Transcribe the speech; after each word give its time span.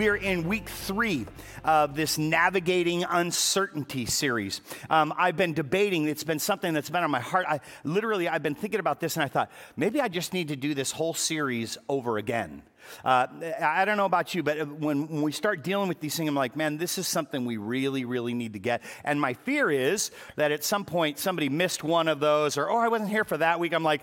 We 0.01 0.09
are 0.09 0.15
in 0.15 0.47
week 0.47 0.67
three 0.67 1.27
of 1.63 1.95
this 1.95 2.17
Navigating 2.17 3.03
Uncertainty 3.03 4.07
series. 4.07 4.61
Um, 4.89 5.13
I've 5.15 5.37
been 5.37 5.53
debating, 5.53 6.07
it's 6.07 6.23
been 6.23 6.39
something 6.39 6.73
that's 6.73 6.89
been 6.89 7.03
on 7.03 7.11
my 7.11 7.19
heart. 7.19 7.45
I, 7.47 7.59
literally, 7.83 8.27
I've 8.27 8.41
been 8.41 8.55
thinking 8.55 8.79
about 8.79 8.99
this 8.99 9.15
and 9.15 9.23
I 9.23 9.27
thought, 9.27 9.51
maybe 9.77 10.01
I 10.01 10.07
just 10.07 10.33
need 10.33 10.47
to 10.47 10.55
do 10.55 10.73
this 10.73 10.91
whole 10.91 11.13
series 11.13 11.77
over 11.87 12.17
again. 12.17 12.63
Uh, 13.03 13.27
I 13.61 13.85
don't 13.85 13.97
know 13.97 14.05
about 14.05 14.33
you, 14.35 14.43
but 14.43 14.67
when, 14.67 15.07
when, 15.07 15.21
we 15.21 15.31
start 15.31 15.63
dealing 15.63 15.87
with 15.87 15.99
these 15.99 16.15
things, 16.15 16.27
I'm 16.27 16.35
like, 16.35 16.55
man, 16.55 16.77
this 16.77 16.97
is 16.97 17.07
something 17.07 17.45
we 17.45 17.57
really, 17.57 18.05
really 18.05 18.33
need 18.33 18.53
to 18.53 18.59
get. 18.59 18.81
And 19.03 19.19
my 19.19 19.33
fear 19.33 19.69
is 19.71 20.11
that 20.35 20.51
at 20.51 20.63
some 20.63 20.85
point 20.85 21.19
somebody 21.19 21.49
missed 21.49 21.83
one 21.83 22.07
of 22.07 22.19
those, 22.19 22.57
or, 22.57 22.69
oh, 22.69 22.77
I 22.77 22.87
wasn't 22.87 23.09
here 23.09 23.23
for 23.23 23.37
that 23.37 23.59
week. 23.59 23.73
I'm 23.73 23.83
like, 23.83 24.01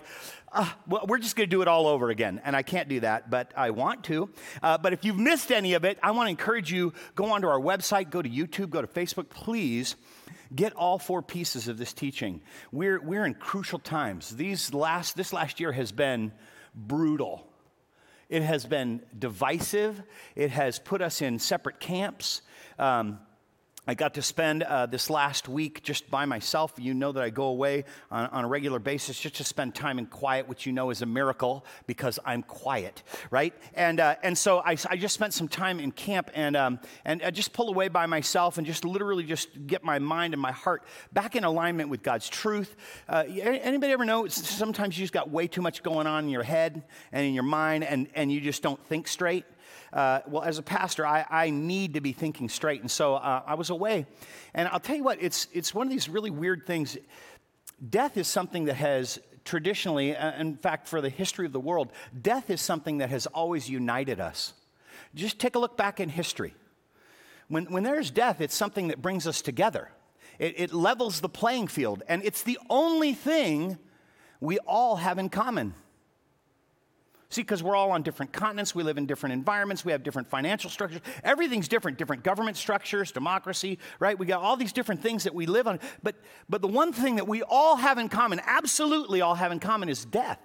uh, 0.51 0.69
well, 0.87 1.05
we're 1.07 1.19
just 1.19 1.35
going 1.35 1.49
to 1.49 1.55
do 1.55 1.61
it 1.61 1.67
all 1.67 1.87
over 1.87 2.09
again. 2.09 2.41
And 2.43 2.55
I 2.55 2.63
can't 2.63 2.89
do 2.89 2.99
that, 3.01 3.29
but 3.29 3.53
I 3.55 3.69
want 3.71 4.03
to. 4.05 4.29
Uh, 4.61 4.77
but 4.77 4.93
if 4.93 5.05
you've 5.05 5.19
missed 5.19 5.51
any 5.51 5.73
of 5.73 5.85
it, 5.85 5.99
I 6.01 6.11
want 6.11 6.27
to 6.27 6.31
encourage 6.31 6.71
you 6.71 6.93
go 7.15 7.25
onto 7.25 7.47
our 7.47 7.59
website, 7.59 8.09
go 8.09 8.21
to 8.21 8.29
YouTube, 8.29 8.69
go 8.69 8.81
to 8.81 8.87
Facebook, 8.87 9.29
please. 9.29 9.95
Get 10.55 10.73
all 10.73 10.97
four 10.97 11.21
pieces 11.21 11.67
of 11.67 11.77
this 11.77 11.93
teaching. 11.93 12.41
We're, 12.71 12.99
we're 12.99 13.23
in 13.23 13.35
crucial 13.35 13.77
times. 13.77 14.31
These 14.31 14.73
last, 14.73 15.15
this 15.15 15.31
last 15.31 15.59
year 15.59 15.71
has 15.71 15.91
been 15.91 16.31
brutal. 16.73 17.48
It 18.29 18.43
has 18.43 18.65
been 18.65 19.01
divisive. 19.17 20.01
It 20.35 20.51
has 20.51 20.79
put 20.79 21.01
us 21.01 21.21
in 21.21 21.39
separate 21.39 21.79
camps. 21.79 22.41
Um, 22.77 23.19
I 23.89 23.95
got 23.95 24.13
to 24.13 24.21
spend 24.21 24.61
uh, 24.61 24.85
this 24.85 25.09
last 25.09 25.49
week 25.49 25.81
just 25.81 26.11
by 26.11 26.25
myself. 26.25 26.73
You 26.77 26.93
know 26.93 27.11
that 27.11 27.23
I 27.23 27.31
go 27.31 27.45
away 27.45 27.85
on, 28.11 28.27
on, 28.27 28.45
a 28.45 28.47
regular 28.47 28.77
basis 28.77 29.19
just 29.19 29.37
to 29.37 29.43
spend 29.43 29.73
time 29.73 29.97
in 29.97 30.05
quiet, 30.05 30.47
which 30.47 30.67
you 30.67 30.73
know 30.73 30.91
is 30.91 31.01
a 31.01 31.07
miracle 31.07 31.65
because 31.87 32.19
I'm 32.23 32.43
quiet, 32.43 33.01
right? 33.31 33.51
And, 33.73 33.99
uh, 33.99 34.17
and 34.21 34.37
so 34.37 34.59
I, 34.59 34.77
I, 34.87 34.95
just 34.95 35.15
spent 35.15 35.33
some 35.33 35.47
time 35.47 35.79
in 35.79 35.91
camp 35.91 36.29
and, 36.35 36.55
um, 36.55 36.79
and 37.03 37.23
I 37.23 37.31
just 37.31 37.51
pull 37.51 37.67
away 37.67 37.87
by 37.87 38.05
myself 38.05 38.59
and 38.59 38.67
just 38.67 38.85
literally 38.85 39.23
just 39.23 39.65
get 39.65 39.83
my 39.83 39.97
mind 39.97 40.35
and 40.35 40.41
my 40.41 40.51
heart 40.51 40.83
back 41.11 41.35
in 41.35 41.43
alignment 41.43 41.89
with 41.89 42.03
God's 42.03 42.29
truth. 42.29 42.75
Uh, 43.07 43.23
anybody 43.41 43.91
ever 43.91 44.05
know 44.05 44.27
sometimes 44.27 44.99
you 44.99 45.03
just 45.03 45.13
got 45.13 45.31
way 45.31 45.47
too 45.47 45.63
much 45.63 45.81
going 45.81 46.05
on 46.05 46.25
in 46.25 46.29
your 46.29 46.43
head 46.43 46.83
and 47.11 47.25
in 47.25 47.33
your 47.33 47.41
mind 47.41 47.83
and, 47.83 48.07
and 48.13 48.31
you 48.31 48.39
just 48.39 48.61
don't 48.61 48.85
think 48.85 49.07
straight? 49.07 49.45
Uh, 49.93 50.19
well, 50.27 50.43
as 50.43 50.57
a 50.57 50.63
pastor, 50.63 51.05
I, 51.05 51.25
I, 51.29 51.49
need 51.49 51.95
to 51.95 52.01
be 52.01 52.13
thinking 52.13 52.47
straight. 52.47 52.81
And 52.81 52.91
so 52.91 53.15
uh, 53.15 53.41
I 53.45 53.55
was 53.55 53.69
away. 53.69 54.05
And 54.53 54.67
I'll 54.67 54.79
tell 54.79 54.95
you 54.95 55.03
what, 55.03 55.17
it's, 55.21 55.47
it's 55.51 55.73
one 55.73 55.87
of 55.87 55.91
these 55.91 56.07
really 56.07 56.29
weird 56.29 56.67
things. 56.67 56.97
Death 57.89 58.17
is 58.17 58.27
something 58.27 58.65
that 58.65 58.75
has 58.75 59.19
traditionally, 59.45 60.15
uh, 60.15 60.39
in 60.39 60.57
fact, 60.57 60.87
for 60.87 61.01
the 61.01 61.09
history 61.09 61.45
of 61.45 61.53
the 61.53 61.59
world, 61.59 61.91
death 62.21 62.49
is 62.49 62.61
something 62.61 62.99
that 62.99 63.09
has 63.09 63.25
always 63.27 63.69
united 63.69 64.19
us. 64.19 64.53
Just 65.15 65.39
take 65.39 65.55
a 65.55 65.59
look 65.59 65.75
back 65.75 65.99
in 65.99 66.09
history. 66.09 66.53
When, 67.47 67.65
when 67.65 67.83
there's 67.83 68.11
death, 68.11 68.41
it's 68.41 68.55
something 68.55 68.89
that 68.89 69.01
brings 69.01 69.25
us 69.25 69.41
together. 69.41 69.89
It, 70.37 70.59
it 70.59 70.73
levels 70.73 71.19
the 71.19 71.29
playing 71.29 71.67
field, 71.67 72.03
and 72.07 72.23
it's 72.23 72.43
the 72.43 72.59
only 72.69 73.13
thing 73.13 73.79
we 74.39 74.59
all 74.59 74.97
have 74.97 75.17
in 75.17 75.29
common. 75.29 75.73
See, 77.31 77.41
because 77.41 77.61
we're 77.61 77.75
all 77.75 77.91
on 77.91 78.01
different 78.01 78.33
continents, 78.33 78.73
we 78.73 78.81
live 78.81 78.97
in 78.97 79.05
different 79.05 79.33
environments, 79.33 79.85
we 79.85 79.91
have 79.91 80.01
different 80.01 80.27
financial 80.27 80.67
structures. 80.69 81.01
Everything's 81.23 81.67
different, 81.67 81.99
different 81.99 82.23
government 82.23 82.57
structures, 82.57 83.11
democracy, 83.11 83.77
right? 83.99 84.17
We 84.17 84.25
got 84.25 84.41
all 84.41 84.57
these 84.57 84.73
different 84.73 85.03
things 85.03 85.25
that 85.25 85.35
we 85.35 85.45
live 85.45 85.67
on. 85.67 85.79
But, 86.01 86.15
but 86.49 86.63
the 86.63 86.67
one 86.67 86.91
thing 86.91 87.17
that 87.17 87.27
we 87.27 87.43
all 87.43 87.75
have 87.75 87.99
in 87.99 88.09
common, 88.09 88.41
absolutely 88.43 89.21
all 89.21 89.35
have 89.35 89.51
in 89.51 89.59
common, 89.59 89.89
is 89.89 90.05
death. 90.05 90.39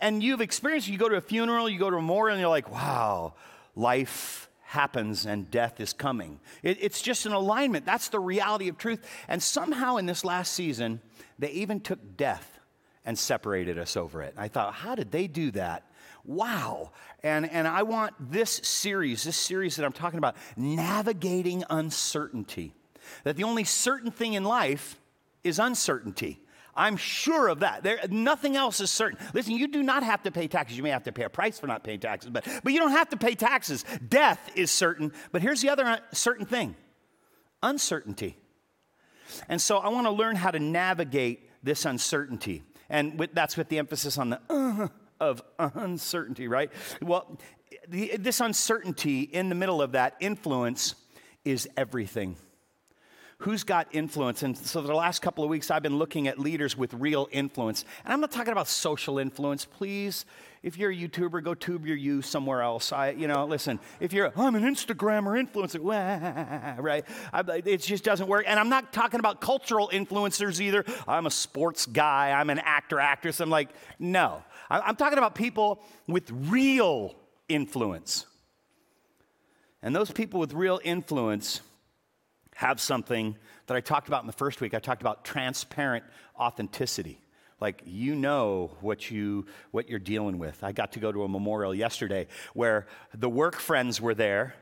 And 0.00 0.22
you've 0.22 0.40
experienced, 0.40 0.88
you 0.88 0.96
go 0.96 1.10
to 1.10 1.16
a 1.16 1.20
funeral, 1.20 1.68
you 1.68 1.78
go 1.78 1.90
to 1.90 1.96
a 1.96 2.00
memorial, 2.00 2.36
and 2.36 2.40
you're 2.40 2.48
like, 2.48 2.70
wow, 2.70 3.34
life 3.76 4.48
happens 4.62 5.26
and 5.26 5.50
death 5.50 5.78
is 5.78 5.92
coming. 5.92 6.40
It, 6.62 6.78
it's 6.80 7.02
just 7.02 7.26
an 7.26 7.32
alignment. 7.32 7.84
That's 7.84 8.08
the 8.08 8.18
reality 8.18 8.68
of 8.68 8.78
truth. 8.78 9.06
And 9.28 9.42
somehow 9.42 9.96
in 9.96 10.06
this 10.06 10.24
last 10.24 10.54
season, 10.54 11.02
they 11.38 11.50
even 11.50 11.80
took 11.80 12.16
death 12.16 12.60
and 13.04 13.18
separated 13.18 13.78
us 13.78 13.96
over 13.96 14.22
it. 14.22 14.34
I 14.36 14.48
thought, 14.48 14.74
how 14.74 14.94
did 14.94 15.10
they 15.10 15.26
do 15.26 15.50
that? 15.52 15.90
Wow. 16.24 16.92
And, 17.22 17.50
and 17.50 17.66
I 17.66 17.82
want 17.82 18.14
this 18.30 18.60
series, 18.62 19.24
this 19.24 19.36
series 19.36 19.76
that 19.76 19.84
I'm 19.84 19.92
talking 19.92 20.18
about, 20.18 20.36
navigating 20.56 21.64
uncertainty. 21.68 22.74
That 23.24 23.36
the 23.36 23.44
only 23.44 23.64
certain 23.64 24.12
thing 24.12 24.34
in 24.34 24.44
life 24.44 24.98
is 25.42 25.58
uncertainty. 25.58 26.40
I'm 26.74 26.96
sure 26.96 27.48
of 27.48 27.60
that. 27.60 27.82
There, 27.82 27.98
nothing 28.08 28.56
else 28.56 28.80
is 28.80 28.90
certain. 28.90 29.18
Listen, 29.34 29.52
you 29.52 29.68
do 29.68 29.82
not 29.82 30.02
have 30.02 30.22
to 30.22 30.30
pay 30.30 30.48
taxes. 30.48 30.76
You 30.76 30.82
may 30.82 30.90
have 30.90 31.02
to 31.02 31.12
pay 31.12 31.24
a 31.24 31.28
price 31.28 31.58
for 31.58 31.66
not 31.66 31.84
paying 31.84 32.00
taxes, 32.00 32.30
but, 32.30 32.46
but 32.62 32.72
you 32.72 32.78
don't 32.78 32.92
have 32.92 33.10
to 33.10 33.16
pay 33.16 33.34
taxes. 33.34 33.84
Death 34.08 34.40
is 34.54 34.70
certain. 34.70 35.12
But 35.32 35.42
here's 35.42 35.60
the 35.60 35.68
other 35.68 35.84
uh, 35.84 35.98
certain 36.12 36.46
thing 36.46 36.76
uncertainty. 37.62 38.36
And 39.48 39.60
so 39.60 39.78
I 39.78 39.88
want 39.88 40.06
to 40.06 40.10
learn 40.10 40.36
how 40.36 40.50
to 40.50 40.58
navigate 40.58 41.48
this 41.62 41.84
uncertainty. 41.84 42.62
And 42.92 43.18
with, 43.18 43.34
that's 43.34 43.56
with 43.56 43.68
the 43.70 43.78
emphasis 43.78 44.18
on 44.18 44.30
the 44.30 44.40
uh, 44.50 44.88
of 45.18 45.42
uncertainty, 45.58 46.46
right? 46.46 46.70
Well, 47.00 47.38
the, 47.88 48.16
this 48.18 48.40
uncertainty 48.40 49.22
in 49.22 49.48
the 49.48 49.54
middle 49.54 49.80
of 49.80 49.92
that 49.92 50.16
influence 50.20 50.94
is 51.44 51.68
everything. 51.76 52.36
Who's 53.42 53.64
got 53.64 53.88
influence? 53.90 54.44
And 54.44 54.56
so, 54.56 54.80
the 54.80 54.94
last 54.94 55.20
couple 55.20 55.42
of 55.42 55.50
weeks, 55.50 55.68
I've 55.68 55.82
been 55.82 55.98
looking 55.98 56.28
at 56.28 56.38
leaders 56.38 56.76
with 56.76 56.94
real 56.94 57.26
influence. 57.32 57.84
And 58.04 58.12
I'm 58.12 58.20
not 58.20 58.30
talking 58.30 58.52
about 58.52 58.68
social 58.68 59.18
influence. 59.18 59.64
Please, 59.64 60.26
if 60.62 60.78
you're 60.78 60.92
a 60.92 60.96
YouTuber, 60.96 61.42
go 61.42 61.52
tube 61.52 61.84
your 61.84 61.96
you 61.96 62.22
somewhere 62.22 62.62
else. 62.62 62.92
I, 62.92 63.10
you 63.10 63.26
know, 63.26 63.44
listen, 63.44 63.80
if 63.98 64.12
you're, 64.12 64.32
I'm 64.36 64.54
an 64.54 64.62
Instagrammer 64.62 65.44
influencer, 65.44 65.80
right? 66.80 67.04
I, 67.32 67.62
it 67.64 67.78
just 67.78 68.04
doesn't 68.04 68.28
work. 68.28 68.44
And 68.46 68.60
I'm 68.60 68.68
not 68.68 68.92
talking 68.92 69.18
about 69.18 69.40
cultural 69.40 69.90
influencers 69.92 70.60
either. 70.60 70.84
I'm 71.08 71.26
a 71.26 71.30
sports 71.32 71.86
guy, 71.86 72.30
I'm 72.30 72.48
an 72.48 72.60
actor, 72.60 73.00
actress. 73.00 73.40
I'm 73.40 73.50
like, 73.50 73.70
no. 73.98 74.44
I'm 74.70 74.94
talking 74.94 75.18
about 75.18 75.34
people 75.34 75.82
with 76.06 76.30
real 76.30 77.16
influence. 77.48 78.24
And 79.82 79.96
those 79.96 80.12
people 80.12 80.38
with 80.38 80.52
real 80.52 80.80
influence 80.84 81.60
have 82.54 82.80
something 82.80 83.36
that 83.66 83.76
I 83.76 83.80
talked 83.80 84.08
about 84.08 84.22
in 84.22 84.26
the 84.26 84.32
first 84.32 84.60
week. 84.60 84.74
I 84.74 84.78
talked 84.78 85.02
about 85.02 85.24
transparent 85.24 86.04
authenticity. 86.38 87.20
Like 87.60 87.82
you 87.86 88.14
know 88.14 88.76
what 88.80 89.10
you 89.10 89.46
what 89.70 89.88
you're 89.88 90.00
dealing 90.00 90.38
with. 90.38 90.62
I 90.64 90.72
got 90.72 90.92
to 90.92 91.00
go 91.00 91.12
to 91.12 91.22
a 91.22 91.28
memorial 91.28 91.74
yesterday 91.74 92.26
where 92.54 92.86
the 93.14 93.28
work 93.28 93.56
friends 93.56 94.00
were 94.00 94.14
there 94.14 94.54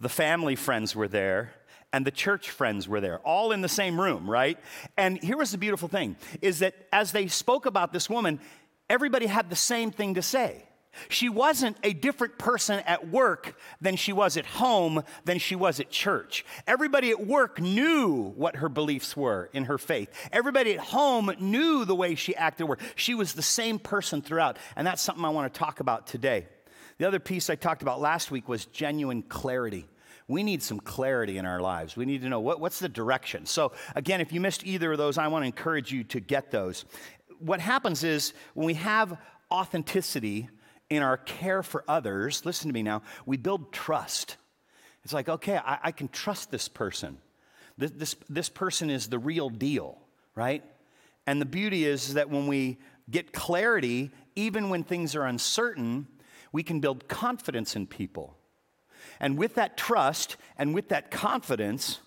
the 0.00 0.08
family 0.08 0.56
friends 0.56 0.96
were 0.96 1.08
there 1.08 1.52
and 1.92 2.06
the 2.06 2.10
church 2.10 2.50
friends 2.50 2.88
were 2.88 3.00
there 3.00 3.18
all 3.18 3.52
in 3.52 3.60
the 3.60 3.68
same 3.68 4.00
room 4.00 4.28
right? 4.28 4.58
And 4.96 5.22
here 5.22 5.36
was 5.36 5.52
the 5.52 5.58
beautiful 5.58 5.88
thing 5.88 6.16
is 6.40 6.60
that 6.60 6.74
as 6.92 7.12
they 7.12 7.28
spoke 7.28 7.66
about 7.66 7.92
this 7.92 8.08
woman 8.08 8.40
everybody 8.88 9.26
had 9.26 9.50
the 9.50 9.56
same 9.56 9.90
thing 9.90 10.14
to 10.14 10.22
say 10.22 10.64
she 11.08 11.28
wasn't 11.28 11.76
a 11.82 11.92
different 11.92 12.38
person 12.38 12.80
at 12.80 13.08
work 13.08 13.56
than 13.80 13.96
she 13.96 14.12
was 14.12 14.36
at 14.36 14.46
home, 14.46 15.02
than 15.24 15.38
she 15.38 15.54
was 15.54 15.80
at 15.80 15.90
church. 15.90 16.44
Everybody 16.66 17.10
at 17.10 17.26
work 17.26 17.60
knew 17.60 18.32
what 18.36 18.56
her 18.56 18.68
beliefs 18.68 19.16
were 19.16 19.50
in 19.52 19.64
her 19.64 19.78
faith. 19.78 20.10
Everybody 20.32 20.74
at 20.74 20.80
home 20.80 21.32
knew 21.38 21.84
the 21.84 21.94
way 21.94 22.14
she 22.14 22.34
acted. 22.34 22.66
Work. 22.66 22.80
She 22.96 23.14
was 23.14 23.34
the 23.34 23.42
same 23.42 23.78
person 23.78 24.20
throughout. 24.20 24.58
And 24.76 24.86
that's 24.86 25.02
something 25.02 25.24
I 25.24 25.30
want 25.30 25.52
to 25.52 25.58
talk 25.58 25.80
about 25.80 26.06
today. 26.06 26.46
The 26.98 27.06
other 27.06 27.20
piece 27.20 27.48
I 27.48 27.54
talked 27.54 27.82
about 27.82 28.00
last 28.00 28.30
week 28.30 28.48
was 28.48 28.66
genuine 28.66 29.22
clarity. 29.22 29.88
We 30.28 30.42
need 30.42 30.62
some 30.62 30.78
clarity 30.78 31.38
in 31.38 31.46
our 31.46 31.60
lives. 31.60 31.96
We 31.96 32.04
need 32.04 32.22
to 32.22 32.28
know 32.28 32.40
what, 32.40 32.60
what's 32.60 32.78
the 32.78 32.88
direction. 32.88 33.46
So, 33.46 33.72
again, 33.96 34.20
if 34.20 34.32
you 34.32 34.40
missed 34.40 34.66
either 34.66 34.92
of 34.92 34.98
those, 34.98 35.18
I 35.18 35.26
want 35.28 35.42
to 35.42 35.46
encourage 35.46 35.90
you 35.90 36.04
to 36.04 36.20
get 36.20 36.50
those. 36.50 36.84
What 37.38 37.58
happens 37.58 38.04
is 38.04 38.32
when 38.54 38.66
we 38.66 38.74
have 38.74 39.16
authenticity, 39.50 40.48
in 40.90 41.02
our 41.02 41.16
care 41.16 41.62
for 41.62 41.84
others, 41.88 42.44
listen 42.44 42.68
to 42.68 42.74
me 42.74 42.82
now, 42.82 43.02
we 43.24 43.36
build 43.36 43.72
trust. 43.72 44.36
It's 45.04 45.12
like, 45.12 45.28
okay, 45.28 45.56
I, 45.56 45.78
I 45.84 45.92
can 45.92 46.08
trust 46.08 46.50
this 46.50 46.68
person. 46.68 47.18
This, 47.78 47.92
this, 47.92 48.16
this 48.28 48.48
person 48.48 48.90
is 48.90 49.08
the 49.08 49.18
real 49.18 49.48
deal, 49.48 49.98
right? 50.34 50.62
And 51.26 51.40
the 51.40 51.46
beauty 51.46 51.86
is 51.86 52.14
that 52.14 52.28
when 52.28 52.48
we 52.48 52.78
get 53.08 53.32
clarity, 53.32 54.10
even 54.34 54.68
when 54.68 54.82
things 54.82 55.14
are 55.14 55.24
uncertain, 55.24 56.08
we 56.52 56.62
can 56.62 56.80
build 56.80 57.08
confidence 57.08 57.76
in 57.76 57.86
people. 57.86 58.36
And 59.20 59.38
with 59.38 59.54
that 59.54 59.76
trust 59.76 60.36
and 60.58 60.74
with 60.74 60.88
that 60.88 61.10
confidence, 61.10 62.00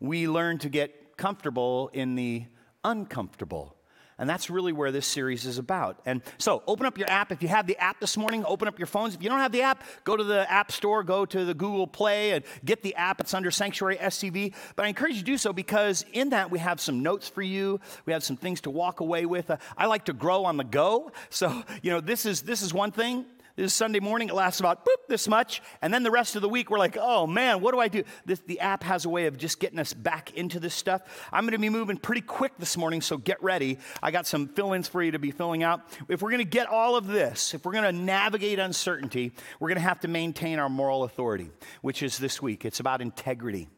we 0.00 0.28
learn 0.28 0.58
to 0.58 0.68
get 0.68 1.16
comfortable 1.16 1.90
in 1.92 2.14
the 2.14 2.44
uncomfortable. 2.82 3.73
And 4.18 4.28
that's 4.30 4.48
really 4.48 4.72
where 4.72 4.92
this 4.92 5.06
series 5.06 5.44
is 5.44 5.58
about. 5.58 6.00
And 6.06 6.22
so, 6.38 6.62
open 6.66 6.86
up 6.86 6.98
your 6.98 7.10
app. 7.10 7.32
If 7.32 7.42
you 7.42 7.48
have 7.48 7.66
the 7.66 7.76
app 7.78 8.00
this 8.00 8.16
morning, 8.16 8.44
open 8.46 8.68
up 8.68 8.78
your 8.78 8.86
phones. 8.86 9.14
If 9.14 9.22
you 9.22 9.28
don't 9.28 9.40
have 9.40 9.52
the 9.52 9.62
app, 9.62 9.82
go 10.04 10.16
to 10.16 10.24
the 10.24 10.50
App 10.50 10.70
Store, 10.70 11.02
go 11.02 11.26
to 11.26 11.44
the 11.44 11.54
Google 11.54 11.86
Play, 11.86 12.32
and 12.32 12.44
get 12.64 12.82
the 12.82 12.94
app. 12.94 13.20
It's 13.20 13.34
under 13.34 13.50
Sanctuary 13.50 13.96
SCV. 13.96 14.54
But 14.76 14.86
I 14.86 14.88
encourage 14.88 15.14
you 15.14 15.20
to 15.20 15.24
do 15.24 15.38
so 15.38 15.52
because 15.52 16.04
in 16.12 16.30
that 16.30 16.50
we 16.50 16.58
have 16.58 16.80
some 16.80 17.02
notes 17.02 17.28
for 17.28 17.42
you. 17.42 17.80
We 18.06 18.12
have 18.12 18.22
some 18.22 18.36
things 18.36 18.60
to 18.62 18.70
walk 18.70 19.00
away 19.00 19.26
with. 19.26 19.50
Uh, 19.50 19.56
I 19.76 19.86
like 19.86 20.06
to 20.06 20.12
grow 20.12 20.44
on 20.44 20.56
the 20.56 20.64
go. 20.64 21.10
So, 21.30 21.62
you 21.82 21.90
know, 21.90 22.00
this 22.00 22.26
is 22.26 22.42
this 22.42 22.62
is 22.62 22.72
one 22.72 22.92
thing. 22.92 23.26
This 23.56 23.66
is 23.66 23.74
Sunday 23.74 24.00
morning. 24.00 24.30
It 24.30 24.34
lasts 24.34 24.58
about 24.58 24.84
boop, 24.84 25.06
this 25.06 25.28
much. 25.28 25.62
And 25.80 25.94
then 25.94 26.02
the 26.02 26.10
rest 26.10 26.34
of 26.34 26.42
the 26.42 26.48
week, 26.48 26.70
we're 26.70 26.78
like, 26.78 26.96
oh 27.00 27.24
man, 27.24 27.60
what 27.60 27.72
do 27.72 27.78
I 27.78 27.86
do? 27.86 28.02
This, 28.26 28.40
the 28.40 28.58
app 28.58 28.82
has 28.82 29.04
a 29.04 29.08
way 29.08 29.26
of 29.26 29.38
just 29.38 29.60
getting 29.60 29.78
us 29.78 29.94
back 29.94 30.34
into 30.34 30.58
this 30.58 30.74
stuff. 30.74 31.02
I'm 31.32 31.44
going 31.44 31.52
to 31.52 31.58
be 31.58 31.68
moving 31.68 31.96
pretty 31.96 32.20
quick 32.20 32.52
this 32.58 32.76
morning, 32.76 33.00
so 33.00 33.16
get 33.16 33.40
ready. 33.40 33.78
I 34.02 34.10
got 34.10 34.26
some 34.26 34.48
fill 34.48 34.72
ins 34.72 34.88
for 34.88 35.04
you 35.04 35.12
to 35.12 35.20
be 35.20 35.30
filling 35.30 35.62
out. 35.62 35.82
If 36.08 36.20
we're 36.20 36.30
going 36.30 36.44
to 36.44 36.50
get 36.50 36.66
all 36.66 36.96
of 36.96 37.06
this, 37.06 37.54
if 37.54 37.64
we're 37.64 37.72
going 37.72 37.84
to 37.84 37.92
navigate 37.92 38.58
uncertainty, 38.58 39.32
we're 39.60 39.68
going 39.68 39.76
to 39.76 39.82
have 39.82 40.00
to 40.00 40.08
maintain 40.08 40.58
our 40.58 40.68
moral 40.68 41.04
authority, 41.04 41.50
which 41.80 42.02
is 42.02 42.18
this 42.18 42.42
week. 42.42 42.64
It's 42.64 42.80
about 42.80 43.00
integrity. 43.00 43.68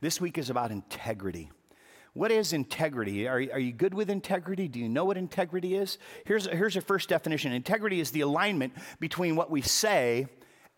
This 0.00 0.18
week 0.18 0.38
is 0.38 0.48
about 0.48 0.70
integrity. 0.70 1.50
What 2.16 2.32
is 2.32 2.54
integrity? 2.54 3.28
Are, 3.28 3.34
are 3.52 3.58
you 3.58 3.72
good 3.72 3.92
with 3.92 4.08
integrity? 4.08 4.68
Do 4.68 4.80
you 4.80 4.88
know 4.88 5.04
what 5.04 5.18
integrity 5.18 5.74
is? 5.74 5.98
Here's, 6.24 6.46
here's 6.46 6.74
your 6.74 6.80
first 6.80 7.10
definition 7.10 7.52
integrity 7.52 8.00
is 8.00 8.10
the 8.10 8.22
alignment 8.22 8.72
between 8.98 9.36
what 9.36 9.50
we 9.50 9.60
say 9.60 10.26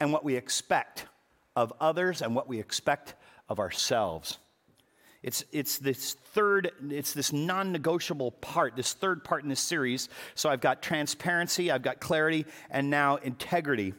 and 0.00 0.12
what 0.12 0.24
we 0.24 0.34
expect 0.34 1.06
of 1.54 1.72
others 1.80 2.22
and 2.22 2.34
what 2.34 2.48
we 2.48 2.58
expect 2.58 3.14
of 3.48 3.60
ourselves. 3.60 4.38
It's, 5.22 5.44
it's 5.52 5.78
this 5.78 6.14
third, 6.14 6.72
it's 6.90 7.12
this 7.12 7.32
non 7.32 7.70
negotiable 7.70 8.32
part, 8.32 8.74
this 8.74 8.92
third 8.92 9.22
part 9.22 9.44
in 9.44 9.48
this 9.48 9.60
series. 9.60 10.08
So 10.34 10.50
I've 10.50 10.60
got 10.60 10.82
transparency, 10.82 11.70
I've 11.70 11.82
got 11.82 12.00
clarity, 12.00 12.46
and 12.68 12.90
now 12.90 13.14
integrity. 13.14 13.94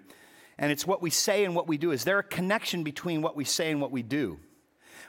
And 0.58 0.74
it's 0.74 0.86
what 0.86 1.02
we 1.02 1.10
say 1.10 1.46
and 1.46 1.56
what 1.56 1.70
we 1.70 1.78
do. 1.78 1.92
Is 1.92 2.04
there 2.04 2.20
a 2.20 2.24
connection 2.24 2.84
between 2.84 3.22
what 3.22 3.38
we 3.38 3.46
say 3.46 3.72
and 3.72 3.80
what 3.80 3.92
we 3.92 4.04
do? 4.04 4.40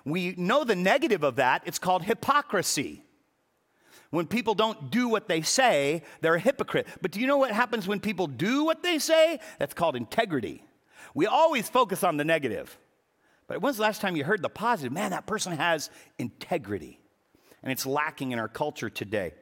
We 0.05 0.35
know 0.37 0.65
the 0.65 0.77
negative 0.77 1.23
of 1.23 1.37
that. 1.37 1.63
It's 1.67 1.79
called 1.79 2.03
hypocrisy. 2.03 3.05
When 4.11 4.27
people 4.27 4.55
don't 4.55 4.91
do 4.91 5.09
what 5.09 5.29
they 5.29 5.43
say, 5.43 6.03
they're 6.21 6.35
a 6.35 6.41
hypocrite. 6.41 6.87
But 7.01 7.13
do 7.13 7.21
you 7.21 7.27
know 7.27 7.39
what 7.39 7.53
happens 7.53 7.87
when 7.87 8.01
people 8.01 8.27
do 8.27 8.65
what 8.65 8.83
they 8.83 8.99
say? 8.99 9.39
That's 9.59 9.75
called 9.75 9.95
integrity. 9.95 10.65
We 11.15 11.27
always 11.27 11.69
focus 11.69 12.03
on 12.03 12.17
the 12.17 12.25
negative. 12.25 12.77
But 13.47 13.63
when's 13.63 13.77
the 13.77 13.83
last 13.83 14.01
time 14.01 14.17
you 14.17 14.25
heard 14.25 14.43
the 14.43 14.49
positive? 14.49 14.93
Man, 14.93 15.13
that 15.13 15.27
person 15.27 15.53
has 15.53 15.91
integrity. 16.19 17.01
And 17.63 17.71
it's 17.71 17.87
lacking 17.87 18.33
in 18.33 18.39
our 18.39 18.49
culture 18.49 18.91
today. 18.91 19.33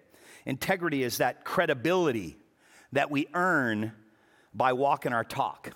Integrity 0.45 1.03
is 1.03 1.19
that 1.19 1.45
credibility 1.45 2.37
that 2.93 3.11
we 3.11 3.27
earn 3.35 3.93
by 4.55 4.73
walking 4.73 5.13
our 5.13 5.25
talk. 5.25 5.73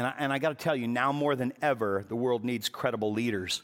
And 0.00 0.06
I, 0.06 0.14
and 0.16 0.32
I 0.32 0.38
got 0.38 0.48
to 0.48 0.54
tell 0.54 0.74
you, 0.74 0.88
now 0.88 1.12
more 1.12 1.36
than 1.36 1.52
ever, 1.60 2.06
the 2.08 2.16
world 2.16 2.42
needs 2.42 2.70
credible 2.70 3.12
leaders 3.12 3.60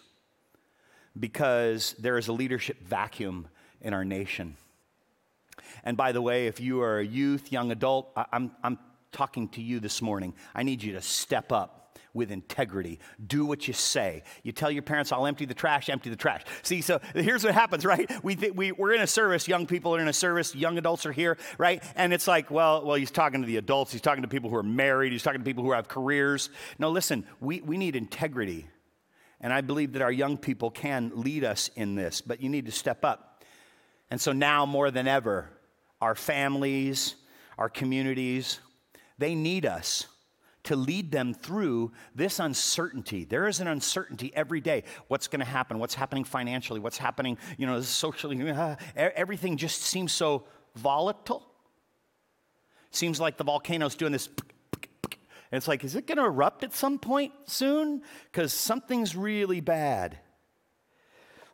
because 1.19 1.95
there 1.99 2.19
is 2.19 2.29
a 2.29 2.33
leadership 2.35 2.79
vacuum 2.83 3.49
in 3.81 3.95
our 3.95 4.05
nation. 4.05 4.59
And 5.83 5.97
by 5.97 6.13
the 6.13 6.21
way, 6.21 6.47
if 6.47 6.61
you 6.61 6.83
are 6.83 6.99
a 6.99 7.07
youth, 7.07 7.51
young 7.51 7.73
adult, 7.73 8.13
I, 8.15 8.27
I'm, 8.35 8.51
I'm 8.63 8.79
talking 9.13 9.49
to 9.49 9.63
you 9.63 9.81
this 9.81 10.03
morning. 10.03 10.35
I 10.55 10.63
need 10.63 10.83
you 10.83 10.93
to 10.93 11.01
step 11.01 11.53
up 11.53 11.86
with 12.17 12.33
integrity. 12.33 12.99
Do 13.25 13.45
what 13.45 13.69
you 13.69 13.75
say. 13.75 14.25
You 14.43 14.51
tell 14.51 14.71
your 14.71 14.83
parents, 14.83 15.13
I'll 15.13 15.27
empty 15.27 15.45
the 15.45 15.55
trash, 15.55 15.89
empty 15.89 16.11
the 16.11 16.17
trash. 16.17 16.43
See, 16.63 16.81
so 16.81 16.99
here's 17.15 17.45
what 17.45 17.55
happens, 17.55 17.85
right? 17.85 18.11
We, 18.25 18.35
th- 18.35 18.55
we, 18.55 18.73
we're 18.73 18.95
in 18.95 19.03
a 19.03 19.07
service, 19.07 19.47
young 19.47 19.67
people 19.67 19.95
are 19.95 20.01
in 20.01 20.09
a 20.09 20.13
service, 20.13 20.55
young 20.55 20.79
adults 20.79 21.07
are 21.07 21.13
here, 21.13 21.37
right? 21.59 21.83
And 21.95 22.13
it's 22.13 22.27
like, 22.27 22.51
well, 22.51 22.85
well, 22.85 22.97
he's 22.97 23.11
talking 23.11 23.43
to 23.43 23.47
the 23.47 23.59
adults, 23.59 23.93
he's 23.93 24.01
talking 24.01 24.23
to 24.23 24.29
people 24.29 24.51
who 24.51 24.57
are 24.57 24.63
married, 24.63 25.13
he's 25.13 25.23
talking 25.23 25.41
to 25.41 25.45
people 25.45 25.63
who 25.63 25.73
have 25.73 25.87
careers. 25.87 26.51
No, 26.79 26.91
listen, 26.91 27.25
we, 27.41 27.61
we 27.61 27.77
need 27.77 27.95
integrity. 27.95 28.67
And 29.41 29.53
I 29.53 29.61
believe 29.61 29.93
that 29.93 30.03
our 30.03 30.11
young 30.11 30.39
people 30.39 30.71
can 30.71 31.13
lead 31.15 31.45
us 31.45 31.71
in 31.77 31.95
this, 31.95 32.23
but 32.23 32.41
you 32.41 32.49
need 32.49 32.67
to 32.67 32.73
step 32.73 33.05
up. 33.05 33.45
And 34.11 34.21
so 34.21 34.33
now 34.33 34.65
more 34.65 34.91
than 34.91 35.07
ever, 35.07 35.51
our 36.01 36.15
families, 36.15 37.17
our 37.59 37.69
communities, 37.69 38.61
they 39.19 39.35
need 39.35 39.67
us 39.67 40.07
to 40.67 40.77
lead 40.77 41.11
them 41.11 41.33
through 41.33 41.93
this 42.15 42.39
uncertainty. 42.39 43.25
There 43.25 43.47
is 43.47 43.61
an 43.61 43.69
uncertainty 43.69 44.33
every 44.35 44.61
day. 44.61 44.85
What's 45.09 45.29
going 45.29 45.41
to 45.41 45.47
happen? 45.47 45.79
What's 45.79 45.95
happening 45.95 46.25
financially? 46.25 46.81
What's 46.81 46.99
happening, 46.99 47.39
you 47.57 47.67
know, 47.67 47.81
socially? 47.81 48.39
Everything 48.97 49.57
just 49.57 49.83
seems 49.83 50.13
so 50.13 50.45
volatile. 50.75 51.47
Seems 52.91 53.21
like 53.21 53.37
the 53.37 53.45
volcano's 53.45 53.95
doing 53.95 54.13
this. 54.13 54.29
And 55.53 55.59
it's 55.59 55.69
like, 55.69 55.85
is 55.85 55.95
it 55.95 56.09
going 56.09 56.19
to 56.19 56.25
erupt 56.25 56.65
at 56.65 56.75
some 56.75 56.99
point 56.99 57.33
soon? 57.47 58.03
Because 58.33 58.53
something's 58.53 59.15
really 59.15 59.61
bad. 59.61 60.19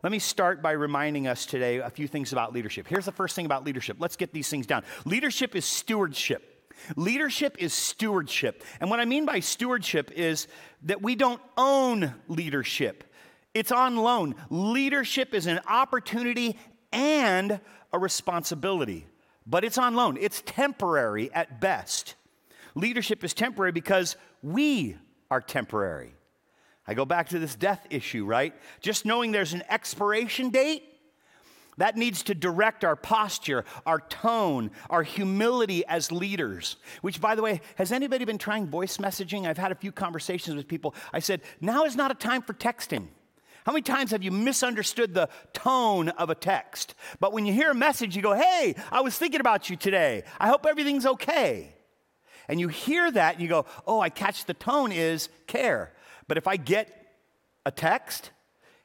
Let 0.03 0.11
me 0.11 0.19
start 0.19 0.63
by 0.63 0.73
reminding 0.73 1.27
us 1.27 1.45
today 1.45 1.77
a 1.77 1.91
few 1.91 2.09
things 2.09 2.33
about 2.33 2.55
leadership. 2.55 2.89
Here's 2.89 3.05
the 3.05 3.13
first 3.13 3.37
thing 3.37 3.45
about 3.45 3.65
leadership. 3.65 3.99
Let's 4.01 4.17
get 4.17 4.33
these 4.33 4.49
things 4.49 4.67
down. 4.67 4.83
Leadership 5.05 5.55
is 5.55 5.67
stewardship. 5.67 6.52
Leadership 6.97 7.57
is 7.59 7.73
stewardship. 7.73 8.63
And 8.81 8.91
what 8.91 9.01
I 9.01 9.05
mean 9.05 9.25
by 9.25 9.41
stewardship 9.41 10.11
is 10.13 10.49
that 10.83 11.03
we 11.03 11.15
don't 11.15 11.41
own 11.57 12.15
leadership, 12.29 13.05
it's 13.55 13.73
on 13.73 13.97
loan. 13.97 14.35
Leadership 14.51 15.35
is 15.35 15.47
an 15.47 15.61
opportunity 15.69 16.59
and 16.93 17.61
a 17.93 17.99
responsibility, 17.99 19.07
but 19.47 19.65
it's 19.65 19.79
on 19.79 19.95
loan. 19.95 20.17
It's 20.19 20.43
temporary 20.47 21.33
at 21.33 21.61
best. 21.61 22.15
Leadership 22.75 23.23
is 23.23 23.35
temporary 23.35 23.73
because 23.73 24.17
we 24.43 24.97
are 25.31 25.41
temporary. 25.41 26.15
I 26.87 26.95
go 26.95 27.05
back 27.05 27.29
to 27.29 27.39
this 27.39 27.55
death 27.55 27.87
issue, 27.91 28.25
right? 28.25 28.55
Just 28.81 29.05
knowing 29.05 29.33
there's 29.33 29.53
an 29.53 29.63
expiration 29.69 30.51
date 30.51 30.92
that 31.79 31.97
needs 31.97 32.23
to 32.25 32.35
direct 32.35 32.85
our 32.85 32.97
posture, 32.97 33.65
our 33.87 34.01
tone, 34.01 34.71
our 34.91 35.03
humility 35.03 35.85
as 35.87 36.13
leaders. 36.13 36.77
Which, 37.01 37.21
by 37.21 37.35
the 37.35 37.43
way, 37.43 37.61
has 37.77 37.93
anybody 37.93 38.25
been 38.25 38.39
trying 38.39 38.67
voice 38.67 38.99
messaging? 38.99 39.47
I've 39.47 39.59
had 39.59 39.73
a 39.73 39.77
few 39.77 39.93
conversations 39.93 40.57
with 40.57 40.69
people. 40.69 40.95
I 41.13 41.21
said, 41.21 41.41
now 41.61 41.85
is 41.85 41.97
not 41.97 42.11
a 42.11 42.15
time 42.15 42.43
for 42.43 42.53
texting. 42.53 43.07
How 43.65 43.73
many 43.73 43.83
times 43.83 44.11
have 44.11 44.25
you 44.25 44.33
misunderstood 44.33 45.15
the 45.15 45.29
tone 45.53 46.09
of 46.11 46.31
a 46.31 46.35
text? 46.35 46.95
But 47.21 47.33
when 47.33 47.47
you 47.47 47.53
hear 47.53 47.71
a 47.71 47.75
message, 47.75 48.17
you 48.17 48.23
go, 48.23 48.35
hey, 48.35 48.75
I 48.91 49.01
was 49.01 49.17
thinking 49.17 49.41
about 49.41 49.71
you 49.71 49.77
today. 49.77 50.25
I 50.41 50.49
hope 50.49 50.67
everything's 50.67 51.07
okay. 51.07 51.75
And 52.49 52.59
you 52.59 52.69
hear 52.69 53.11
that 53.11 53.35
and 53.35 53.43
you 53.43 53.49
go, 53.49 53.67
oh, 53.87 54.01
I 54.01 54.11
catch 54.11 54.47
the 54.47 54.55
tone 54.55 54.91
is 54.91 55.29
care. 55.47 55.93
But 56.27 56.39
if 56.39 56.49
I 56.49 56.57
get 56.57 57.15
a 57.65 57.71
text, 57.71 58.31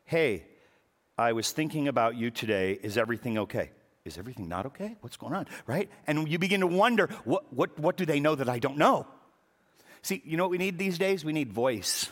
hey, 0.06 0.46
I 1.18 1.34
was 1.34 1.52
thinking 1.52 1.88
about 1.88 2.16
you 2.16 2.30
today. 2.30 2.80
Is 2.82 2.98
everything 2.98 3.38
okay? 3.40 3.72
Is 4.06 4.18
everything 4.18 4.48
not 4.48 4.68
okay? 4.68 4.96
What's 5.02 5.18
going 5.18 5.34
on? 5.34 5.48
Right? 5.66 5.90
And 6.06 6.30
you 6.30 6.40
begin 6.40 6.62
to 6.62 6.68
wonder, 6.68 7.08
what, 7.26 7.52
what, 7.54 7.78
what 7.80 7.98
do 7.98 8.06
they 8.06 8.20
know 8.20 8.36
that 8.36 8.48
I 8.48 8.60
don't 8.60 8.78
know? 8.78 9.08
See, 10.02 10.22
you 10.26 10.38
know 10.38 10.44
what 10.44 10.52
we 10.52 10.58
need 10.58 10.78
these 10.78 10.98
days? 10.98 11.26
We 11.26 11.34
need 11.34 11.52
voice. 11.52 12.10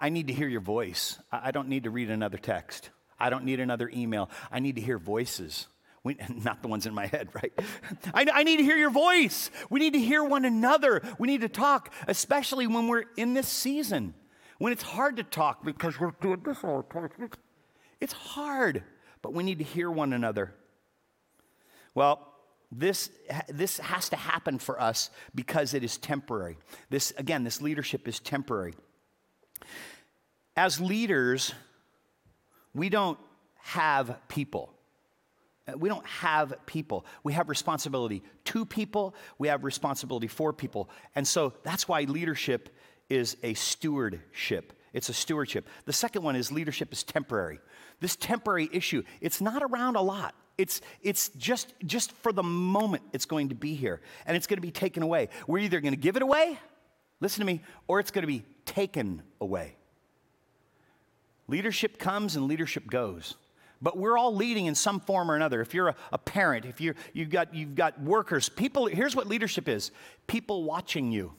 I 0.00 0.08
need 0.08 0.28
to 0.28 0.32
hear 0.32 0.48
your 0.48 0.62
voice. 0.62 1.18
I 1.30 1.50
don't 1.50 1.68
need 1.68 1.84
to 1.84 1.90
read 1.90 2.10
another 2.10 2.38
text. 2.38 2.90
I 3.18 3.28
don't 3.28 3.44
need 3.44 3.60
another 3.60 3.90
email. 3.94 4.30
I 4.50 4.60
need 4.60 4.76
to 4.76 4.80
hear 4.80 4.98
voices. 4.98 5.66
We, 6.02 6.16
not 6.44 6.62
the 6.62 6.68
ones 6.68 6.86
in 6.86 6.94
my 6.94 7.06
head, 7.06 7.28
right? 7.34 7.52
I, 8.14 8.26
I, 8.32 8.42
need 8.44 8.58
to 8.58 8.62
hear 8.62 8.76
your 8.76 8.90
voice. 8.90 9.50
We 9.68 9.80
need 9.80 9.94
to 9.94 10.00
hear 10.00 10.22
one 10.22 10.44
another. 10.44 11.02
We 11.18 11.26
need 11.26 11.40
to 11.40 11.48
talk, 11.48 11.92
especially 12.06 12.66
when 12.66 12.88
we're 12.88 13.04
in 13.16 13.34
this 13.34 13.48
season, 13.48 14.14
when 14.58 14.72
it's 14.72 14.82
hard 14.82 15.16
to 15.16 15.22
talk 15.22 15.64
because 15.64 15.98
we're 15.98 16.12
doing 16.20 16.42
this 16.44 16.62
all 16.62 16.82
the 16.82 17.00
time. 17.00 17.30
It's 18.00 18.12
hard, 18.12 18.82
but 19.22 19.32
we 19.32 19.42
need 19.42 19.58
to 19.58 19.64
hear 19.64 19.90
one 19.90 20.12
another. 20.12 20.54
Well, 21.94 22.34
this, 22.70 23.10
this 23.48 23.78
has 23.78 24.08
to 24.08 24.16
happen 24.16 24.58
for 24.58 24.80
us 24.80 25.10
because 25.34 25.74
it 25.74 25.84
is 25.84 25.96
temporary. 25.96 26.58
This, 26.90 27.12
again, 27.16 27.44
this 27.44 27.62
leadership 27.62 28.08
is 28.08 28.18
temporary. 28.18 28.74
As 30.56 30.80
leaders, 30.80 31.54
we 32.74 32.88
don't 32.88 33.18
have 33.58 34.16
people. 34.28 34.72
We 35.76 35.88
don't 35.88 36.06
have 36.06 36.54
people. 36.66 37.06
We 37.22 37.32
have 37.32 37.48
responsibility 37.48 38.22
to 38.46 38.66
people, 38.66 39.14
we 39.38 39.48
have 39.48 39.64
responsibility 39.64 40.26
for 40.26 40.52
people. 40.52 40.90
And 41.14 41.26
so 41.26 41.54
that's 41.62 41.88
why 41.88 42.02
leadership 42.02 42.68
is 43.08 43.36
a 43.42 43.54
stewardship. 43.54 44.72
It's 44.92 45.08
a 45.08 45.14
stewardship. 45.14 45.68
The 45.86 45.92
second 45.92 46.22
one 46.22 46.36
is 46.36 46.52
leadership 46.52 46.92
is 46.92 47.02
temporary 47.02 47.58
this 48.04 48.16
temporary 48.16 48.68
issue, 48.70 49.02
it's 49.22 49.40
not 49.40 49.62
around 49.62 49.96
a 49.96 50.02
lot. 50.02 50.34
It's, 50.58 50.82
it's 51.02 51.30
just, 51.30 51.72
just 51.84 52.12
for 52.12 52.32
the 52.32 52.42
moment 52.42 53.02
it's 53.14 53.24
going 53.24 53.48
to 53.48 53.54
be 53.54 53.74
here 53.74 54.02
and 54.26 54.36
it's 54.36 54.46
going 54.46 54.58
to 54.58 54.62
be 54.62 54.70
taken 54.70 55.02
away. 55.02 55.30
We're 55.46 55.60
either 55.60 55.80
going 55.80 55.94
to 55.94 56.00
give 56.00 56.16
it 56.16 56.22
away, 56.22 56.58
listen 57.20 57.40
to 57.40 57.46
me, 57.46 57.62
or 57.88 57.98
it's 57.98 58.10
going 58.10 58.22
to 58.22 58.28
be 58.28 58.44
taken 58.66 59.22
away. 59.40 59.76
Leadership 61.48 61.98
comes 61.98 62.36
and 62.36 62.46
leadership 62.46 62.86
goes. 62.86 63.36
But 63.80 63.96
we're 63.96 64.18
all 64.18 64.34
leading 64.34 64.66
in 64.66 64.74
some 64.74 65.00
form 65.00 65.30
or 65.30 65.36
another. 65.36 65.62
If 65.62 65.72
you're 65.72 65.88
a, 65.88 65.96
a 66.12 66.18
parent, 66.18 66.66
if 66.66 66.80
you're, 66.80 66.94
you've, 67.14 67.30
got, 67.30 67.54
you've 67.54 67.74
got 67.74 68.00
workers, 68.00 68.48
people, 68.48 68.86
here's 68.86 69.16
what 69.16 69.26
leadership 69.26 69.66
is 69.66 69.90
people 70.26 70.64
watching 70.64 71.10
you. 71.10 71.32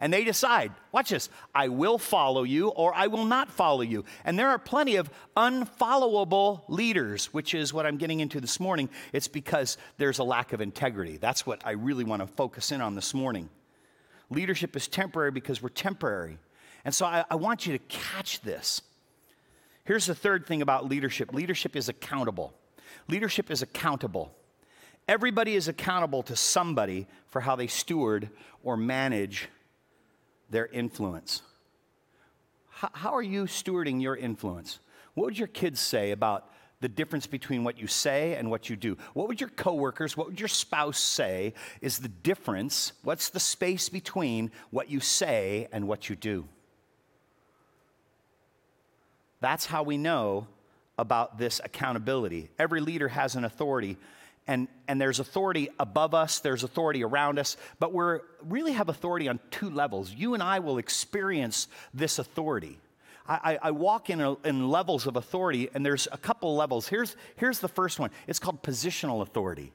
And 0.00 0.12
they 0.12 0.22
decide, 0.22 0.72
watch 0.92 1.10
this, 1.10 1.28
I 1.54 1.68
will 1.68 1.98
follow 1.98 2.44
you 2.44 2.68
or 2.68 2.94
I 2.94 3.08
will 3.08 3.24
not 3.24 3.50
follow 3.50 3.80
you. 3.80 4.04
And 4.24 4.38
there 4.38 4.48
are 4.48 4.58
plenty 4.58 4.94
of 4.96 5.10
unfollowable 5.36 6.62
leaders, 6.68 7.26
which 7.26 7.52
is 7.52 7.74
what 7.74 7.84
I'm 7.84 7.96
getting 7.96 8.20
into 8.20 8.40
this 8.40 8.60
morning. 8.60 8.90
It's 9.12 9.26
because 9.26 9.76
there's 9.96 10.20
a 10.20 10.24
lack 10.24 10.52
of 10.52 10.60
integrity. 10.60 11.16
That's 11.16 11.44
what 11.44 11.62
I 11.64 11.72
really 11.72 12.04
want 12.04 12.22
to 12.22 12.28
focus 12.28 12.70
in 12.70 12.80
on 12.80 12.94
this 12.94 13.12
morning. 13.12 13.50
Leadership 14.30 14.76
is 14.76 14.86
temporary 14.86 15.32
because 15.32 15.60
we're 15.60 15.68
temporary. 15.68 16.38
And 16.84 16.94
so 16.94 17.04
I, 17.04 17.24
I 17.28 17.34
want 17.34 17.66
you 17.66 17.72
to 17.72 17.84
catch 17.88 18.40
this. 18.42 18.82
Here's 19.84 20.06
the 20.06 20.14
third 20.14 20.46
thing 20.46 20.62
about 20.62 20.88
leadership 20.88 21.32
leadership 21.32 21.74
is 21.74 21.88
accountable. 21.88 22.54
Leadership 23.08 23.50
is 23.50 23.62
accountable. 23.62 24.32
Everybody 25.08 25.54
is 25.54 25.66
accountable 25.66 26.22
to 26.24 26.36
somebody 26.36 27.06
for 27.26 27.40
how 27.40 27.56
they 27.56 27.66
steward 27.66 28.28
or 28.62 28.76
manage 28.76 29.48
their 30.50 30.66
influence. 30.66 31.42
How, 32.70 32.90
how, 32.92 33.14
are 33.14 33.22
you 33.22 33.44
stewarding 33.44 34.00
your 34.00 34.16
influence? 34.16 34.78
What 35.14 35.26
would 35.26 35.38
your 35.38 35.48
kids 35.48 35.80
say 35.80 36.12
about 36.12 36.50
the 36.80 36.88
difference 36.88 37.26
between 37.26 37.64
what 37.64 37.78
you 37.78 37.86
say 37.86 38.36
and 38.36 38.50
what 38.50 38.70
you 38.70 38.76
do? 38.76 38.96
What 39.14 39.28
would 39.28 39.40
your 39.40 39.50
coworkers, 39.50 40.16
what 40.16 40.28
would 40.28 40.40
your 40.40 40.48
spouse 40.48 40.98
say 40.98 41.54
is 41.80 41.98
the 41.98 42.08
difference? 42.08 42.92
What's 43.02 43.30
the 43.30 43.40
space 43.40 43.88
between 43.88 44.52
what 44.70 44.90
you 44.90 45.00
say 45.00 45.68
and 45.72 45.88
what 45.88 46.08
you 46.08 46.16
do? 46.16 46.44
That's 49.40 49.66
how 49.66 49.82
we 49.82 49.98
know 49.98 50.46
about 50.98 51.38
this 51.38 51.60
accountability. 51.62 52.50
Every 52.58 52.80
leader 52.80 53.08
has 53.08 53.36
an 53.36 53.44
authority, 53.44 53.96
and, 54.48 54.66
and 54.88 54.98
there's 54.98 55.20
authority 55.20 55.68
above 55.78 56.14
us, 56.14 56.40
there's 56.40 56.64
authority 56.64 57.04
around 57.04 57.38
us, 57.38 57.58
but 57.78 57.92
we 57.92 58.18
really 58.42 58.72
have 58.72 58.88
authority 58.88 59.28
on 59.28 59.38
two 59.50 59.68
levels. 59.68 60.10
You 60.12 60.32
and 60.34 60.42
I 60.42 60.58
will 60.58 60.78
experience 60.78 61.68
this 61.92 62.18
authority. 62.18 62.80
I, 63.28 63.58
I, 63.60 63.70
walk 63.72 64.08
in, 64.08 64.22
a, 64.22 64.36
in 64.46 64.70
levels 64.70 65.06
of 65.06 65.16
authority, 65.16 65.68
and 65.74 65.84
there's 65.84 66.08
a 66.10 66.16
couple 66.16 66.56
levels. 66.56 66.88
Here's, 66.88 67.14
here's 67.36 67.58
the 67.58 67.68
first 67.68 68.00
one 68.00 68.10
it's 68.26 68.38
called 68.38 68.62
positional 68.62 69.20
authority. 69.20 69.70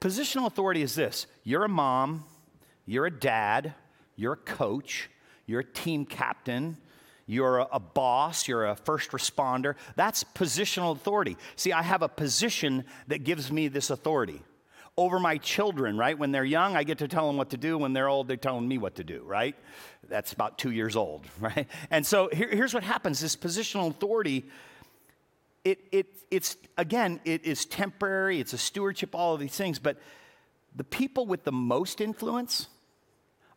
Positional 0.00 0.46
authority 0.46 0.82
is 0.82 0.94
this 0.94 1.26
you're 1.42 1.64
a 1.64 1.68
mom, 1.68 2.24
you're 2.86 3.06
a 3.06 3.10
dad, 3.10 3.74
you're 4.14 4.34
a 4.34 4.36
coach, 4.36 5.10
you're 5.46 5.60
a 5.60 5.64
team 5.64 6.06
captain, 6.06 6.76
you're 7.26 7.66
a, 7.72 7.80
boss, 7.80 8.46
you're 8.46 8.66
a 8.66 8.76
first 8.76 9.10
responder. 9.10 9.74
That's 9.96 10.22
positional 10.22 10.94
authority. 10.94 11.36
See, 11.56 11.72
I 11.72 11.82
have 11.82 12.02
a 12.02 12.08
position 12.08 12.84
that 13.08 13.24
gives 13.24 13.50
me 13.50 13.66
this 13.66 13.90
authority 13.90 14.42
over 14.96 15.18
my 15.18 15.36
children, 15.38 15.98
right? 15.98 16.16
When 16.16 16.30
they're 16.30 16.44
young, 16.44 16.76
I 16.76 16.84
get 16.84 16.98
to 16.98 17.08
tell 17.08 17.26
them 17.26 17.36
what 17.36 17.50
to 17.50 17.56
do. 17.56 17.76
When 17.76 17.92
they're 17.92 18.08
old, 18.08 18.28
they're 18.28 18.36
telling 18.36 18.66
me 18.66 18.78
what 18.78 18.94
to 18.94 19.04
do, 19.04 19.22
right? 19.24 19.56
That's 20.08 20.32
about 20.32 20.56
two 20.56 20.70
years 20.70 20.94
old, 20.94 21.26
right? 21.40 21.66
And 21.90 22.06
so 22.06 22.30
here, 22.32 22.48
here's 22.48 22.72
what 22.72 22.84
happens 22.84 23.20
this 23.20 23.36
positional 23.36 23.90
authority. 23.90 24.44
It, 25.64 25.80
it, 25.90 26.06
it's 26.30 26.56
again 26.78 27.18
it 27.24 27.44
is 27.44 27.64
temporary 27.64 28.38
it's 28.38 28.52
a 28.52 28.58
stewardship 28.58 29.16
all 29.16 29.34
of 29.34 29.40
these 29.40 29.56
things 29.56 29.80
but 29.80 29.98
the 30.76 30.84
people 30.84 31.26
with 31.26 31.42
the 31.42 31.50
most 31.50 32.00
influence 32.00 32.68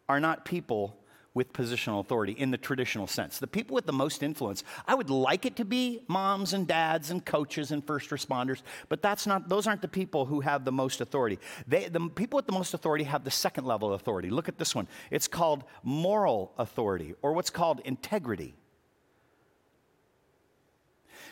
are 0.08 0.20
not 0.20 0.44
people 0.44 0.99
with 1.34 1.54
positional 1.54 2.00
authority 2.00 2.34
in 2.34 2.52
the 2.52 2.58
traditional 2.58 3.08
sense. 3.08 3.40
The 3.40 3.48
people 3.48 3.76
with 3.76 3.86
the 3.86 3.94
most 3.94 4.24
influence, 4.24 4.64
I 4.88 4.96
would 4.96 5.10
like 5.10 5.46
it 5.46 5.56
to 5.58 5.66
be 5.66 6.02
moms 6.08 6.54
and 6.54 6.68
dads 6.68 7.12
and 7.12 7.24
coaches 7.24 7.72
and 7.72 7.86
first 7.86 8.10
responders, 8.10 8.62
but 8.90 9.02
that's 9.02 9.28
not, 9.28 9.48
those 9.48 9.68
aren't 9.68 9.82
the 9.82 9.88
people 9.88 10.26
who 10.26 10.42
have 10.42 10.66
the 10.66 10.72
most 10.72 11.02
authority. 11.02 11.40
They, 11.68 11.88
the 11.88 12.10
people 12.10 12.38
with 12.38 12.48
the 12.48 12.54
most 12.54 12.74
authority 12.74 13.04
have 13.04 13.24
the 13.24 13.32
second 13.32 13.66
level 13.66 13.94
of 13.94 14.02
authority. 14.02 14.30
Look 14.30 14.50
at 14.50 14.58
this 14.58 14.74
one. 14.74 14.88
It's 15.12 15.28
called 15.28 15.64
moral 15.84 16.54
authority 16.58 17.14
or 17.22 17.34
what's 17.34 17.52
called 17.52 17.82
integrity. 17.86 18.56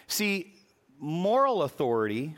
See, 0.07 0.53
moral 0.99 1.63
authority 1.63 2.37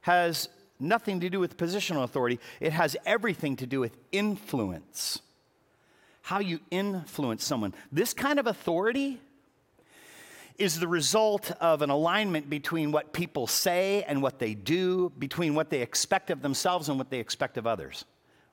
has 0.00 0.48
nothing 0.78 1.20
to 1.20 1.30
do 1.30 1.40
with 1.40 1.56
positional 1.56 2.02
authority, 2.02 2.38
it 2.60 2.72
has 2.72 2.96
everything 3.06 3.56
to 3.56 3.66
do 3.66 3.80
with 3.80 3.96
influence 4.12 5.20
how 6.26 6.40
you 6.40 6.58
influence 6.72 7.44
someone. 7.44 7.72
This 7.92 8.12
kind 8.12 8.40
of 8.40 8.48
authority 8.48 9.20
is 10.58 10.80
the 10.80 10.88
result 10.88 11.52
of 11.60 11.82
an 11.82 11.90
alignment 11.90 12.50
between 12.50 12.90
what 12.90 13.12
people 13.12 13.46
say 13.46 14.02
and 14.08 14.20
what 14.20 14.40
they 14.40 14.52
do, 14.52 15.12
between 15.20 15.54
what 15.54 15.70
they 15.70 15.82
expect 15.82 16.30
of 16.30 16.42
themselves 16.42 16.88
and 16.88 16.98
what 16.98 17.10
they 17.10 17.20
expect 17.20 17.56
of 17.58 17.64
others. 17.64 18.04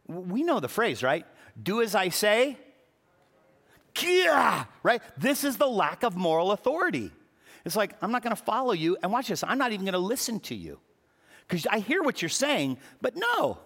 We 0.05 0.43
know 0.43 0.59
the 0.59 0.67
phrase, 0.67 1.01
right? 1.01 1.25
Do 1.63 1.81
as 1.81 1.95
I 1.95 2.09
say. 2.09 2.59
Yeah, 3.99 4.65
right? 4.83 5.01
This 5.17 5.43
is 5.43 5.57
the 5.57 5.65
lack 5.67 6.03
of 6.03 6.15
moral 6.15 6.51
authority. 6.51 7.09
It's 7.65 7.75
like, 7.75 7.95
I'm 8.03 8.11
not 8.11 8.21
going 8.21 8.35
to 8.35 8.43
follow 8.43 8.73
you, 8.73 8.97
and 9.01 9.11
watch 9.11 9.29
this, 9.29 9.43
I'm 9.43 9.57
not 9.57 9.71
even 9.71 9.83
going 9.83 9.93
to 9.93 9.97
listen 9.97 10.39
to 10.41 10.53
you. 10.53 10.77
Because 11.47 11.65
I 11.65 11.79
hear 11.79 12.03
what 12.03 12.21
you're 12.21 12.29
saying, 12.29 12.77
but 13.01 13.15
no, 13.15 13.57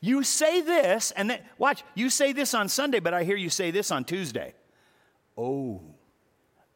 you 0.00 0.22
say 0.22 0.60
this, 0.60 1.10
and 1.12 1.30
then, 1.30 1.40
watch, 1.58 1.82
you 1.94 2.10
say 2.10 2.32
this 2.32 2.54
on 2.54 2.68
Sunday, 2.68 3.00
but 3.00 3.14
I 3.14 3.24
hear 3.24 3.36
you 3.36 3.50
say 3.50 3.70
this 3.70 3.90
on 3.90 4.04
Tuesday. 4.04 4.54
Oh, 5.36 5.80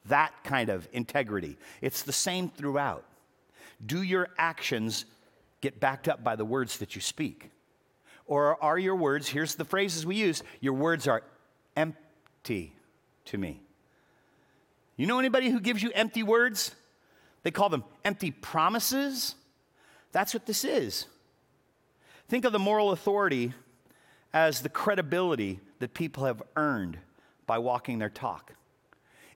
that 0.07 0.33
kind 0.45 0.69
of 0.69 0.89
integrity. 0.93 1.57
It's 1.81 2.03
the 2.03 2.13
same 2.13 2.49
throughout. 2.49 3.05
Do 3.85 4.03
your 4.03 4.29
actions 4.39 5.05
get 5.61 5.81
backed 5.81 6.09
up 6.09 6.23
by 6.23 6.37
the 6.37 6.45
words 6.45 6.79
that 6.79 6.95
you 6.95 7.01
speak? 7.01 7.51
Or 8.27 8.63
are 8.63 8.79
your 8.79 8.97
words, 8.97 9.29
here's 9.29 9.55
the 9.55 9.65
phrases 9.65 10.07
we 10.07 10.17
use, 10.17 10.43
your 10.61 10.75
words 10.75 11.07
are 11.09 11.23
empty 11.77 12.75
to 13.27 13.39
me. 13.39 13.61
You 14.97 15.07
know 15.07 15.19
anybody 15.19 15.51
who 15.51 15.61
gives 15.61 15.83
you 15.83 15.91
empty 15.95 16.23
words? 16.23 16.75
They 17.43 17.51
call 17.51 17.69
them 17.69 17.85
empty 18.05 18.31
promises. 18.31 19.35
That's 20.13 20.33
what 20.33 20.47
this 20.47 20.65
is. 20.65 21.07
Think 22.29 22.45
of 22.45 22.53
the 22.53 22.59
moral 22.59 22.91
authority 22.91 23.53
as 24.33 24.63
the 24.63 24.69
credibility 24.69 25.61
that 25.79 25.95
people 25.95 26.25
have 26.25 26.43
earned 26.57 26.99
by 27.47 27.59
walking 27.59 27.99
their 27.99 28.11
talk. 28.11 28.53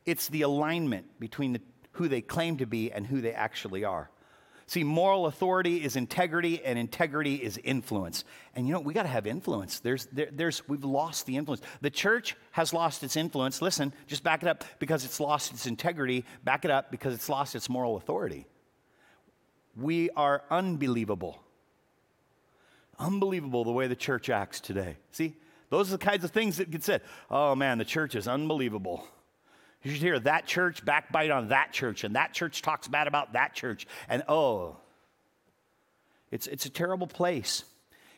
It's 0.07 0.29
the 0.29 0.43
alignment 0.43 1.21
between 1.21 1.53
the, 1.53 1.61
who 1.93 2.09
they 2.09 2.21
claim 2.21 2.57
to 2.59 2.67
be 2.67 2.91
and 2.91 3.07
who 3.07 3.21
they 3.21 3.33
actually 3.33 3.85
are. 3.85 4.11
See, 4.67 4.85
moral 4.85 5.25
authority 5.25 5.83
is 5.83 5.97
integrity, 5.97 6.63
and 6.63 6.79
integrity 6.79 7.37
is 7.37 7.59
influence. 7.65 8.25
And 8.55 8.67
you 8.67 8.75
know, 8.75 8.81
we 8.81 8.93
got 8.93 9.05
to 9.05 9.09
have 9.09 9.27
influence. 9.27 9.81
There's, 9.81 10.05
there, 10.13 10.29
there's, 10.31 10.69
we've 10.69 10.85
lost 10.85 11.25
the 11.25 11.39
influence. 11.39 11.63
The 11.81 11.89
church 11.89 12.37
has 12.51 12.75
lost 12.75 13.03
its 13.03 13.17
influence. 13.17 13.63
Listen, 13.63 13.95
just 14.07 14.23
back 14.23 14.43
it 14.43 14.49
up 14.49 14.65
because 14.79 15.07
it's 15.07 15.21
lost 15.21 15.53
its 15.53 15.67
integrity. 15.67 16.27
Back 16.45 16.67
it 16.67 16.71
up 16.71 16.91
because 16.91 17.15
it's 17.15 17.31
lost 17.31 17.55
its 17.55 17.71
moral 17.71 17.97
authority. 17.97 18.47
We 19.75 20.11
are 20.11 20.43
unbelievable. 20.51 21.43
Unbelievable 22.99 23.65
the 23.65 23.73
way 23.73 23.87
the 23.87 23.97
church 23.97 24.29
acts 24.29 24.61
today. 24.61 24.97
See, 25.13 25.37
those 25.71 25.89
are 25.89 25.97
the 25.97 26.05
kinds 26.05 26.25
of 26.25 26.31
things 26.31 26.57
that 26.57 26.71
get 26.71 26.83
said. 26.83 27.03
Oh 27.31 27.55
man, 27.55 27.79
the 27.79 27.85
church 27.85 28.15
is 28.15 28.27
unbelievable. 28.27 29.07
You 29.83 29.93
should 29.93 30.03
hear 30.03 30.19
that 30.21 30.47
church 30.47 30.85
backbite 30.85 31.31
on 31.31 31.49
that 31.49 31.73
church, 31.73 32.03
and 32.03 32.17
that 32.17 32.33
church 32.33 32.63
talks 32.63 32.89
bad 32.89 33.07
about 33.07 33.35
that 33.35 33.55
church. 33.55 33.87
And 34.09 34.25
oh, 34.29 34.77
it's, 36.31 36.47
it's 36.47 36.67
a 36.67 36.71
terrible 36.71 37.07
place. 37.07 37.65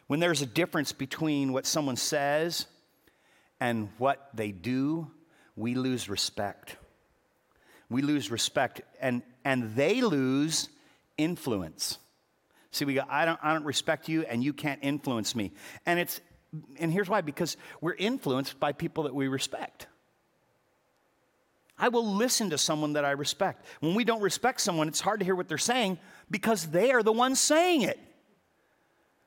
When 0.07 0.21
there's 0.21 0.43
a 0.43 0.47
difference 0.47 0.93
between 0.93 1.53
what 1.53 1.67
someone 1.67 1.97
says 1.97 2.67
and 3.61 3.91
what 3.99 4.31
they 4.35 4.51
do, 4.53 5.11
we 5.55 5.75
lose 5.75 6.09
respect. 6.09 6.77
We 7.91 8.03
lose 8.03 8.31
respect, 8.31 8.81
and, 9.01 9.23
and 9.45 9.75
they 9.75 10.01
lose 10.01 10.69
influence. 11.19 11.99
See, 12.73 12.85
we 12.85 12.95
go, 12.95 13.03
I 13.09 13.25
don't, 13.25 13.39
I 13.43 13.53
don't 13.53 13.65
respect 13.65 14.09
you 14.09 14.23
and 14.23 14.43
you 14.45 14.53
can't 14.53 14.81
influence 14.83 15.35
me. 15.35 15.53
And 15.87 15.99
it's, 15.99 16.21
and 16.79 16.93
here's 16.93 17.09
why 17.09 17.21
because 17.21 17.57
we're 17.81 17.95
influenced 17.95 18.61
by 18.61 18.73
people 18.73 19.05
that 19.05 19.15
we 19.15 19.29
respect. 19.29 19.87
I 21.79 21.89
will 21.89 22.15
listen 22.15 22.51
to 22.51 22.59
someone 22.59 22.93
that 22.93 23.05
I 23.05 23.13
respect. 23.13 23.65
When 23.81 23.95
we 23.95 24.05
don't 24.05 24.21
respect 24.21 24.61
someone, 24.61 24.87
it's 24.87 25.01
hard 25.01 25.21
to 25.21 25.25
hear 25.25 25.35
what 25.35 25.49
they're 25.49 25.59
saying 25.59 25.99
because 26.31 26.67
they 26.67 26.93
are 26.93 27.03
the 27.03 27.13
ones 27.13 27.41
saying 27.41 27.83
it. 27.83 27.99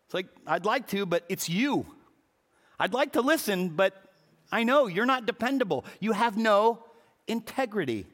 It's 0.05 0.13
like, 0.13 0.27
I'd 0.45 0.65
like 0.65 0.87
to, 0.89 1.05
but 1.05 1.25
it's 1.29 1.49
you. 1.49 1.87
I'd 2.79 2.93
like 2.93 3.13
to 3.13 3.21
listen, 3.21 3.69
but 3.69 3.95
I 4.51 4.63
know 4.63 4.87
you're 4.87 5.07
not 5.07 5.25
dependable. 5.25 5.83
You 5.99 6.11
have 6.11 6.37
no 6.37 6.83
integrity. 7.27 8.05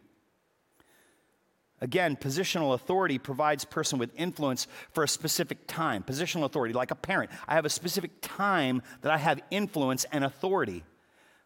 Again, 1.81 2.17
positional 2.17 2.73
authority 2.73 3.17
provides 3.17 3.63
person 3.63 3.99
with 3.99 4.11
influence 4.15 4.67
for 4.91 5.03
a 5.03 5.07
specific 5.07 5.67
time. 5.67 6.03
Positional 6.03 6.43
authority, 6.43 6.73
like 6.73 6.91
a 6.91 6.95
parent. 6.95 7.31
I 7.47 7.55
have 7.55 7.65
a 7.65 7.69
specific 7.69 8.11
time 8.21 8.81
that 9.01 9.11
I 9.11 9.17
have 9.17 9.39
influence 9.49 10.05
and 10.11 10.23
authority. 10.23 10.83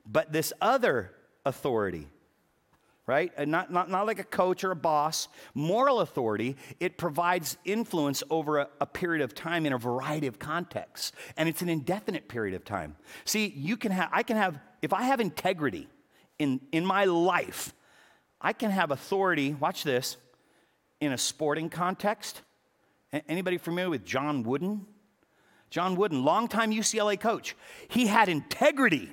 But 0.06 0.34
this 0.34 0.52
other 0.60 1.12
authority, 1.46 2.08
right? 3.06 3.32
Not, 3.48 3.72
not, 3.72 3.90
not 3.90 4.08
like 4.08 4.20
a 4.20 4.24
coach 4.24 4.64
or 4.64 4.72
a 4.72 4.76
boss. 4.76 5.28
Moral 5.54 6.00
authority, 6.00 6.58
it 6.80 6.98
provides 6.98 7.58
influence 7.64 8.24
over 8.30 8.60
a, 8.60 8.70
a, 8.82 8.86
period 8.86 9.24
of 9.24 9.36
time 9.36 9.66
in 9.66 9.74
a 9.74 9.78
variety 9.78 10.28
of 10.28 10.40
contexts. 10.40 11.12
And 11.38 11.48
it's 11.48 11.62
an 11.62 11.70
indefinite 11.70 12.28
period 12.28 12.56
of 12.56 12.64
time. 12.64 12.96
See, 13.26 13.54
you 13.56 13.78
can 13.78 13.92
have, 13.92 14.10
I 14.12 14.24
can 14.24 14.38
have, 14.38 14.58
if 14.82 14.94
I 14.94 15.04
have 15.04 15.20
integrity 15.20 15.90
in, 16.40 16.62
in 16.72 16.86
my 16.86 17.06
life, 17.06 17.74
I 18.42 18.52
can 18.54 18.72
have 18.72 18.92
authority, 18.92 19.54
watch 19.54 19.84
this, 19.84 20.18
in 21.06 21.12
a 21.14 21.18
sporting 21.18 21.70
context. 21.70 22.42
Anybody 23.28 23.58
familiar 23.58 23.90
with 23.90 24.06
John 24.06 24.44
Wooden? 24.44 24.86
John 25.70 25.96
Wooden, 25.96 26.24
longtime 26.24 26.72
UCLA 26.72 27.20
coach. 27.20 27.56
He 27.88 28.08
had 28.08 28.30
integrity. 28.30 29.10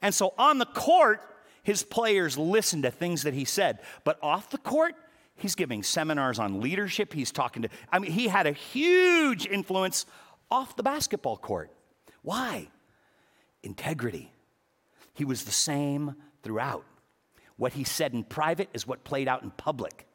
And 0.00 0.14
so 0.14 0.32
on 0.38 0.58
the 0.58 0.66
court, 0.66 1.20
his 1.62 1.82
players 1.82 2.38
listened 2.38 2.84
to 2.84 2.90
things 2.90 3.24
that 3.24 3.34
he 3.34 3.44
said. 3.44 3.80
But 4.04 4.18
off 4.22 4.50
the 4.50 4.58
court, 4.58 4.94
he's 5.36 5.54
giving 5.54 5.82
seminars 5.82 6.38
on 6.38 6.60
leadership. 6.60 7.12
He's 7.12 7.30
talking 7.30 7.62
to, 7.62 7.68
I 7.92 7.98
mean, 7.98 8.10
he 8.10 8.28
had 8.28 8.46
a 8.46 8.52
huge 8.52 9.46
influence 9.46 10.06
off 10.50 10.76
the 10.76 10.82
basketball 10.82 11.36
court. 11.36 11.70
Why? 12.22 12.68
Integrity. 13.62 14.32
He 15.12 15.26
was 15.26 15.44
the 15.44 15.52
same 15.52 16.14
throughout. 16.42 16.84
What 17.56 17.74
he 17.74 17.84
said 17.84 18.14
in 18.14 18.24
private 18.24 18.70
is 18.72 18.86
what 18.86 19.04
played 19.04 19.28
out 19.28 19.42
in 19.42 19.50
public. 19.50 20.06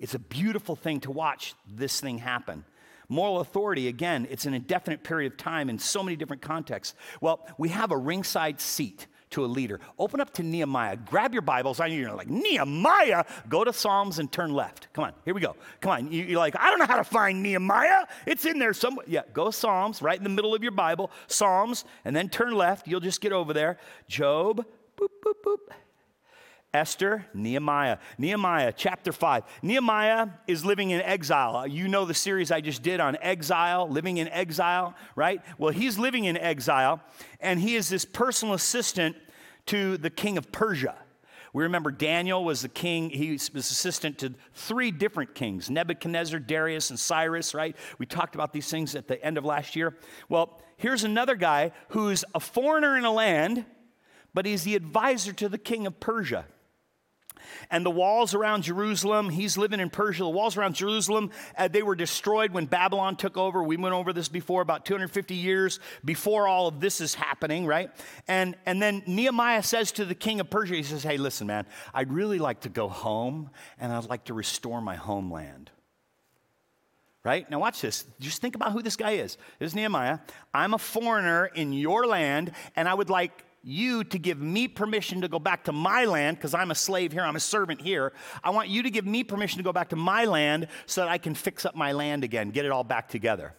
It's 0.00 0.14
a 0.14 0.18
beautiful 0.18 0.74
thing 0.74 1.00
to 1.00 1.10
watch 1.10 1.54
this 1.68 2.00
thing 2.00 2.18
happen. 2.18 2.64
Moral 3.08 3.40
authority, 3.40 3.88
again, 3.88 4.26
it's 4.30 4.46
an 4.46 4.54
indefinite 4.54 5.04
period 5.04 5.32
of 5.32 5.38
time 5.38 5.68
in 5.68 5.78
so 5.78 6.02
many 6.02 6.16
different 6.16 6.42
contexts. 6.42 6.94
Well, 7.20 7.46
we 7.58 7.68
have 7.68 7.90
a 7.90 7.96
ringside 7.96 8.60
seat 8.60 9.06
to 9.30 9.44
a 9.44 9.46
leader. 9.46 9.80
Open 9.98 10.20
up 10.20 10.32
to 10.34 10.42
Nehemiah. 10.42 10.96
Grab 10.96 11.32
your 11.32 11.42
Bibles. 11.42 11.80
I 11.80 11.88
know 11.88 11.94
you're 11.94 12.14
like, 12.14 12.30
Nehemiah? 12.30 13.24
Go 13.48 13.64
to 13.64 13.72
Psalms 13.72 14.18
and 14.18 14.30
turn 14.30 14.52
left. 14.52 14.92
Come 14.92 15.04
on, 15.04 15.12
here 15.24 15.34
we 15.34 15.40
go. 15.40 15.56
Come 15.80 15.92
on. 15.92 16.12
You're 16.12 16.38
like, 16.38 16.56
I 16.58 16.70
don't 16.70 16.78
know 16.78 16.86
how 16.86 16.96
to 16.96 17.04
find 17.04 17.42
Nehemiah. 17.42 18.06
It's 18.26 18.44
in 18.44 18.58
there 18.58 18.72
somewhere. 18.72 19.06
Yeah, 19.08 19.22
go 19.32 19.50
Psalms, 19.50 20.02
right 20.02 20.16
in 20.16 20.24
the 20.24 20.30
middle 20.30 20.54
of 20.54 20.62
your 20.62 20.72
Bible. 20.72 21.10
Psalms, 21.26 21.84
and 22.04 22.14
then 22.14 22.28
turn 22.28 22.54
left. 22.54 22.88
You'll 22.88 23.00
just 23.00 23.20
get 23.20 23.32
over 23.32 23.52
there. 23.52 23.78
Job, 24.08 24.64
boop, 24.96 25.08
boop, 25.24 25.34
boop. 25.44 25.58
Esther, 26.72 27.26
Nehemiah. 27.34 27.98
Nehemiah, 28.16 28.72
chapter 28.76 29.12
5. 29.12 29.42
Nehemiah 29.62 30.28
is 30.46 30.64
living 30.64 30.90
in 30.90 31.00
exile. 31.00 31.56
Uh, 31.56 31.64
you 31.64 31.88
know 31.88 32.04
the 32.04 32.14
series 32.14 32.52
I 32.52 32.60
just 32.60 32.82
did 32.82 33.00
on 33.00 33.16
exile, 33.20 33.88
living 33.88 34.18
in 34.18 34.28
exile, 34.28 34.94
right? 35.16 35.42
Well, 35.58 35.72
he's 35.72 35.98
living 35.98 36.26
in 36.26 36.36
exile, 36.36 37.00
and 37.40 37.58
he 37.58 37.74
is 37.74 37.88
this 37.88 38.04
personal 38.04 38.54
assistant 38.54 39.16
to 39.66 39.96
the 39.96 40.10
king 40.10 40.38
of 40.38 40.52
Persia. 40.52 40.94
We 41.52 41.64
remember 41.64 41.90
Daniel 41.90 42.44
was 42.44 42.62
the 42.62 42.68
king, 42.68 43.10
he 43.10 43.32
was 43.32 43.50
assistant 43.52 44.18
to 44.18 44.34
three 44.54 44.92
different 44.92 45.34
kings 45.34 45.68
Nebuchadnezzar, 45.68 46.38
Darius, 46.38 46.90
and 46.90 47.00
Cyrus, 47.00 47.52
right? 47.52 47.76
We 47.98 48.06
talked 48.06 48.36
about 48.36 48.52
these 48.52 48.70
things 48.70 48.94
at 48.94 49.08
the 49.08 49.22
end 49.24 49.38
of 49.38 49.44
last 49.44 49.74
year. 49.74 49.96
Well, 50.28 50.62
here's 50.76 51.02
another 51.02 51.34
guy 51.34 51.72
who's 51.88 52.24
a 52.32 52.38
foreigner 52.38 52.96
in 52.96 53.04
a 53.04 53.10
land, 53.10 53.64
but 54.32 54.46
he's 54.46 54.62
the 54.62 54.76
advisor 54.76 55.32
to 55.32 55.48
the 55.48 55.58
king 55.58 55.88
of 55.88 55.98
Persia. 55.98 56.46
And 57.70 57.84
the 57.84 57.90
walls 57.90 58.34
around 58.34 58.62
Jerusalem, 58.62 59.30
he's 59.30 59.56
living 59.56 59.80
in 59.80 59.90
Persia, 59.90 60.22
the 60.22 60.28
walls 60.28 60.56
around 60.56 60.74
Jerusalem, 60.74 61.30
uh, 61.56 61.68
they 61.68 61.82
were 61.82 61.94
destroyed 61.94 62.52
when 62.52 62.66
Babylon 62.66 63.16
took 63.16 63.36
over. 63.36 63.62
We 63.62 63.76
went 63.76 63.94
over 63.94 64.12
this 64.12 64.28
before, 64.28 64.62
about 64.62 64.84
250 64.84 65.34
years 65.34 65.80
before 66.04 66.46
all 66.46 66.68
of 66.68 66.80
this 66.80 67.00
is 67.00 67.14
happening, 67.14 67.66
right? 67.66 67.90
And, 68.28 68.56
and 68.66 68.80
then 68.80 69.02
Nehemiah 69.06 69.62
says 69.62 69.92
to 69.92 70.04
the 70.04 70.14
king 70.14 70.40
of 70.40 70.50
Persia, 70.50 70.74
he 70.74 70.82
says, 70.82 71.02
Hey, 71.02 71.16
listen, 71.16 71.46
man, 71.46 71.66
I'd 71.94 72.12
really 72.12 72.38
like 72.38 72.60
to 72.60 72.68
go 72.68 72.88
home 72.88 73.50
and 73.78 73.92
I'd 73.92 74.08
like 74.08 74.24
to 74.24 74.34
restore 74.34 74.80
my 74.80 74.96
homeland 74.96 75.70
right? 77.24 77.50
Now, 77.50 77.58
watch 77.58 77.80
this. 77.80 78.04
Just 78.18 78.40
think 78.40 78.54
about 78.54 78.72
who 78.72 78.82
this 78.82 78.96
guy 78.96 79.12
is. 79.12 79.36
This 79.58 79.72
is 79.72 79.74
Nehemiah. 79.74 80.20
I'm 80.54 80.74
a 80.74 80.78
foreigner 80.78 81.46
in 81.46 81.72
your 81.72 82.06
land, 82.06 82.52
and 82.76 82.88
I 82.88 82.94
would 82.94 83.10
like 83.10 83.44
you 83.62 84.04
to 84.04 84.18
give 84.18 84.40
me 84.40 84.68
permission 84.68 85.20
to 85.20 85.28
go 85.28 85.38
back 85.38 85.64
to 85.64 85.72
my 85.72 86.04
land 86.04 86.36
because 86.36 86.54
I'm 86.54 86.70
a 86.70 86.74
slave 86.74 87.12
here, 87.12 87.22
I'm 87.22 87.36
a 87.36 87.40
servant 87.40 87.80
here. 87.80 88.12
I 88.42 88.50
want 88.50 88.68
you 88.68 88.82
to 88.82 88.90
give 88.90 89.06
me 89.06 89.24
permission 89.24 89.58
to 89.58 89.64
go 89.64 89.72
back 89.72 89.90
to 89.90 89.96
my 89.96 90.24
land 90.24 90.68
so 90.86 91.02
that 91.02 91.10
I 91.10 91.18
can 91.18 91.34
fix 91.34 91.64
up 91.64 91.74
my 91.74 91.92
land 91.92 92.24
again, 92.24 92.50
get 92.50 92.64
it 92.64 92.72
all 92.72 92.84
back 92.84 93.08
together. 93.08 93.54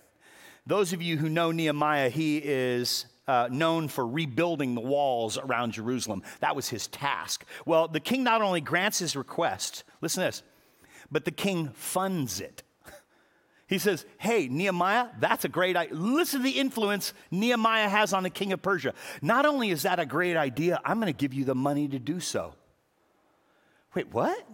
Those 0.65 0.93
of 0.93 1.01
you 1.01 1.17
who 1.17 1.29
know 1.29 1.51
Nehemiah, 1.51 2.09
he 2.09 2.37
is 2.37 3.05
uh, 3.27 3.47
known 3.51 3.87
for 3.87 4.07
rebuilding 4.07 4.75
the 4.75 4.81
walls 4.81 5.37
around 5.37 5.73
Jerusalem. 5.73 6.23
That 6.39 6.55
was 6.55 6.69
his 6.69 6.87
task. 6.87 7.45
Well, 7.65 7.87
the 7.87 7.99
king 7.99 8.23
not 8.23 8.41
only 8.41 8.61
grants 8.61 8.99
his 8.99 9.15
request, 9.15 9.83
listen 10.01 10.21
to 10.21 10.27
this, 10.27 10.43
but 11.11 11.25
the 11.25 11.31
king 11.31 11.69
funds 11.73 12.39
it. 12.39 12.63
He 13.71 13.77
says, 13.77 14.05
Hey, 14.17 14.49
Nehemiah, 14.49 15.07
that's 15.21 15.45
a 15.45 15.49
great 15.49 15.77
idea. 15.77 15.95
Listen 15.95 16.41
to 16.41 16.43
the 16.43 16.59
influence 16.59 17.13
Nehemiah 17.31 17.87
has 17.87 18.11
on 18.11 18.23
the 18.23 18.29
king 18.29 18.51
of 18.51 18.61
Persia. 18.61 18.93
Not 19.21 19.45
only 19.45 19.69
is 19.69 19.83
that 19.83 19.97
a 19.97 20.05
great 20.05 20.35
idea, 20.35 20.81
I'm 20.83 20.99
going 20.99 21.07
to 21.07 21.17
give 21.17 21.33
you 21.33 21.45
the 21.45 21.55
money 21.55 21.87
to 21.87 21.97
do 21.97 22.19
so. 22.19 22.53
Wait, 23.95 24.13
what? 24.13 24.45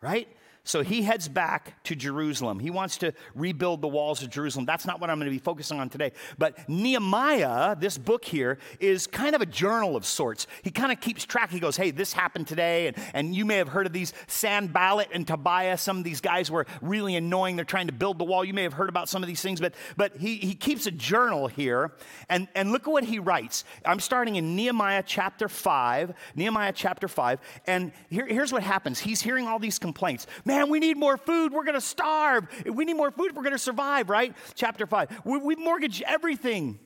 Right? 0.00 0.34
So 0.68 0.82
he 0.82 1.00
heads 1.00 1.28
back 1.28 1.82
to 1.84 1.96
Jerusalem. 1.96 2.60
He 2.60 2.68
wants 2.68 2.98
to 2.98 3.14
rebuild 3.34 3.80
the 3.80 3.88
walls 3.88 4.22
of 4.22 4.28
Jerusalem. 4.28 4.66
That's 4.66 4.84
not 4.84 5.00
what 5.00 5.08
I'm 5.08 5.18
going 5.18 5.30
to 5.30 5.34
be 5.34 5.42
focusing 5.42 5.80
on 5.80 5.88
today. 5.88 6.12
But 6.36 6.68
Nehemiah, 6.68 7.74
this 7.74 7.96
book 7.96 8.22
here, 8.22 8.58
is 8.78 9.06
kind 9.06 9.34
of 9.34 9.40
a 9.40 9.46
journal 9.46 9.96
of 9.96 10.04
sorts. 10.04 10.46
He 10.62 10.70
kind 10.70 10.92
of 10.92 11.00
keeps 11.00 11.24
track. 11.24 11.50
He 11.50 11.58
goes, 11.58 11.78
hey, 11.78 11.90
this 11.90 12.12
happened 12.12 12.48
today. 12.48 12.88
And, 12.88 12.96
and 13.14 13.34
you 13.34 13.46
may 13.46 13.56
have 13.56 13.68
heard 13.68 13.86
of 13.86 13.94
these 13.94 14.12
Sanballat 14.26 15.08
and 15.10 15.26
Tobiah. 15.26 15.78
Some 15.78 15.96
of 15.96 16.04
these 16.04 16.20
guys 16.20 16.50
were 16.50 16.66
really 16.82 17.16
annoying. 17.16 17.56
They're 17.56 17.64
trying 17.64 17.86
to 17.86 17.94
build 17.94 18.18
the 18.18 18.24
wall. 18.24 18.44
You 18.44 18.52
may 18.52 18.64
have 18.64 18.74
heard 18.74 18.90
about 18.90 19.08
some 19.08 19.22
of 19.22 19.26
these 19.26 19.40
things. 19.40 19.62
But, 19.62 19.72
but 19.96 20.18
he, 20.18 20.36
he 20.36 20.54
keeps 20.54 20.86
a 20.86 20.90
journal 20.90 21.46
here. 21.46 21.92
And, 22.28 22.46
and 22.54 22.72
look 22.72 22.82
at 22.82 22.90
what 22.90 23.04
he 23.04 23.20
writes. 23.20 23.64
I'm 23.86 24.00
starting 24.00 24.36
in 24.36 24.54
Nehemiah 24.54 25.02
chapter 25.06 25.48
5. 25.48 26.12
Nehemiah 26.34 26.74
chapter 26.74 27.08
5. 27.08 27.40
And 27.66 27.90
here, 28.10 28.26
here's 28.26 28.52
what 28.52 28.62
happens. 28.62 28.98
He's 28.98 29.22
hearing 29.22 29.46
all 29.46 29.58
these 29.58 29.78
complaints. 29.78 30.26
Man, 30.44 30.57
man, 30.58 30.70
we 30.70 30.78
need 30.78 30.96
more 30.96 31.16
food. 31.16 31.52
We're 31.52 31.64
going 31.64 31.74
to 31.74 31.80
starve. 31.80 32.46
We 32.66 32.84
need 32.84 32.94
more 32.94 33.10
food. 33.10 33.34
We're 33.34 33.42
going 33.42 33.52
to 33.52 33.58
survive, 33.58 34.10
right? 34.10 34.34
Chapter 34.54 34.86
5. 34.86 35.22
We, 35.24 35.38
we 35.38 35.56
mortgage 35.56 36.02
everything. 36.02 36.78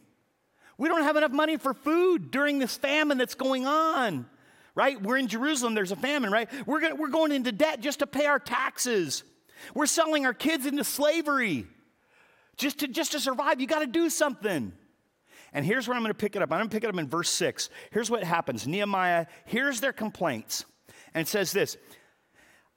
We 0.78 0.88
don't 0.88 1.02
have 1.02 1.16
enough 1.16 1.32
money 1.32 1.56
for 1.56 1.74
food 1.74 2.30
during 2.30 2.58
this 2.58 2.76
famine 2.76 3.18
that's 3.18 3.34
going 3.34 3.66
on, 3.66 4.26
right? 4.74 5.00
We're 5.00 5.18
in 5.18 5.28
Jerusalem, 5.28 5.74
there's 5.74 5.92
a 5.92 5.96
famine, 5.96 6.30
right? 6.30 6.48
We're, 6.66 6.80
gonna, 6.80 6.96
we're 6.96 7.08
going 7.08 7.32
into 7.32 7.52
debt 7.52 7.80
just 7.80 8.00
to 8.00 8.06
pay 8.06 8.26
our 8.26 8.38
taxes. 8.38 9.22
We're 9.74 9.86
selling 9.86 10.26
our 10.26 10.34
kids 10.34 10.66
into 10.66 10.84
slavery 10.84 11.66
just 12.56 12.80
to, 12.80 12.88
just 12.88 13.12
to 13.12 13.20
survive. 13.20 13.60
You 13.60 13.66
got 13.66 13.80
to 13.80 13.86
do 13.86 14.10
something. 14.10 14.72
And 15.52 15.66
here's 15.66 15.86
where 15.86 15.96
I'm 15.96 16.02
going 16.02 16.10
to 16.10 16.18
pick 16.18 16.34
it 16.34 16.42
up. 16.42 16.50
I'm 16.50 16.58
going 16.58 16.68
to 16.68 16.74
pick 16.74 16.84
it 16.84 16.88
up 16.88 16.98
in 16.98 17.08
verse 17.08 17.30
6. 17.30 17.68
Here's 17.90 18.10
what 18.10 18.24
happens 18.24 18.66
Nehemiah, 18.66 19.26
here's 19.44 19.80
their 19.80 19.92
complaints. 19.92 20.64
And 21.14 21.28
says 21.28 21.52
this 21.52 21.76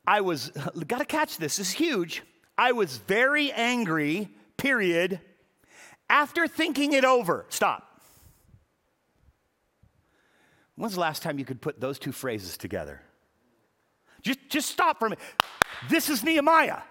I 0.08 0.22
was, 0.22 0.52
got 0.88 1.00
to 1.00 1.06
catch 1.06 1.38
this, 1.38 1.58
this 1.58 1.68
is 1.68 1.74
huge. 1.74 2.24
I 2.58 2.72
was 2.72 2.98
very 2.98 3.52
angry, 3.52 4.30
period, 4.58 5.20
after 6.10 6.48
thinking 6.48 6.94
it 6.94 7.04
over. 7.04 7.46
Stop. 7.50 8.02
When's 10.76 10.94
the 10.94 11.00
last 11.00 11.22
time 11.22 11.39
you 11.39 11.46
could 11.46 11.62
put 11.62 11.80
those 11.80 11.98
two 12.00 12.12
phrases 12.12 12.58
together? 12.58 13.02
Just, 14.22 14.39
just 14.50 14.70
stop 14.70 15.00
for 15.00 15.08
a 15.08 15.10
minute. 15.12 15.24
This 15.89 16.10
is 16.10 16.24
Nehemiah. 16.24 16.82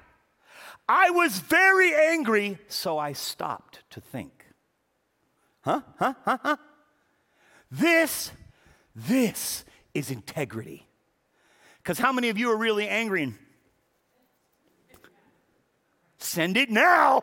I 0.89 1.11
was 1.11 1.39
very 1.39 1.95
angry, 1.95 2.59
so 2.69 2.99
I 2.99 3.13
stopped 3.13 3.81
to 3.91 4.01
think. 4.01 4.47
Huh? 5.63 5.81
Huh? 5.99 6.15
Huh? 6.25 6.39
Huh? 6.43 6.57
This, 7.71 8.33
this 8.95 9.65
is 9.95 10.11
integrity. 10.11 10.87
Because 11.85 11.99
how 11.99 12.13
many 12.13 12.31
of 12.31 12.39
you 12.39 12.51
are 12.51 12.57
really 12.57 12.89
angry? 12.89 13.35
Send 16.17 16.57
it 16.57 16.71
now. 16.71 17.23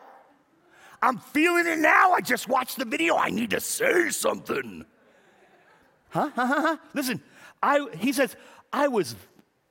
I'm 1.02 1.18
feeling 1.18 1.66
it 1.66 1.80
now. 1.80 2.12
I 2.12 2.20
just 2.20 2.46
watched 2.46 2.78
the 2.78 2.84
video. 2.84 3.16
I 3.16 3.30
need 3.30 3.50
to 3.50 3.60
say 3.60 4.10
something. 4.10 4.86
Huh? 6.10 6.30
huh, 6.36 6.46
huh, 6.46 6.60
huh. 6.60 6.76
Listen, 6.94 7.20
I, 7.60 7.88
he 7.98 8.12
says, 8.12 8.36
I 8.72 8.86
was, 8.86 9.16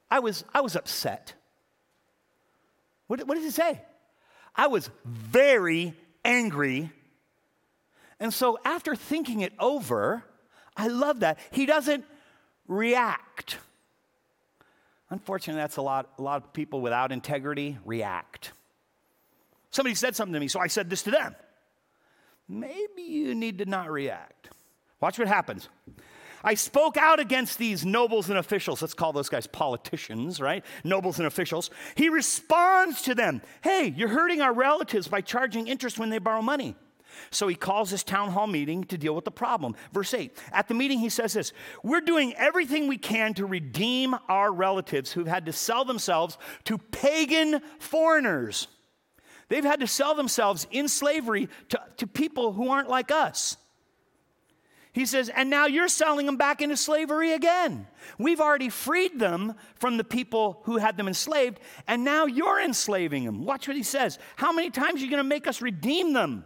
I 0.10 0.20
was, 0.20 0.44
I 0.54 0.60
was 0.60 0.76
upset. 0.76 1.36
What, 3.08 3.26
what 3.26 3.36
did 3.36 3.46
he 3.46 3.52
say? 3.52 3.82
I 4.54 4.68
was 4.68 4.90
very 5.06 5.94
angry. 6.26 6.92
And 8.20 8.34
so 8.34 8.60
after 8.66 8.98
thinking 8.98 9.40
it 9.40 9.54
over, 9.58 10.26
I 10.76 10.90
love 10.90 11.22
that. 11.22 11.40
He 11.52 11.66
doesn't 11.66 12.04
react. 12.68 13.58
Unfortunately, 15.12 15.62
that's 15.62 15.78
a 15.78 15.82
lot, 15.82 16.10
a 16.18 16.22
lot 16.22 16.42
of 16.42 16.54
people 16.54 16.80
without 16.80 17.12
integrity 17.12 17.78
react. 17.86 18.54
Somebody 19.70 19.94
said 19.94 20.16
something 20.16 20.34
to 20.34 20.40
me, 20.40 20.48
so 20.48 20.60
I 20.60 20.68
said 20.68 20.90
this 20.90 21.04
to 21.04 21.12
them. 21.12 21.36
Maybe 22.48 23.04
you 23.04 23.36
need 23.36 23.60
to 23.60 23.66
not 23.66 23.92
react. 23.92 24.50
Watch 25.02 25.20
what 25.20 25.28
happens. 25.28 25.68
I 26.44 26.56
spoke 26.56 26.98
out 26.98 27.20
against 27.20 27.60
these 27.60 27.86
nobles 27.86 28.30
and 28.30 28.40
officials. 28.40 28.82
Let's 28.82 28.94
call 28.94 29.14
those 29.14 29.30
guys 29.30 29.48
politicians, 29.48 30.40
right? 30.40 30.66
Nobles 30.84 31.20
and 31.20 31.28
officials. 31.28 31.70
He 31.96 32.10
responds 32.10 33.02
to 33.04 33.14
them 33.14 33.42
Hey, 33.62 33.94
you're 33.96 34.10
hurting 34.10 34.42
our 34.42 34.54
relatives 34.54 35.08
by 35.08 35.22
charging 35.22 35.68
interest 35.68 36.00
when 36.00 36.10
they 36.10 36.20
borrow 36.20 36.42
money. 36.42 36.76
So 37.30 37.48
he 37.48 37.56
calls 37.56 37.92
this 37.92 38.04
town 38.04 38.32
hall 38.32 38.48
meeting 38.48 38.84
to 38.86 38.98
deal 38.98 39.16
with 39.16 39.26
the 39.26 39.32
problem. 39.32 39.76
Verse 39.92 40.14
8 40.14 40.38
At 40.52 40.68
the 40.68 40.74
meeting, 40.74 41.00
he 41.00 41.10
says 41.10 41.34
this 41.34 41.54
We're 41.84 42.02
doing 42.02 42.34
everything 42.36 42.88
we 42.88 42.98
can 42.98 43.34
to 43.36 43.46
redeem 43.46 44.16
our 44.28 44.52
relatives 44.52 45.12
who've 45.12 45.28
had 45.28 45.46
to 45.46 45.54
sell 45.54 45.86
themselves 45.86 46.38
to 46.66 46.78
pagan 46.78 47.62
foreigners. 47.80 48.68
They've 49.50 49.66
had 49.66 49.82
to 49.82 49.88
sell 49.88 50.16
themselves 50.16 50.66
in 50.72 50.88
slavery 50.88 51.50
to, 51.70 51.82
to 51.98 52.08
people 52.08 52.54
who 52.54 52.70
aren't 52.70 52.90
like 52.90 53.12
us. 53.12 53.58
He 54.94 55.06
says, 55.06 55.30
and 55.30 55.50
now 55.50 55.68
you're 55.68 55.88
selling 55.88 56.26
them 56.26 56.36
back 56.36 56.62
into 56.62 56.76
slavery 56.76 57.32
again. 57.32 57.88
We've 58.18 58.42
already 58.42 58.68
freed 58.68 59.20
them 59.20 59.56
from 59.76 59.96
the 59.96 60.04
people 60.04 60.62
who 60.64 60.78
had 60.78 60.98
them 60.98 61.08
enslaved, 61.08 61.60
and 61.88 62.04
now 62.04 62.26
you're 62.26 62.60
enslaving 62.60 63.24
them. 63.24 63.46
Watch 63.46 63.68
what 63.68 63.78
he 63.78 63.84
says. 63.84 64.20
How 64.36 64.52
many 64.52 64.70
times 64.70 65.02
are 65.02 65.06
you 65.06 65.10
going 65.10 65.24
to 65.24 65.24
make 65.24 65.48
us 65.48 65.62
redeem 65.62 66.12
them? 66.12 66.46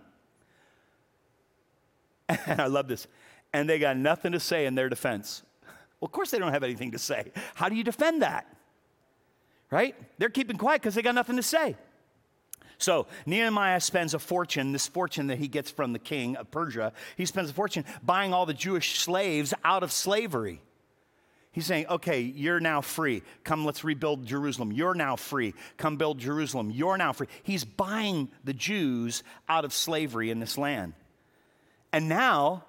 And 2.28 2.40
I 2.62 2.68
love 2.68 2.88
this. 2.88 3.08
And 3.54 3.70
they 3.70 3.80
got 3.80 3.98
nothing 3.98 4.34
to 4.34 4.40
say 4.40 4.66
in 4.66 4.76
their 4.76 4.90
defense. 4.90 5.44
Well, 6.00 6.08
of 6.08 6.12
course, 6.12 6.32
they 6.32 6.40
don't 6.40 6.52
have 6.52 6.64
anything 6.64 6.92
to 6.92 7.00
say. 7.00 7.32
How 7.54 7.70
do 7.70 7.76
you 7.76 7.84
defend 7.84 8.22
that? 8.22 8.48
Right? 9.72 9.96
They're 10.18 10.30
keeping 10.30 10.58
quiet 10.58 10.82
because 10.82 10.96
they 10.96 11.02
got 11.02 11.16
nothing 11.16 11.38
to 11.38 11.44
say. 11.44 11.76
So 12.78 13.08
Nehemiah 13.26 13.80
spends 13.80 14.14
a 14.14 14.20
fortune, 14.20 14.72
this 14.74 14.88
fortune 14.88 15.28
that 15.28 15.38
he 15.38 15.48
gets 15.48 15.72
from 15.72 15.94
the 15.94 16.00
king 16.00 16.36
of 16.36 16.52
Persia, 16.52 16.92
he 17.16 17.26
spends 17.26 17.50
a 17.50 17.54
fortune 17.54 17.86
buying 18.04 18.34
all 18.34 18.46
the 18.46 18.54
Jewish 18.54 19.00
slaves 19.00 19.54
out 19.64 19.84
of 19.84 19.92
slavery. 19.92 20.62
He's 21.54 21.66
saying, 21.66 21.88
okay, 21.88 22.20
you're 22.20 22.60
now 22.60 22.82
free. 22.82 23.24
Come, 23.46 23.64
let's 23.64 23.86
rebuild 23.86 24.26
Jerusalem. 24.26 24.74
You're 24.74 24.94
now 24.94 25.16
free. 25.16 25.54
Come 25.78 25.96
build 25.96 26.20
Jerusalem. 26.20 26.70
You're 26.70 26.98
now 26.98 27.14
free. 27.14 27.28
He's 27.44 27.64
buying 27.64 28.28
the 28.44 28.54
Jews 28.54 29.24
out 29.48 29.64
of 29.64 29.72
slavery 29.72 30.32
in 30.32 30.42
this 30.42 30.58
land. 30.58 30.94
And 31.96 32.10
now, 32.10 32.66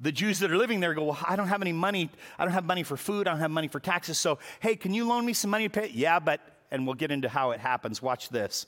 the 0.00 0.12
Jews 0.12 0.40
that 0.40 0.50
are 0.52 0.56
living 0.58 0.80
there 0.80 0.92
go, 0.92 1.04
Well, 1.04 1.18
I 1.26 1.34
don't 1.34 1.48
have 1.48 1.62
any 1.62 1.72
money. 1.72 2.10
I 2.38 2.44
don't 2.44 2.52
have 2.52 2.66
money 2.66 2.82
for 2.82 2.96
food. 2.96 3.26
I 3.26 3.30
don't 3.30 3.40
have 3.40 3.50
money 3.50 3.68
for 3.68 3.80
taxes. 3.80 4.18
So, 4.18 4.38
hey, 4.60 4.76
can 4.76 4.92
you 4.92 5.08
loan 5.08 5.24
me 5.24 5.32
some 5.32 5.50
money 5.50 5.66
to 5.68 5.80
pay? 5.80 5.90
Yeah, 5.94 6.18
but, 6.18 6.40
and 6.70 6.86
we'll 6.86 6.94
get 6.94 7.10
into 7.10 7.30
how 7.30 7.52
it 7.52 7.60
happens. 7.60 8.02
Watch 8.02 8.28
this 8.28 8.66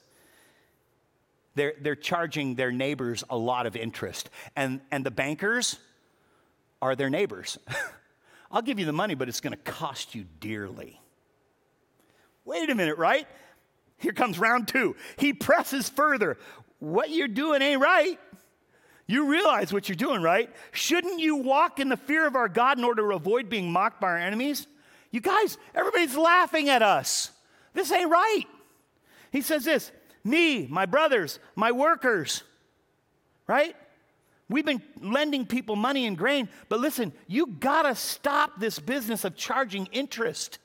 they're, 1.56 1.74
they're 1.80 1.96
charging 1.96 2.54
their 2.54 2.70
neighbors 2.70 3.24
a 3.28 3.36
lot 3.36 3.66
of 3.66 3.74
interest. 3.74 4.30
And, 4.54 4.80
and 4.92 5.04
the 5.04 5.10
bankers 5.10 5.78
are 6.80 6.94
their 6.94 7.10
neighbors. 7.10 7.58
I'll 8.52 8.62
give 8.62 8.78
you 8.78 8.86
the 8.86 8.92
money, 8.92 9.14
but 9.14 9.28
it's 9.28 9.40
going 9.40 9.52
to 9.56 9.62
cost 9.72 10.14
you 10.14 10.24
dearly. 10.38 11.00
Wait 12.44 12.70
a 12.70 12.74
minute, 12.74 12.98
right? 12.98 13.26
Here 13.98 14.12
comes 14.12 14.38
round 14.38 14.68
two. 14.68 14.94
He 15.18 15.32
presses 15.32 15.88
further. 15.88 16.38
What 16.78 17.10
you're 17.10 17.26
doing 17.26 17.62
ain't 17.62 17.80
right. 17.80 18.20
You 19.07 19.27
realize 19.27 19.73
what 19.73 19.88
you're 19.88 19.97
doing, 19.97 20.21
right? 20.21 20.51
Shouldn't 20.73 21.21
you 21.21 21.37
walk 21.37 21.79
in 21.79 21.88
the 21.88 21.97
fear 21.97 22.27
of 22.27 22.35
our 22.35 22.49
God 22.49 22.79
in 22.79 22.85
order 22.85 23.03
to 23.09 23.14
avoid 23.14 23.49
being 23.49 23.71
mocked 23.71 24.01
by 24.01 24.09
our 24.09 24.19
enemies? 24.19 24.66
You 25.12 25.21
guys, 25.21 25.59
everybody's 25.75 26.16
laughing 26.16 26.69
at 26.69 26.83
us. 26.83 27.31
This 27.73 27.92
ain't 27.92 28.11
right. 28.11 28.45
He 29.31 29.42
says 29.42 29.64
this 29.64 29.92
me, 30.25 30.66
my 30.66 30.87
brothers, 30.87 31.38
my 31.55 31.71
workers, 31.71 32.42
right? 33.47 33.77
We've 34.49 34.64
been 34.64 34.83
lending 35.01 35.47
people 35.47 35.77
money 35.77 36.07
and 36.07 36.16
grain, 36.16 36.49
but 36.69 36.81
listen, 36.81 37.12
you 37.27 37.47
gotta 37.47 37.95
stop 37.95 38.59
this 38.59 38.79
business 38.79 39.25
of 39.25 39.37
charging 39.37 39.87
interest. 39.87 40.59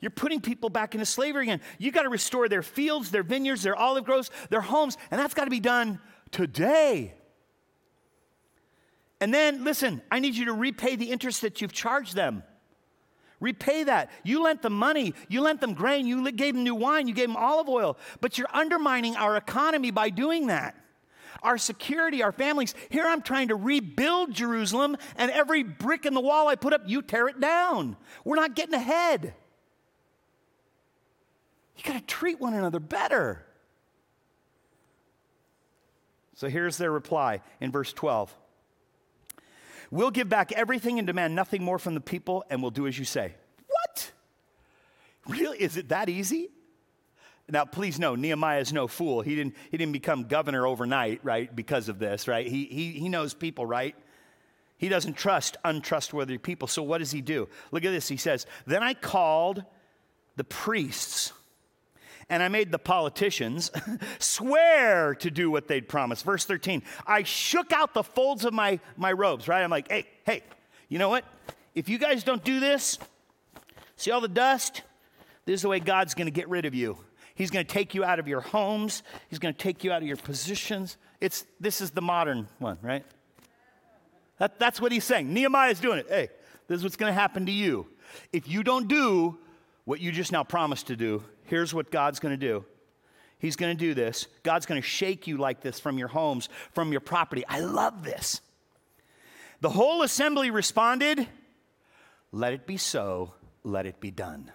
You're 0.00 0.10
putting 0.10 0.40
people 0.40 0.68
back 0.68 0.94
into 0.94 1.06
slavery 1.06 1.44
again. 1.44 1.60
You 1.78 1.90
gotta 1.92 2.08
restore 2.08 2.48
their 2.48 2.62
fields, 2.62 3.10
their 3.10 3.22
vineyards, 3.22 3.62
their 3.62 3.76
olive 3.76 4.04
groves, 4.04 4.30
their 4.50 4.60
homes, 4.60 4.96
and 5.10 5.20
that's 5.20 5.34
gotta 5.34 5.50
be 5.50 5.60
done 5.60 6.00
today. 6.30 7.14
And 9.20 9.32
then, 9.32 9.64
listen, 9.64 10.02
I 10.10 10.18
need 10.18 10.34
you 10.34 10.46
to 10.46 10.52
repay 10.52 10.96
the 10.96 11.10
interest 11.10 11.42
that 11.42 11.60
you've 11.60 11.72
charged 11.72 12.14
them. 12.14 12.42
Repay 13.40 13.84
that. 13.84 14.10
You 14.24 14.42
lent 14.42 14.62
them 14.62 14.72
money, 14.72 15.14
you 15.28 15.42
lent 15.42 15.60
them 15.60 15.74
grain, 15.74 16.06
you 16.06 16.30
gave 16.32 16.54
them 16.54 16.64
new 16.64 16.74
wine, 16.74 17.06
you 17.06 17.14
gave 17.14 17.28
them 17.28 17.36
olive 17.36 17.68
oil, 17.68 17.98
but 18.20 18.38
you're 18.38 18.48
undermining 18.52 19.16
our 19.16 19.36
economy 19.36 19.90
by 19.90 20.10
doing 20.10 20.46
that. 20.46 20.74
Our 21.42 21.58
security, 21.58 22.22
our 22.22 22.32
families. 22.32 22.74
Here 22.88 23.04
I'm 23.04 23.20
trying 23.20 23.48
to 23.48 23.56
rebuild 23.56 24.32
Jerusalem, 24.32 24.96
and 25.16 25.30
every 25.30 25.62
brick 25.62 26.06
in 26.06 26.14
the 26.14 26.20
wall 26.20 26.48
I 26.48 26.54
put 26.54 26.72
up, 26.72 26.82
you 26.86 27.02
tear 27.02 27.28
it 27.28 27.38
down. 27.40 27.96
We're 28.24 28.36
not 28.36 28.54
getting 28.54 28.74
ahead. 28.74 29.34
You 31.76 31.84
got 31.84 31.98
to 31.98 32.06
treat 32.06 32.40
one 32.40 32.54
another 32.54 32.80
better. 32.80 33.44
So 36.34 36.48
here's 36.48 36.78
their 36.78 36.90
reply 36.90 37.42
in 37.60 37.70
verse 37.70 37.92
12. 37.92 38.34
We'll 39.90 40.10
give 40.10 40.28
back 40.28 40.52
everything 40.52 40.98
and 40.98 41.06
demand 41.06 41.34
nothing 41.34 41.62
more 41.62 41.78
from 41.78 41.94
the 41.94 42.00
people, 42.00 42.44
and 42.50 42.62
we'll 42.62 42.70
do 42.70 42.86
as 42.86 42.98
you 42.98 43.04
say. 43.04 43.34
What? 43.66 44.12
Really? 45.28 45.58
Is 45.60 45.76
it 45.76 45.88
that 45.90 46.08
easy? 46.08 46.50
Now, 47.48 47.64
please 47.64 47.98
know, 48.00 48.16
Nehemiah 48.16 48.60
is 48.60 48.72
no 48.72 48.88
fool. 48.88 49.20
He 49.20 49.36
didn't, 49.36 49.54
he 49.70 49.76
didn't 49.76 49.92
become 49.92 50.24
governor 50.24 50.66
overnight, 50.66 51.20
right, 51.22 51.54
because 51.54 51.88
of 51.88 52.00
this, 52.00 52.26
right? 52.26 52.46
He, 52.46 52.64
he, 52.64 52.92
he 52.92 53.08
knows 53.08 53.34
people, 53.34 53.64
right? 53.64 53.94
He 54.78 54.88
doesn't 54.88 55.14
trust 55.14 55.56
untrustworthy 55.64 56.38
people. 56.38 56.66
So, 56.68 56.82
what 56.82 56.98
does 56.98 57.12
he 57.12 57.20
do? 57.20 57.48
Look 57.70 57.84
at 57.84 57.92
this. 57.92 58.08
He 58.08 58.16
says, 58.16 58.46
Then 58.66 58.82
I 58.82 58.94
called 58.94 59.64
the 60.34 60.44
priests 60.44 61.32
and 62.28 62.42
I 62.42 62.48
made 62.48 62.72
the 62.72 62.78
politicians 62.78 63.70
swear 64.18 65.14
to 65.16 65.30
do 65.30 65.50
what 65.50 65.68
they'd 65.68 65.88
promised. 65.88 66.24
Verse 66.24 66.44
13, 66.44 66.82
I 67.06 67.22
shook 67.22 67.72
out 67.72 67.94
the 67.94 68.02
folds 68.02 68.44
of 68.44 68.52
my, 68.52 68.80
my 68.96 69.12
robes, 69.12 69.48
right? 69.48 69.62
I'm 69.62 69.70
like, 69.70 69.88
hey, 69.88 70.06
hey, 70.24 70.42
you 70.88 70.98
know 70.98 71.08
what? 71.08 71.24
If 71.74 71.88
you 71.88 71.98
guys 71.98 72.24
don't 72.24 72.42
do 72.42 72.58
this, 72.58 72.98
see 73.96 74.10
all 74.10 74.20
the 74.20 74.28
dust? 74.28 74.82
This 75.44 75.56
is 75.56 75.62
the 75.62 75.68
way 75.68 75.78
God's 75.78 76.14
gonna 76.14 76.30
get 76.30 76.48
rid 76.48 76.64
of 76.64 76.74
you. 76.74 76.98
He's 77.34 77.50
gonna 77.50 77.64
take 77.64 77.94
you 77.94 78.02
out 78.02 78.18
of 78.18 78.26
your 78.26 78.40
homes, 78.40 79.02
He's 79.28 79.38
gonna 79.38 79.52
take 79.52 79.84
you 79.84 79.92
out 79.92 80.02
of 80.02 80.08
your 80.08 80.16
positions. 80.16 80.96
It's, 81.20 81.44
this 81.60 81.80
is 81.80 81.92
the 81.92 82.02
modern 82.02 82.48
one, 82.58 82.78
right? 82.82 83.04
That, 84.38 84.58
that's 84.58 84.80
what 84.80 84.92
he's 84.92 85.04
saying. 85.04 85.32
Nehemiah 85.32 85.70
is 85.70 85.80
doing 85.80 85.98
it. 85.98 86.06
Hey, 86.10 86.28
this 86.68 86.78
is 86.78 86.82
what's 86.82 86.96
gonna 86.96 87.12
happen 87.12 87.46
to 87.46 87.52
you. 87.52 87.86
If 88.32 88.48
you 88.48 88.62
don't 88.62 88.88
do 88.88 89.38
what 89.86 90.00
you 90.00 90.12
just 90.12 90.32
now 90.32 90.44
promised 90.44 90.88
to 90.88 90.96
do, 90.96 91.22
here's 91.44 91.72
what 91.72 91.90
God's 91.90 92.18
going 92.18 92.38
to 92.38 92.46
do. 92.46 92.64
He's 93.38 93.56
going 93.56 93.74
to 93.74 93.78
do 93.78 93.94
this. 93.94 94.26
God's 94.42 94.66
going 94.66 94.80
to 94.80 94.86
shake 94.86 95.26
you 95.26 95.38
like 95.38 95.60
this 95.60 95.80
from 95.80 95.96
your 95.96 96.08
homes, 96.08 96.48
from 96.74 96.90
your 96.90 97.00
property. 97.00 97.44
I 97.48 97.60
love 97.60 98.02
this. 98.02 98.40
The 99.60 99.70
whole 99.70 100.02
assembly 100.02 100.50
responded, 100.50 101.26
Let 102.32 102.52
it 102.52 102.66
be 102.66 102.76
so, 102.76 103.32
let 103.62 103.86
it 103.86 104.00
be 104.00 104.10
done. 104.10 104.50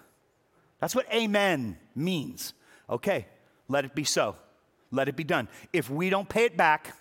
That's 0.80 0.96
what 0.96 1.12
amen 1.12 1.78
means. 1.96 2.54
Okay, 2.90 3.26
let 3.68 3.86
it 3.86 3.96
be 3.96 4.04
so, 4.04 4.36
let 4.92 5.08
it 5.08 5.16
be 5.16 5.24
done. 5.24 5.48
If 5.72 5.90
we 5.90 6.10
don't 6.10 6.28
pay 6.28 6.44
it 6.44 6.58
back, 6.58 6.96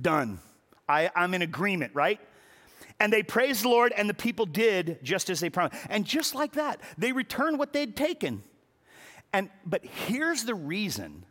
done. 0.00 0.38
I, 0.86 1.10
I'm 1.16 1.32
in 1.32 1.40
agreement, 1.40 1.94
right? 1.94 2.20
And 3.00 3.12
they 3.12 3.22
praised 3.22 3.64
the 3.64 3.68
Lord, 3.68 3.92
and 3.96 4.08
the 4.08 4.14
people 4.14 4.46
did 4.46 4.98
just 5.02 5.28
as 5.28 5.40
they 5.40 5.50
promised. 5.50 5.84
And 5.90 6.04
just 6.04 6.34
like 6.34 6.52
that, 6.52 6.80
they 6.96 7.12
returned 7.12 7.58
what 7.58 7.72
they'd 7.72 7.96
taken. 7.96 8.42
And 9.32 9.50
but 9.66 9.84
here's 9.84 10.44
the 10.44 10.54
reason 10.54 11.24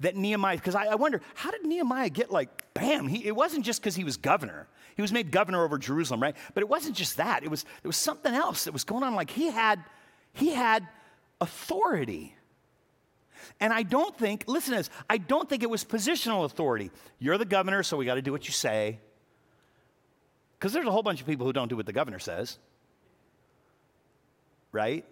that 0.00 0.16
Nehemiah, 0.16 0.56
because 0.56 0.74
I, 0.74 0.86
I, 0.86 0.94
wonder, 0.96 1.20
how 1.34 1.50
did 1.50 1.64
Nehemiah 1.64 2.10
get 2.10 2.30
like, 2.30 2.74
bam? 2.74 3.08
He, 3.08 3.26
it 3.26 3.34
wasn't 3.34 3.64
just 3.64 3.80
because 3.80 3.96
he 3.96 4.04
was 4.04 4.16
governor. 4.16 4.68
He 4.94 5.02
was 5.02 5.12
made 5.12 5.30
governor 5.30 5.64
over 5.64 5.78
Jerusalem, 5.78 6.22
right? 6.22 6.36
But 6.54 6.62
it 6.62 6.68
wasn't 6.68 6.96
just 6.96 7.16
that. 7.18 7.44
It 7.44 7.50
was, 7.50 7.64
it 7.82 7.86
was 7.86 7.96
something 7.96 8.34
else 8.34 8.64
that 8.64 8.72
was 8.72 8.84
going 8.84 9.02
on. 9.02 9.14
Like 9.14 9.30
he 9.30 9.50
had, 9.50 9.82
he 10.32 10.50
had 10.50 10.86
authority. 11.40 12.34
And 13.60 13.72
I 13.72 13.82
don't 13.82 14.16
think, 14.18 14.44
listen 14.46 14.72
to 14.72 14.78
this, 14.78 14.90
I 15.08 15.18
don't 15.18 15.48
think 15.48 15.62
it 15.62 15.70
was 15.70 15.84
positional 15.84 16.44
authority. 16.44 16.90
You're 17.18 17.38
the 17.38 17.44
governor, 17.44 17.82
so 17.82 17.96
we 17.96 18.04
got 18.04 18.14
to 18.14 18.22
do 18.22 18.32
what 18.32 18.46
you 18.46 18.52
say. 18.52 19.00
Because 20.58 20.72
there's 20.72 20.86
a 20.86 20.90
whole 20.90 21.02
bunch 21.02 21.20
of 21.20 21.26
people 21.26 21.46
who 21.46 21.52
don't 21.52 21.68
do 21.68 21.76
what 21.76 21.86
the 21.86 21.92
governor 21.92 22.18
says. 22.18 22.58
Right? 24.72 25.04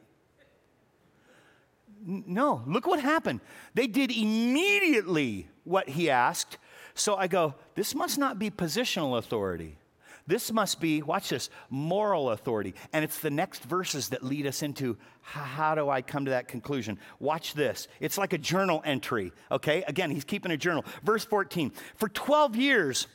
No, 2.07 2.62
look 2.66 2.87
what 2.87 3.00
happened. 3.00 3.40
They 3.74 3.87
did 3.87 4.11
immediately 4.11 5.48
what 5.64 5.88
he 5.88 6.11
asked. 6.11 6.59
So 6.94 7.16
I 7.16 7.26
go, 7.26 7.54
this 7.74 7.94
must 7.94 8.18
not 8.18 8.38
be 8.38 8.50
positional 8.50 9.18
authority. 9.18 9.78
This 10.26 10.50
must 10.52 10.80
be, 10.80 11.02
watch 11.02 11.28
this, 11.28 11.50
moral 11.68 12.30
authority. 12.30 12.74
And 12.92 13.04
it's 13.04 13.18
the 13.18 13.30
next 13.30 13.62
verses 13.64 14.11
that 14.11 14.22
lead 14.22 14.46
us 14.46 14.62
into 14.62 14.96
how 15.20 15.74
do 15.74 15.90
I 15.90 16.00
come 16.02 16.24
to 16.26 16.30
that 16.30 16.48
conclusion? 16.48 16.98
Watch 17.18 17.54
this. 17.54 17.88
It's 18.00 18.16
like 18.16 18.33
a 18.33 18.38
journal 18.38 18.83
entry, 18.85 19.33
okay? 19.50 19.83
Again, 19.87 20.11
he's 20.11 20.24
keeping 20.24 20.50
a 20.50 20.57
journal. 20.57 20.85
Verse 21.02 21.24
14 21.24 21.72
For 21.96 22.09
12 22.09 22.57
years, 22.57 23.07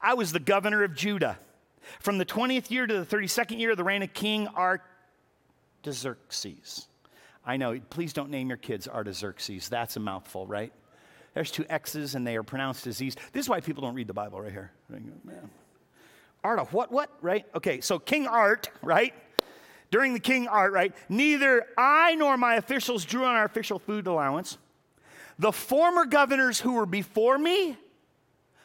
I 0.00 0.14
was 0.14 0.32
the 0.32 0.40
governor 0.40 0.84
of 0.84 0.94
Judah. 0.94 1.38
From 2.00 2.18
the 2.18 2.24
20th 2.24 2.70
year 2.70 2.86
to 2.86 3.04
the 3.04 3.16
32nd 3.16 3.58
year 3.58 3.72
of 3.72 3.76
the 3.76 3.84
reign 3.84 4.02
of 4.02 4.12
King 4.12 4.48
Artaxerxes. 5.84 6.88
I 7.44 7.56
know, 7.56 7.80
please 7.90 8.12
don't 8.12 8.30
name 8.30 8.48
your 8.48 8.56
kids 8.56 8.86
Artaxerxes. 8.86 9.68
That's 9.68 9.96
a 9.96 10.00
mouthful, 10.00 10.46
right? 10.46 10.72
There's 11.34 11.50
two 11.50 11.64
X's 11.68 12.14
and 12.14 12.26
they 12.26 12.36
are 12.36 12.42
pronounced 12.42 12.86
as 12.86 12.96
Z's. 12.96 13.16
This 13.32 13.46
is 13.46 13.48
why 13.48 13.60
people 13.60 13.82
don't 13.82 13.94
read 13.94 14.06
the 14.06 14.14
Bible 14.14 14.40
right 14.40 14.52
here. 14.52 14.70
Man. 14.88 15.50
Art 16.44 16.72
what, 16.72 16.90
what, 16.90 17.10
right? 17.20 17.46
Okay, 17.54 17.80
so 17.80 17.98
King 17.98 18.26
Art, 18.26 18.68
right? 18.82 19.14
During 19.90 20.14
the 20.14 20.20
King 20.20 20.48
Art, 20.48 20.72
right? 20.72 20.94
Neither 21.08 21.66
I 21.78 22.14
nor 22.16 22.36
my 22.36 22.56
officials 22.56 23.04
drew 23.04 23.24
on 23.24 23.34
our 23.34 23.44
official 23.44 23.78
food 23.78 24.06
allowance. 24.06 24.58
The 25.38 25.52
former 25.52 26.04
governors 26.04 26.60
who 26.60 26.74
were 26.74 26.86
before 26.86 27.38
me, 27.38 27.76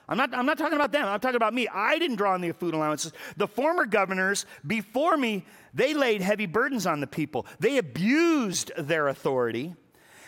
I'm 0.09 0.17
not, 0.17 0.33
I'm 0.33 0.45
not 0.45 0.57
talking 0.57 0.75
about 0.75 0.91
them, 0.91 1.05
I'm 1.05 1.19
talking 1.19 1.35
about 1.35 1.53
me. 1.53 1.67
I 1.67 1.99
didn't 1.99 2.15
draw 2.15 2.33
on 2.33 2.41
the 2.41 2.51
food 2.53 2.73
allowances. 2.73 3.11
The 3.35 3.47
former 3.47 3.85
governors 3.85 4.45
before 4.65 5.17
me, 5.17 5.45
they 5.73 5.93
laid 5.93 6.21
heavy 6.21 6.45
burdens 6.45 6.87
on 6.87 7.01
the 7.01 7.07
people. 7.07 7.45
They 7.59 7.77
abused 7.77 8.71
their 8.77 9.09
authority. 9.09 9.75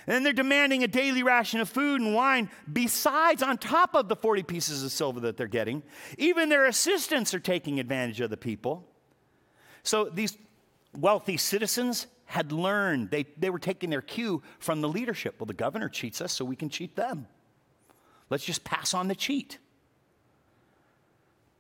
And 0.06 0.16
then 0.16 0.24
they're 0.24 0.34
demanding 0.34 0.84
a 0.84 0.88
daily 0.88 1.24
ration 1.24 1.60
of 1.60 1.70
food 1.70 2.02
and 2.02 2.14
wine, 2.14 2.50
besides, 2.72 3.44
on 3.44 3.58
top 3.58 3.94
of 3.94 4.10
the 4.10 4.16
40 4.16 4.44
pieces 4.44 4.84
of 4.84 4.92
silver 4.92 5.20
that 5.22 5.38
they're 5.38 5.48
getting. 5.48 5.84
Even 6.18 6.50
their 6.50 6.66
assistants 6.66 7.34
are 7.34 7.40
taking 7.40 7.80
advantage 7.80 8.20
of 8.20 8.30
the 8.30 8.38
people. 8.38 8.86
So 9.84 10.06
these 10.06 10.38
wealthy 10.98 11.38
citizens 11.38 12.08
had 12.26 12.52
learned, 12.52 13.12
they, 13.12 13.26
they 13.38 13.50
were 13.50 13.60
taking 13.60 13.90
their 13.90 14.02
cue 14.02 14.42
from 14.60 14.82
the 14.82 14.90
leadership. 14.90 15.36
Well, 15.40 15.46
the 15.46 15.54
governor 15.54 15.90
cheats 15.90 16.22
us, 16.22 16.34
so 16.34 16.44
we 16.44 16.56
can 16.56 16.70
cheat 16.70 16.96
them. 16.96 17.28
Let's 18.30 18.46
just 18.46 18.64
pass 18.64 18.94
on 18.94 19.08
the 19.08 19.16
cheat. 19.16 19.58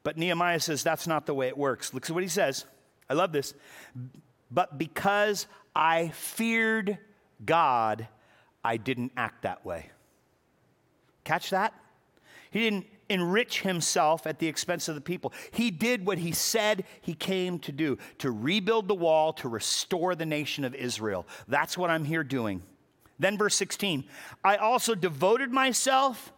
But 0.03 0.17
Nehemiah 0.17 0.59
says 0.59 0.83
that's 0.83 1.07
not 1.07 1.25
the 1.25 1.33
way 1.33 1.47
it 1.47 1.57
works. 1.57 1.93
Look 1.93 2.05
at 2.05 2.11
what 2.11 2.23
he 2.23 2.29
says. 2.29 2.65
I 3.09 3.13
love 3.13 3.31
this. 3.31 3.53
But 4.51 4.77
because 4.77 5.47
I 5.75 6.09
feared 6.09 6.97
God, 7.45 8.07
I 8.63 8.77
didn't 8.77 9.11
act 9.17 9.43
that 9.43 9.65
way. 9.65 9.89
Catch 11.23 11.51
that? 11.51 11.73
He 12.51 12.59
didn't 12.59 12.87
enrich 13.09 13.61
himself 13.61 14.25
at 14.27 14.39
the 14.39 14.47
expense 14.47 14.87
of 14.87 14.95
the 14.95 15.01
people. 15.01 15.33
He 15.51 15.71
did 15.71 16.05
what 16.05 16.19
he 16.19 16.31
said 16.31 16.85
he 17.01 17.13
came 17.13 17.59
to 17.59 17.71
do 17.71 17.97
to 18.19 18.31
rebuild 18.31 18.87
the 18.87 18.95
wall, 18.95 19.33
to 19.33 19.49
restore 19.49 20.15
the 20.15 20.25
nation 20.25 20.63
of 20.63 20.75
Israel. 20.75 21.27
That's 21.47 21.77
what 21.77 21.89
I'm 21.89 22.05
here 22.05 22.23
doing. 22.23 22.61
Then, 23.17 23.37
verse 23.37 23.55
16 23.55 24.05
I 24.43 24.55
also 24.55 24.95
devoted 24.95 25.51
myself 25.51 26.31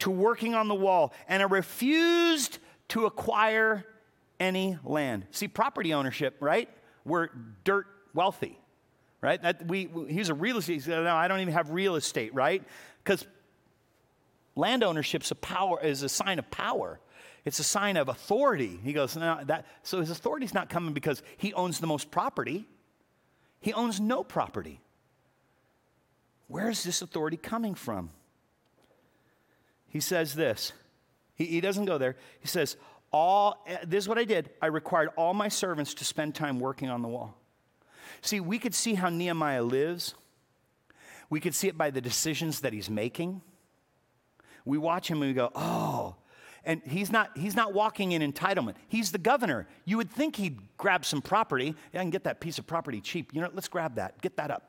to 0.00 0.10
working 0.10 0.54
on 0.54 0.68
the 0.68 0.74
wall, 0.74 1.12
and 1.28 1.42
I 1.42 1.46
refused 1.46 2.58
to 2.88 3.06
acquire 3.06 3.84
any 4.40 4.78
land. 4.84 5.26
See, 5.30 5.48
property 5.48 5.92
ownership, 5.94 6.36
right? 6.40 6.68
We're 7.04 7.28
dirt 7.64 7.86
wealthy, 8.14 8.58
right? 9.20 9.40
That 9.42 9.66
we, 9.66 9.88
he's 10.08 10.28
a 10.28 10.34
real 10.34 10.58
estate. 10.58 10.86
No, 10.86 11.14
I 11.14 11.28
don't 11.28 11.40
even 11.40 11.54
have 11.54 11.70
real 11.70 11.96
estate, 11.96 12.34
right? 12.34 12.62
Because 13.02 13.26
land 14.54 14.82
ownership's 14.82 15.30
a 15.30 15.34
power 15.34 15.80
is 15.82 16.02
a 16.02 16.08
sign 16.08 16.38
of 16.38 16.50
power. 16.50 17.00
It's 17.44 17.58
a 17.58 17.64
sign 17.64 17.96
of 17.96 18.08
authority. 18.08 18.78
He 18.82 18.92
goes, 18.92 19.16
no, 19.16 19.40
that 19.44 19.66
so 19.82 20.00
his 20.00 20.10
authority's 20.10 20.54
not 20.54 20.68
coming 20.68 20.92
because 20.92 21.22
he 21.36 21.54
owns 21.54 21.80
the 21.80 21.86
most 21.86 22.10
property. 22.10 22.66
He 23.60 23.72
owns 23.72 24.00
no 24.00 24.22
property. 24.22 24.80
Where 26.46 26.70
is 26.70 26.82
this 26.84 27.02
authority 27.02 27.36
coming 27.36 27.74
from? 27.74 28.10
He 29.88 30.00
says 30.00 30.34
this. 30.34 30.72
He, 31.38 31.46
he 31.46 31.60
doesn't 31.60 31.84
go 31.86 31.96
there. 31.96 32.16
He 32.40 32.48
says, 32.48 32.76
all, 33.12 33.64
eh, 33.66 33.78
this 33.86 34.04
is 34.04 34.08
what 34.08 34.18
I 34.18 34.24
did. 34.24 34.50
I 34.60 34.66
required 34.66 35.10
all 35.16 35.32
my 35.32 35.48
servants 35.48 35.94
to 35.94 36.04
spend 36.04 36.34
time 36.34 36.60
working 36.60 36.90
on 36.90 37.00
the 37.00 37.08
wall. 37.08 37.34
See, 38.20 38.40
we 38.40 38.58
could 38.58 38.74
see 38.74 38.94
how 38.94 39.08
Nehemiah 39.08 39.62
lives. 39.62 40.14
We 41.30 41.40
could 41.40 41.54
see 41.54 41.68
it 41.68 41.78
by 41.78 41.90
the 41.90 42.00
decisions 42.00 42.60
that 42.60 42.72
he's 42.72 42.90
making. 42.90 43.40
We 44.64 44.76
watch 44.76 45.08
him 45.08 45.22
and 45.22 45.30
we 45.30 45.34
go, 45.34 45.50
oh, 45.54 46.16
and 46.64 46.82
he's 46.84 47.10
not 47.10 47.36
he's 47.36 47.56
not 47.56 47.72
walking 47.72 48.12
in 48.12 48.32
entitlement 48.32 48.74
he's 48.88 49.10
the 49.10 49.18
governor 49.18 49.66
you 49.84 49.96
would 49.96 50.10
think 50.10 50.36
he'd 50.36 50.58
grab 50.76 51.04
some 51.04 51.22
property 51.22 51.74
yeah, 51.92 52.00
i 52.00 52.02
can 52.02 52.10
get 52.10 52.24
that 52.24 52.40
piece 52.40 52.58
of 52.58 52.66
property 52.66 53.00
cheap 53.00 53.30
you 53.32 53.40
know 53.40 53.48
let's 53.54 53.68
grab 53.68 53.94
that 53.94 54.20
get 54.20 54.36
that 54.36 54.50
up 54.50 54.67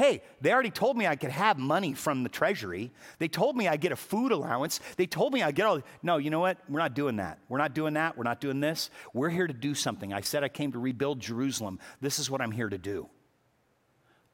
Hey, 0.00 0.22
they 0.40 0.50
already 0.50 0.70
told 0.70 0.96
me 0.96 1.06
I 1.06 1.14
could 1.14 1.30
have 1.30 1.58
money 1.58 1.92
from 1.92 2.22
the 2.22 2.30
treasury. 2.30 2.90
They 3.18 3.28
told 3.28 3.54
me 3.54 3.68
I 3.68 3.76
get 3.76 3.92
a 3.92 3.96
food 3.96 4.32
allowance. 4.32 4.80
They 4.96 5.04
told 5.04 5.34
me 5.34 5.42
I 5.42 5.50
get 5.50 5.66
all. 5.66 5.82
No, 6.02 6.16
you 6.16 6.30
know 6.30 6.40
what? 6.40 6.56
We're 6.70 6.78
not 6.78 6.94
doing 6.94 7.16
that. 7.16 7.38
We're 7.50 7.58
not 7.58 7.74
doing 7.74 7.92
that. 7.92 8.16
We're 8.16 8.24
not 8.24 8.40
doing 8.40 8.60
this. 8.60 8.88
We're 9.12 9.28
here 9.28 9.46
to 9.46 9.52
do 9.52 9.74
something. 9.74 10.14
I 10.14 10.22
said 10.22 10.42
I 10.42 10.48
came 10.48 10.72
to 10.72 10.78
rebuild 10.78 11.20
Jerusalem. 11.20 11.78
This 12.00 12.18
is 12.18 12.30
what 12.30 12.40
I'm 12.40 12.50
here 12.50 12.70
to 12.70 12.78
do. 12.78 13.10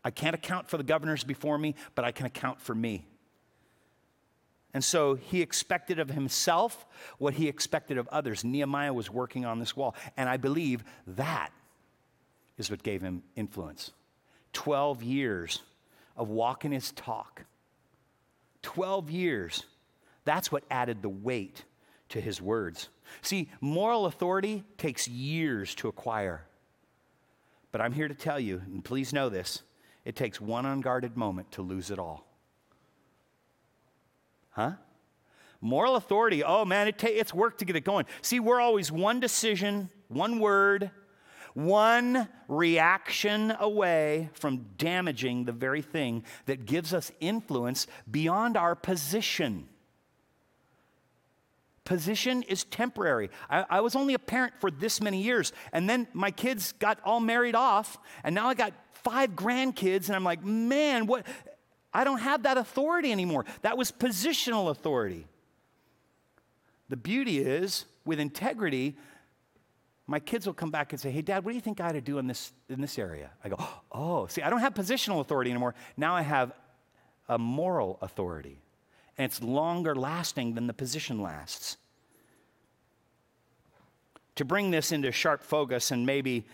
I 0.04 0.12
can't 0.12 0.36
account 0.36 0.68
for 0.68 0.76
the 0.76 0.84
governors 0.84 1.24
before 1.24 1.58
me, 1.58 1.74
but 1.96 2.04
I 2.04 2.12
can 2.12 2.26
account 2.26 2.60
for 2.60 2.72
me. 2.72 3.04
And 4.72 4.84
so 4.84 5.16
he 5.16 5.42
expected 5.42 5.98
of 5.98 6.10
himself 6.10 6.86
what 7.18 7.34
he 7.34 7.48
expected 7.48 7.98
of 7.98 8.06
others. 8.12 8.44
Nehemiah 8.44 8.94
was 8.94 9.10
working 9.10 9.44
on 9.44 9.58
this 9.58 9.76
wall. 9.76 9.96
And 10.16 10.28
I 10.28 10.36
believe 10.36 10.84
that 11.08 11.50
is 12.56 12.70
what 12.70 12.84
gave 12.84 13.02
him 13.02 13.24
influence. 13.34 13.90
12 14.56 15.02
years 15.02 15.62
of 16.16 16.30
walking 16.30 16.72
his 16.72 16.90
talk. 16.92 17.44
12 18.62 19.10
years. 19.10 19.64
That's 20.24 20.50
what 20.50 20.64
added 20.70 21.02
the 21.02 21.10
weight 21.10 21.62
to 22.08 22.22
his 22.22 22.40
words. 22.40 22.88
See, 23.20 23.50
moral 23.60 24.06
authority 24.06 24.64
takes 24.78 25.06
years 25.06 25.74
to 25.74 25.88
acquire. 25.88 26.46
But 27.70 27.82
I'm 27.82 27.92
here 27.92 28.08
to 28.08 28.14
tell 28.14 28.40
you, 28.40 28.62
and 28.64 28.82
please 28.82 29.12
know 29.12 29.28
this 29.28 29.60
it 30.06 30.16
takes 30.16 30.40
one 30.40 30.64
unguarded 30.64 31.18
moment 31.18 31.52
to 31.52 31.62
lose 31.62 31.90
it 31.90 31.98
all. 31.98 32.26
Huh? 34.52 34.72
Moral 35.60 35.96
authority, 35.96 36.42
oh 36.42 36.64
man, 36.64 36.88
it 36.88 36.96
ta- 36.96 37.08
it's 37.10 37.34
work 37.34 37.58
to 37.58 37.66
get 37.66 37.76
it 37.76 37.84
going. 37.84 38.06
See, 38.22 38.40
we're 38.40 38.60
always 38.60 38.90
one 38.90 39.20
decision, 39.20 39.90
one 40.08 40.38
word, 40.40 40.90
one 41.56 42.28
reaction 42.48 43.50
away 43.58 44.28
from 44.34 44.66
damaging 44.76 45.46
the 45.46 45.52
very 45.52 45.80
thing 45.80 46.22
that 46.44 46.66
gives 46.66 46.92
us 46.92 47.10
influence 47.18 47.86
beyond 48.10 48.58
our 48.58 48.74
position. 48.74 49.66
Position 51.84 52.42
is 52.42 52.64
temporary. 52.64 53.30
I, 53.48 53.64
I, 53.70 53.80
was 53.80 53.96
only 53.96 54.12
a 54.12 54.18
parent 54.18 54.52
for 54.60 54.70
this 54.70 55.00
many 55.00 55.22
years, 55.22 55.54
and 55.72 55.88
then 55.88 56.06
my 56.12 56.30
kids 56.30 56.72
got 56.72 56.98
all 57.04 57.20
married 57.20 57.54
off, 57.54 57.96
and 58.22 58.34
now 58.34 58.48
I 58.48 58.54
got 58.54 58.74
five 58.92 59.30
grandkids, 59.30 60.08
and 60.08 60.16
I'm 60.16 60.24
like, 60.24 60.44
man, 60.44 61.06
what? 61.06 61.26
I 61.90 62.04
don't 62.04 62.18
have 62.18 62.42
that 62.42 62.58
authority 62.58 63.12
anymore. 63.12 63.46
That 63.62 63.78
was 63.78 63.90
positional 63.90 64.68
authority. 64.68 65.26
The 66.90 66.98
beauty 66.98 67.38
is, 67.38 67.86
with 68.04 68.20
integrity, 68.20 68.96
my 70.06 70.20
kids 70.20 70.46
will 70.46 70.54
come 70.54 70.70
back 70.70 70.92
and 70.92 71.00
say, 71.00 71.10
Hey, 71.10 71.22
Dad, 71.22 71.44
what 71.44 71.50
do 71.50 71.56
you 71.56 71.60
think 71.60 71.80
I 71.80 71.88
ought 71.88 71.92
to 71.92 72.00
do 72.00 72.18
in 72.18 72.26
this, 72.26 72.52
in 72.68 72.80
this 72.80 72.98
area? 72.98 73.30
I 73.42 73.48
go, 73.48 73.56
Oh, 73.90 74.26
see, 74.26 74.42
I 74.42 74.50
don't 74.50 74.60
have 74.60 74.74
positional 74.74 75.20
authority 75.20 75.50
anymore. 75.50 75.74
Now 75.96 76.14
I 76.14 76.22
have 76.22 76.52
a 77.28 77.38
moral 77.38 77.98
authority. 78.00 78.58
And 79.18 79.24
it's 79.24 79.42
longer 79.42 79.94
lasting 79.94 80.54
than 80.54 80.66
the 80.66 80.74
position 80.74 81.22
lasts. 81.22 81.76
To 84.36 84.44
bring 84.44 84.70
this 84.70 84.92
into 84.92 85.10
sharp 85.12 85.42
focus 85.42 85.90
and 85.90 86.04
maybe 86.04 86.46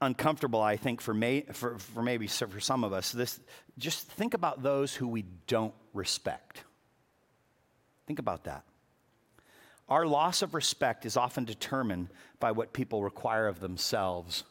uncomfortable, 0.00 0.62
I 0.62 0.76
think, 0.76 1.00
for, 1.00 1.12
may, 1.12 1.42
for, 1.52 1.78
for 1.78 2.02
maybe 2.02 2.28
for 2.28 2.60
some 2.60 2.84
of 2.84 2.92
us, 2.92 3.12
this, 3.12 3.40
just 3.76 4.06
think 4.06 4.34
about 4.34 4.62
those 4.62 4.94
who 4.94 5.08
we 5.08 5.24
don't 5.46 5.74
respect. 5.92 6.62
Think 8.06 8.20
about 8.20 8.44
that. 8.44 8.64
Our 9.90 10.06
loss 10.06 10.42
of 10.42 10.54
respect 10.54 11.04
is 11.04 11.16
often 11.16 11.44
determined 11.44 12.08
by 12.38 12.52
what 12.52 12.72
people 12.72 13.02
require 13.02 13.48
of 13.48 13.58
themselves 13.58 14.44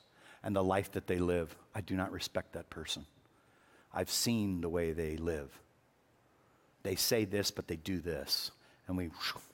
and 0.44 0.54
the 0.54 0.64
life 0.64 0.92
that 0.92 1.08
they 1.08 1.18
live. 1.18 1.56
I 1.74 1.82
do 1.82 1.96
not 1.96 2.12
respect 2.12 2.54
that 2.54 2.70
person. 2.70 3.06
I've 3.94 4.12
seen 4.12 4.60
the 4.60 4.70
way 4.70 4.92
they 4.92 5.16
live. 5.16 5.50
They 6.84 6.96
say 6.96 7.24
this, 7.26 7.52
but 7.52 7.68
they 7.68 7.78
do 7.78 8.00
this. 8.00 8.52
And 8.88 8.98
we, 8.98 9.12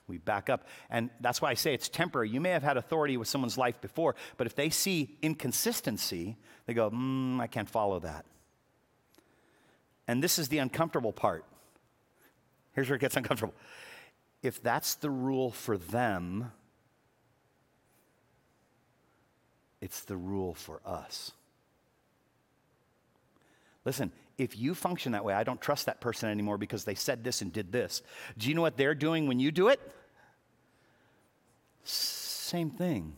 we 0.08 0.18
back 0.18 0.50
up. 0.50 0.66
And 0.90 1.10
that's 1.20 1.40
why 1.40 1.50
I 1.50 1.54
say 1.54 1.72
it's 1.72 1.88
temporary. 1.88 2.30
You 2.30 2.40
may 2.40 2.50
have 2.50 2.62
had 2.62 2.76
authority 2.76 3.16
with 3.16 3.28
someone's 3.28 3.56
life 3.56 3.80
before, 3.80 4.16
but 4.36 4.46
if 4.46 4.56
they 4.56 4.70
see 4.70 5.16
inconsistency, 5.22 6.36
they 6.66 6.74
go, 6.74 6.90
mm, 6.90 7.38
I 7.40 7.46
can't 7.46 7.68
follow 7.68 8.00
that. 8.00 8.24
And 10.08 10.22
this 10.22 10.38
is 10.38 10.48
the 10.48 10.58
uncomfortable 10.58 11.12
part. 11.12 11.44
Here's 12.72 12.88
where 12.88 12.96
it 12.96 13.00
gets 13.00 13.16
uncomfortable 13.16 13.54
if 14.46 14.62
that's 14.62 14.94
the 14.94 15.10
rule 15.10 15.50
for 15.50 15.76
them, 15.76 16.52
it's 19.80 20.02
the 20.02 20.16
rule 20.16 20.54
for 20.54 20.80
us. 20.84 21.32
Listen, 23.84 24.10
if 24.38 24.58
you 24.58 24.74
function 24.74 25.12
that 25.12 25.24
way, 25.24 25.34
I 25.34 25.44
don't 25.44 25.60
trust 25.60 25.86
that 25.86 26.00
person 26.00 26.28
anymore 26.28 26.58
because 26.58 26.84
they 26.84 26.94
said 26.94 27.24
this 27.24 27.40
and 27.40 27.52
did 27.52 27.72
this. 27.72 28.02
Do 28.36 28.48
you 28.48 28.54
know 28.54 28.62
what 28.62 28.76
they're 28.76 28.94
doing 28.94 29.28
when 29.28 29.38
you 29.38 29.52
do 29.52 29.68
it? 29.68 29.80
Same 31.84 32.70
thing. 32.70 33.16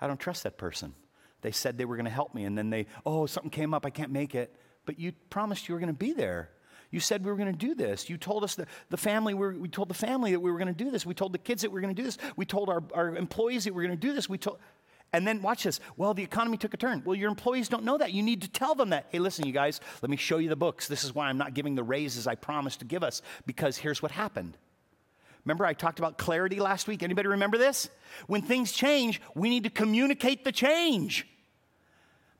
I 0.00 0.06
don't 0.06 0.18
trust 0.18 0.44
that 0.44 0.56
person. 0.56 0.94
They 1.42 1.52
said 1.52 1.78
they 1.78 1.84
were 1.84 1.96
going 1.96 2.06
to 2.06 2.10
help 2.10 2.34
me, 2.34 2.44
and 2.44 2.56
then 2.56 2.70
they, 2.70 2.86
oh, 3.06 3.26
something 3.26 3.50
came 3.50 3.74
up, 3.74 3.86
I 3.86 3.90
can't 3.90 4.10
make 4.10 4.34
it. 4.34 4.54
But 4.86 4.98
you 4.98 5.12
promised 5.30 5.68
you 5.68 5.74
were 5.74 5.80
going 5.80 5.92
to 5.92 5.98
be 5.98 6.12
there. 6.12 6.50
You 6.90 7.00
said 7.00 7.24
we 7.24 7.30
were 7.30 7.36
going 7.36 7.52
to 7.52 7.58
do 7.58 7.74
this. 7.74 8.08
You 8.08 8.16
told 8.16 8.44
us 8.44 8.54
that 8.54 8.68
the 8.88 8.96
family, 8.96 9.34
we, 9.34 9.40
were, 9.40 9.52
we 9.52 9.68
told 9.68 9.88
the 9.88 9.94
family 9.94 10.32
that 10.32 10.40
we 10.40 10.50
were 10.50 10.58
going 10.58 10.74
to 10.74 10.84
do 10.84 10.90
this. 10.90 11.04
We 11.04 11.14
told 11.14 11.32
the 11.32 11.38
kids 11.38 11.62
that 11.62 11.70
we 11.70 11.74
were 11.74 11.80
going 11.82 11.94
to 11.94 12.00
do 12.00 12.06
this. 12.06 12.16
We 12.36 12.46
told 12.46 12.70
our, 12.70 12.82
our 12.94 13.14
employees 13.14 13.64
that 13.64 13.74
we 13.74 13.82
were 13.82 13.86
going 13.86 13.98
to 13.98 14.06
do 14.06 14.14
this. 14.14 14.28
We 14.28 14.38
told, 14.38 14.58
and 15.12 15.26
then 15.26 15.42
watch 15.42 15.64
this. 15.64 15.80
Well, 15.96 16.14
the 16.14 16.22
economy 16.22 16.56
took 16.56 16.72
a 16.74 16.76
turn. 16.78 17.02
Well, 17.04 17.14
your 17.14 17.28
employees 17.28 17.68
don't 17.68 17.84
know 17.84 17.98
that. 17.98 18.12
You 18.12 18.22
need 18.22 18.42
to 18.42 18.48
tell 18.48 18.74
them 18.74 18.90
that. 18.90 19.06
Hey, 19.10 19.18
listen, 19.18 19.46
you 19.46 19.52
guys, 19.52 19.80
let 20.02 20.10
me 20.10 20.16
show 20.16 20.38
you 20.38 20.48
the 20.48 20.56
books. 20.56 20.88
This 20.88 21.04
is 21.04 21.14
why 21.14 21.28
I'm 21.28 21.38
not 21.38 21.54
giving 21.54 21.74
the 21.74 21.82
raises 21.82 22.26
I 22.26 22.34
promised 22.34 22.80
to 22.80 22.86
give 22.86 23.02
us 23.02 23.22
because 23.46 23.76
here's 23.76 24.02
what 24.02 24.10
happened. 24.10 24.56
Remember 25.44 25.64
I 25.64 25.72
talked 25.72 25.98
about 25.98 26.18
clarity 26.18 26.60
last 26.60 26.88
week? 26.88 27.02
Anybody 27.02 27.28
remember 27.28 27.56
this? 27.56 27.88
When 28.26 28.42
things 28.42 28.72
change, 28.72 29.20
we 29.34 29.48
need 29.48 29.64
to 29.64 29.70
communicate 29.70 30.44
the 30.44 30.52
change. 30.52 31.26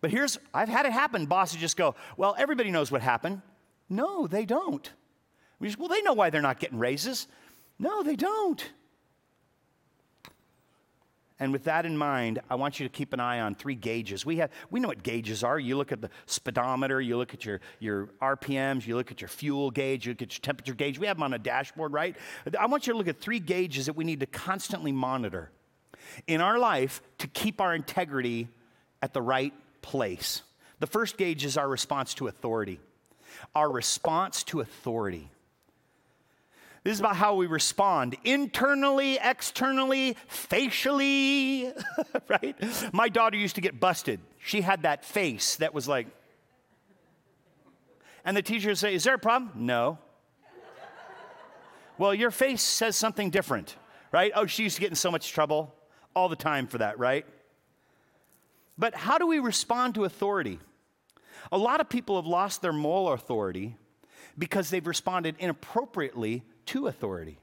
But 0.00 0.11
here's 0.11 0.38
I've 0.52 0.68
had 0.68 0.84
it 0.84 0.92
happen. 0.92 1.26
Bosses 1.26 1.58
just 1.58 1.76
go, 1.76 1.94
"Well, 2.16 2.34
everybody 2.38 2.70
knows 2.70 2.92
what 2.92 3.00
happened." 3.00 3.40
No, 3.88 4.27
they 4.27 4.44
don't. 4.44 4.90
We 5.59 5.68
just, 5.68 5.79
well, 5.79 5.88
they 5.88 6.03
know 6.03 6.12
why 6.12 6.31
they're 6.31 6.42
not 6.42 6.61
getting 6.61 6.79
raises. 6.79 7.27
No, 7.79 8.03
they 8.03 8.16
don't. 8.16 8.70
And 11.40 11.53
with 11.53 11.64
that 11.64 11.87
in 11.87 11.96
mind, 11.96 12.40
I 12.51 12.57
want 12.57 12.81
you 12.81 12.88
to 12.88 12.92
keep 12.92 13.12
an 13.12 13.20
eye 13.20 13.40
on 13.40 13.55
three 13.55 13.77
gauges. 13.77 14.27
We, 14.27 14.38
have, 14.38 14.51
we 14.70 14.81
know 14.81 14.88
what 14.88 15.05
gauges 15.05 15.44
are. 15.44 15.59
You 15.59 15.77
look 15.77 15.92
at 15.92 16.01
the 16.01 16.11
speedometer, 16.27 17.01
you 17.01 17.16
look 17.16 17.33
at 17.33 17.44
your, 17.44 17.61
your 17.79 18.07
RPMs, 18.20 18.87
you 18.87 18.96
look 18.96 19.12
at 19.12 19.20
your 19.20 19.29
fuel 19.29 19.70
gauge, 19.70 20.05
you 20.05 20.12
look 20.12 20.22
at 20.22 20.35
your 20.35 20.40
temperature 20.40 20.74
gauge. 20.74 20.98
We 20.98 21.07
have 21.07 21.16
them 21.16 21.22
on 21.22 21.35
a 21.35 21.38
dashboard, 21.38 21.92
right? 21.92 22.16
I 22.59 22.66
want 22.66 22.88
you 22.88 22.92
to 22.92 22.98
look 22.98 23.07
at 23.07 23.20
three 23.20 23.38
gauges 23.38 23.87
that 23.87 23.94
we 23.94 24.05
need 24.05 24.20
to 24.20 24.27
constantly 24.27 24.90
monitor 24.90 25.53
in 26.27 26.40
our 26.40 26.59
life 26.59 27.01
to 27.18 27.29
keep 27.29 27.61
our 27.61 27.72
integrity 27.72 28.48
at 29.01 29.12
the 29.12 29.22
right 29.22 29.53
place. 29.81 30.42
The 30.81 30.88
first 30.88 31.16
gauge 31.16 31.44
is 31.44 31.57
our 31.57 31.68
response 31.68 32.14
to 32.14 32.27
authority 32.27 32.81
our 33.55 33.70
response 33.70 34.42
to 34.44 34.61
authority. 34.61 35.31
This 36.85 36.94
is 36.94 37.01
about 37.01 37.16
how 37.16 37.35
we 37.35 37.46
respond 37.46 38.16
internally, 38.24 39.18
externally, 39.22 40.16
facially, 40.29 41.72
right? 42.29 42.57
My 42.92 43.09
daughter 43.09 43.37
used 43.37 43.57
to 43.57 43.61
get 43.61 43.79
busted. 43.79 44.20
She 44.38 44.61
had 44.61 44.83
that 44.83 45.05
face 45.05 45.57
that 45.57 45.74
was 45.74 45.88
like, 45.88 46.07
and 48.24 48.37
the 48.37 48.42
teacher 48.42 48.68
would 48.68 48.79
say, 48.79 48.94
Is 48.94 49.05
there 49.05 49.14
a 49.14 49.18
problem? 49.18 49.53
No. 49.55 49.98
well, 51.98 52.14
your 52.14 52.31
face 52.31 52.62
says 52.62 52.96
something 52.96 53.31
different, 53.31 53.77
right? 54.12 54.33
Oh, 54.35 54.46
she 54.46 54.62
used 54.62 54.77
to 54.77 54.81
get 54.81 54.90
in 54.90 54.96
so 54.96 55.11
much 55.11 55.33
trouble 55.33 55.74
all 56.14 56.29
the 56.29 56.37
time 56.37 56.66
for 56.66 56.79
that, 56.79 56.98
right? 56.98 57.27
But 58.79 58.94
how 58.94 59.18
do 59.18 59.27
we 59.27 59.40
respond 59.40 59.96
to 59.96 60.05
authority? 60.05 60.61
A 61.50 61.58
lot 61.58 61.80
of 61.80 61.88
people 61.88 62.16
have 62.16 62.26
lost 62.26 62.62
their 62.62 62.72
moral 62.72 63.12
authority 63.12 63.76
because 64.37 64.70
they've 64.70 64.87
responded 64.87 65.37
inappropriately 65.38 66.42
to 66.66 66.87
authority. 66.87 67.38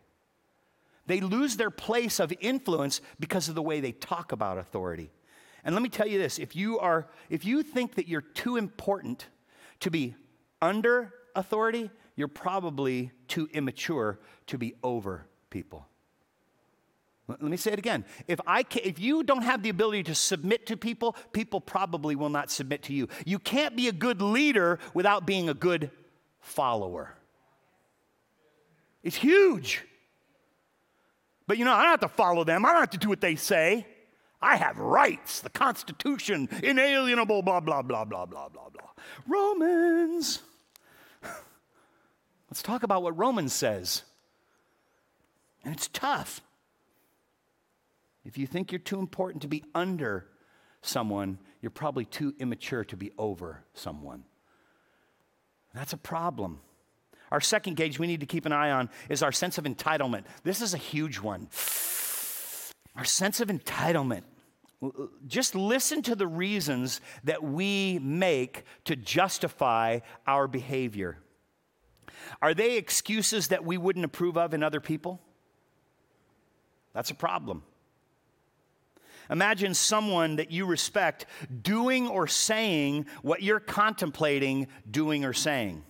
They 1.08 1.22
lose 1.22 1.58
their 1.58 1.70
place 1.70 2.20
of 2.20 2.34
influence 2.40 3.02
because 3.20 3.50
of 3.50 3.56
the 3.56 3.62
way 3.62 3.80
they 3.80 3.92
talk 3.92 4.32
about 4.32 4.58
authority. 4.58 5.12
And 5.64 5.74
let 5.74 5.82
me 5.82 5.90
tell 5.90 6.08
you 6.08 6.18
this, 6.18 6.40
if 6.40 6.56
you 6.56 6.80
are 6.80 7.08
if 7.30 7.46
you 7.46 7.64
think 7.64 7.96
that 7.96 8.08
you're 8.08 8.22
too 8.22 8.56
important 8.58 9.28
to 9.82 9.90
be 9.90 10.16
under 10.62 11.14
authority, 11.36 11.90
you're 12.16 12.28
probably 12.28 13.12
too 13.28 13.50
immature 13.52 14.20
to 14.48 14.58
be 14.58 14.76
over 14.84 15.28
people. 15.50 15.88
Let 17.28 17.42
me 17.42 17.58
say 17.58 17.72
it 17.72 17.80
again. 17.80 18.06
If, 18.28 18.40
I 18.46 18.62
can, 18.62 18.84
if 18.86 19.00
you 19.00 19.24
don't 19.24 19.42
have 19.42 19.64
the 19.64 19.70
ability 19.70 20.04
to 20.04 20.16
submit 20.16 20.68
to 20.68 20.78
people, 20.78 21.16
people 21.32 21.60
probably 21.60 22.16
will 22.16 22.30
not 22.30 22.52
submit 22.52 22.84
to 22.84 22.94
you. 22.94 23.08
You 23.26 23.40
can't 23.40 23.76
be 23.76 23.88
a 23.88 23.92
good 23.92 24.22
leader 24.22 24.78
without 24.94 25.26
being 25.26 25.50
a 25.50 25.56
good 25.56 25.90
follower. 26.40 27.16
It's 29.02 29.16
huge. 29.16 29.84
But 31.48 31.58
you 31.58 31.66
know, 31.66 31.74
I 31.74 31.82
don't 31.82 31.92
have 31.92 32.12
to 32.12 32.16
follow 32.16 32.44
them, 32.44 32.66
I 32.66 32.72
don't 32.72 32.82
have 32.82 32.90
to 32.92 32.98
do 32.98 33.10
what 33.10 33.22
they 33.22 33.36
say. 33.36 33.88
I 34.42 34.58
have 34.58 34.78
rights, 34.78 35.40
the 35.40 35.50
Constitution, 35.50 36.48
inalienable, 36.62 37.42
blah, 37.42 37.62
blah, 37.62 37.82
blah, 37.82 38.06
blah, 38.06 38.28
blah, 38.28 38.50
blah, 38.50 38.70
blah. 38.70 38.90
Romans. 39.28 40.42
Let's 42.50 42.62
talk 42.62 42.84
about 42.84 43.02
what 43.02 43.18
Romans 43.18 43.54
says. 43.54 44.04
And 45.64 45.74
it's 45.74 45.88
tough. 45.88 46.42
If 48.26 48.38
you 48.38 48.48
think 48.48 48.72
you're 48.72 48.80
too 48.80 49.00
important 49.00 49.44
to 49.44 49.48
be 49.48 49.64
under 49.74 50.26
someone, 50.82 51.38
you're 51.62 51.70
probably 51.70 52.06
too 52.06 52.34
immature 52.40 52.84
to 52.86 52.98
be 52.98 53.12
over 53.18 53.64
someone. 53.74 54.24
That's 55.74 55.94
a 55.94 55.98
problem. 55.98 56.60
Our 57.32 57.42
second 57.42 57.76
gauge 57.76 58.00
we 58.00 58.08
need 58.08 58.22
to 58.22 58.26
keep 58.26 58.46
an 58.46 58.52
eye 58.52 58.72
on 58.72 58.90
is 59.10 59.22
our 59.22 59.32
sense 59.32 59.58
of 59.58 59.66
entitlement. 59.66 60.24
This 60.44 60.62
is 60.62 60.74
a 60.74 60.78
huge 60.78 61.20
one. 61.20 61.50
Our 62.96 63.06
sense 63.06 63.42
of 63.42 63.50
entitlement. 63.50 64.24
Just 65.28 65.56
listen 65.56 66.02
to 66.04 66.16
the 66.16 66.28
reasons 66.28 67.02
that 67.24 67.44
we 67.44 68.00
make 68.00 68.64
to 68.86 68.96
justify 68.96 70.00
our 70.28 70.48
behavior. 70.48 71.18
Are 72.42 72.54
they 72.54 72.78
excuses 72.78 73.50
that 73.50 73.66
we 73.66 73.78
wouldn't 73.78 74.06
approve 74.06 74.38
of 74.38 74.54
in 74.54 74.64
other 74.64 74.80
people? 74.80 75.20
That's 76.94 77.12
a 77.12 77.16
problem. 77.16 77.64
Imagine 79.30 79.74
someone 79.74 80.38
that 80.38 80.52
you 80.52 80.66
respect 80.66 81.26
doing 81.62 82.08
or 82.08 82.28
saying 82.28 83.06
what 83.22 83.42
you're 83.42 83.60
contemplating 83.60 84.68
doing 84.90 85.26
or 85.26 85.34
saying. 85.34 85.84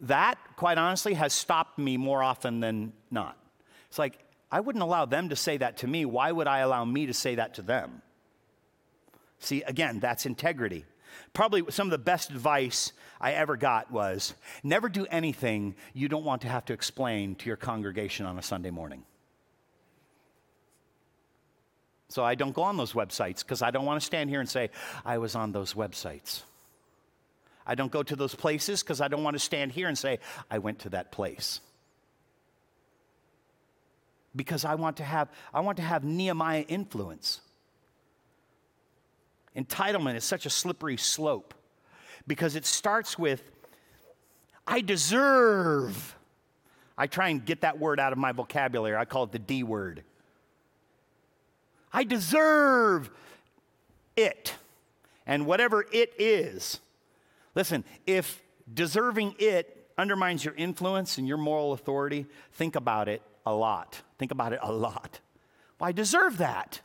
That, 0.00 0.38
quite 0.56 0.78
honestly, 0.78 1.14
has 1.14 1.32
stopped 1.32 1.78
me 1.78 1.96
more 1.96 2.22
often 2.22 2.60
than 2.60 2.92
not. 3.10 3.36
It's 3.88 3.98
like, 3.98 4.18
I 4.50 4.60
wouldn't 4.60 4.82
allow 4.82 5.04
them 5.04 5.28
to 5.28 5.36
say 5.36 5.56
that 5.58 5.78
to 5.78 5.86
me. 5.86 6.04
Why 6.04 6.32
would 6.32 6.46
I 6.46 6.58
allow 6.58 6.84
me 6.84 7.06
to 7.06 7.14
say 7.14 7.36
that 7.36 7.54
to 7.54 7.62
them? 7.62 8.02
See, 9.38 9.62
again, 9.62 10.00
that's 10.00 10.26
integrity. 10.26 10.84
Probably 11.32 11.62
some 11.70 11.86
of 11.86 11.90
the 11.90 11.98
best 11.98 12.30
advice 12.30 12.92
I 13.20 13.32
ever 13.32 13.56
got 13.56 13.90
was 13.90 14.34
never 14.62 14.88
do 14.88 15.06
anything 15.06 15.74
you 15.92 16.08
don't 16.08 16.24
want 16.24 16.42
to 16.42 16.48
have 16.48 16.64
to 16.66 16.72
explain 16.72 17.34
to 17.36 17.46
your 17.46 17.56
congregation 17.56 18.26
on 18.26 18.38
a 18.38 18.42
Sunday 18.42 18.70
morning. 18.70 19.04
So 22.10 22.24
I 22.24 22.34
don't 22.34 22.52
go 22.52 22.62
on 22.62 22.76
those 22.76 22.92
websites 22.92 23.38
because 23.38 23.62
I 23.62 23.70
don't 23.70 23.86
want 23.86 24.00
to 24.00 24.04
stand 24.04 24.30
here 24.30 24.40
and 24.40 24.48
say, 24.48 24.70
I 25.04 25.18
was 25.18 25.36
on 25.36 25.52
those 25.52 25.74
websites. 25.74 26.42
I 27.64 27.76
don't 27.76 27.92
go 27.92 28.02
to 28.02 28.16
those 28.16 28.34
places 28.34 28.82
because 28.82 29.00
I 29.00 29.06
don't 29.06 29.22
want 29.22 29.36
to 29.36 29.38
stand 29.38 29.70
here 29.70 29.86
and 29.86 29.96
say, 29.96 30.18
I 30.50 30.58
went 30.58 30.80
to 30.80 30.88
that 30.90 31.12
place. 31.12 31.60
Because 34.34 34.64
I 34.64 34.74
want 34.74 34.96
to 34.96 35.04
have, 35.04 35.30
I 35.54 35.60
want 35.60 35.76
to 35.76 35.84
have 35.84 36.02
Nehemiah 36.02 36.64
influence. 36.66 37.40
Entitlement 39.56 40.16
is 40.16 40.24
such 40.24 40.46
a 40.46 40.50
slippery 40.50 40.96
slope 40.96 41.54
because 42.26 42.56
it 42.56 42.66
starts 42.66 43.16
with, 43.16 43.40
I 44.66 44.80
deserve. 44.80 46.16
I 46.98 47.06
try 47.06 47.28
and 47.28 47.44
get 47.44 47.60
that 47.60 47.78
word 47.78 48.00
out 48.00 48.12
of 48.12 48.18
my 48.18 48.32
vocabulary. 48.32 48.96
I 48.96 49.04
call 49.04 49.24
it 49.24 49.32
the 49.32 49.38
D 49.38 49.62
word. 49.62 50.02
I 51.92 52.04
deserve 52.04 53.10
it. 54.16 54.54
And 55.26 55.46
whatever 55.46 55.86
it 55.92 56.12
is, 56.18 56.80
listen, 57.54 57.84
if 58.06 58.42
deserving 58.72 59.34
it 59.38 59.88
undermines 59.98 60.44
your 60.44 60.54
influence 60.54 61.18
and 61.18 61.26
your 61.28 61.36
moral 61.36 61.72
authority, 61.72 62.26
think 62.52 62.76
about 62.76 63.08
it 63.08 63.22
a 63.44 63.54
lot. 63.54 64.02
Think 64.18 64.32
about 64.32 64.52
it 64.52 64.60
a 64.62 64.72
lot. 64.72 65.20
Well, 65.78 65.88
I 65.88 65.92
deserve 65.92 66.38
that. 66.38 66.80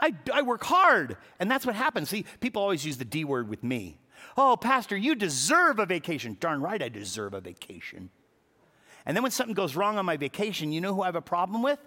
I, 0.00 0.14
I 0.32 0.42
work 0.42 0.64
hard. 0.64 1.16
And 1.38 1.50
that's 1.50 1.64
what 1.64 1.74
happens. 1.74 2.10
See, 2.10 2.24
people 2.40 2.62
always 2.62 2.84
use 2.84 2.98
the 2.98 3.04
D 3.04 3.24
word 3.24 3.48
with 3.48 3.62
me. 3.62 3.98
Oh, 4.36 4.56
Pastor, 4.56 4.96
you 4.96 5.14
deserve 5.14 5.78
a 5.78 5.86
vacation. 5.86 6.36
Darn 6.40 6.60
right, 6.60 6.82
I 6.82 6.88
deserve 6.88 7.34
a 7.34 7.40
vacation. 7.40 8.10
And 9.06 9.16
then 9.16 9.22
when 9.22 9.32
something 9.32 9.54
goes 9.54 9.76
wrong 9.76 9.98
on 9.98 10.06
my 10.06 10.16
vacation, 10.16 10.72
you 10.72 10.80
know 10.80 10.94
who 10.94 11.02
I 11.02 11.06
have 11.06 11.16
a 11.16 11.22
problem 11.22 11.62
with? 11.62 11.78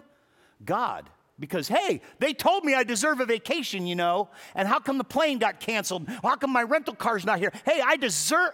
God 0.64 1.10
because, 1.38 1.68
hey, 1.68 2.00
they 2.18 2.32
told 2.34 2.64
me 2.64 2.74
I 2.74 2.82
deserve 2.82 3.20
a 3.20 3.26
vacation, 3.26 3.86
you 3.86 3.94
know, 3.94 4.28
and 4.54 4.66
how 4.66 4.80
come 4.80 4.98
the 4.98 5.04
plane 5.04 5.38
got 5.38 5.60
canceled? 5.60 6.08
How 6.22 6.36
come 6.36 6.50
my 6.50 6.62
rental 6.62 6.94
car's 6.94 7.24
not 7.24 7.38
here? 7.38 7.52
Hey, 7.64 7.80
I 7.84 7.96
deserve. 7.96 8.52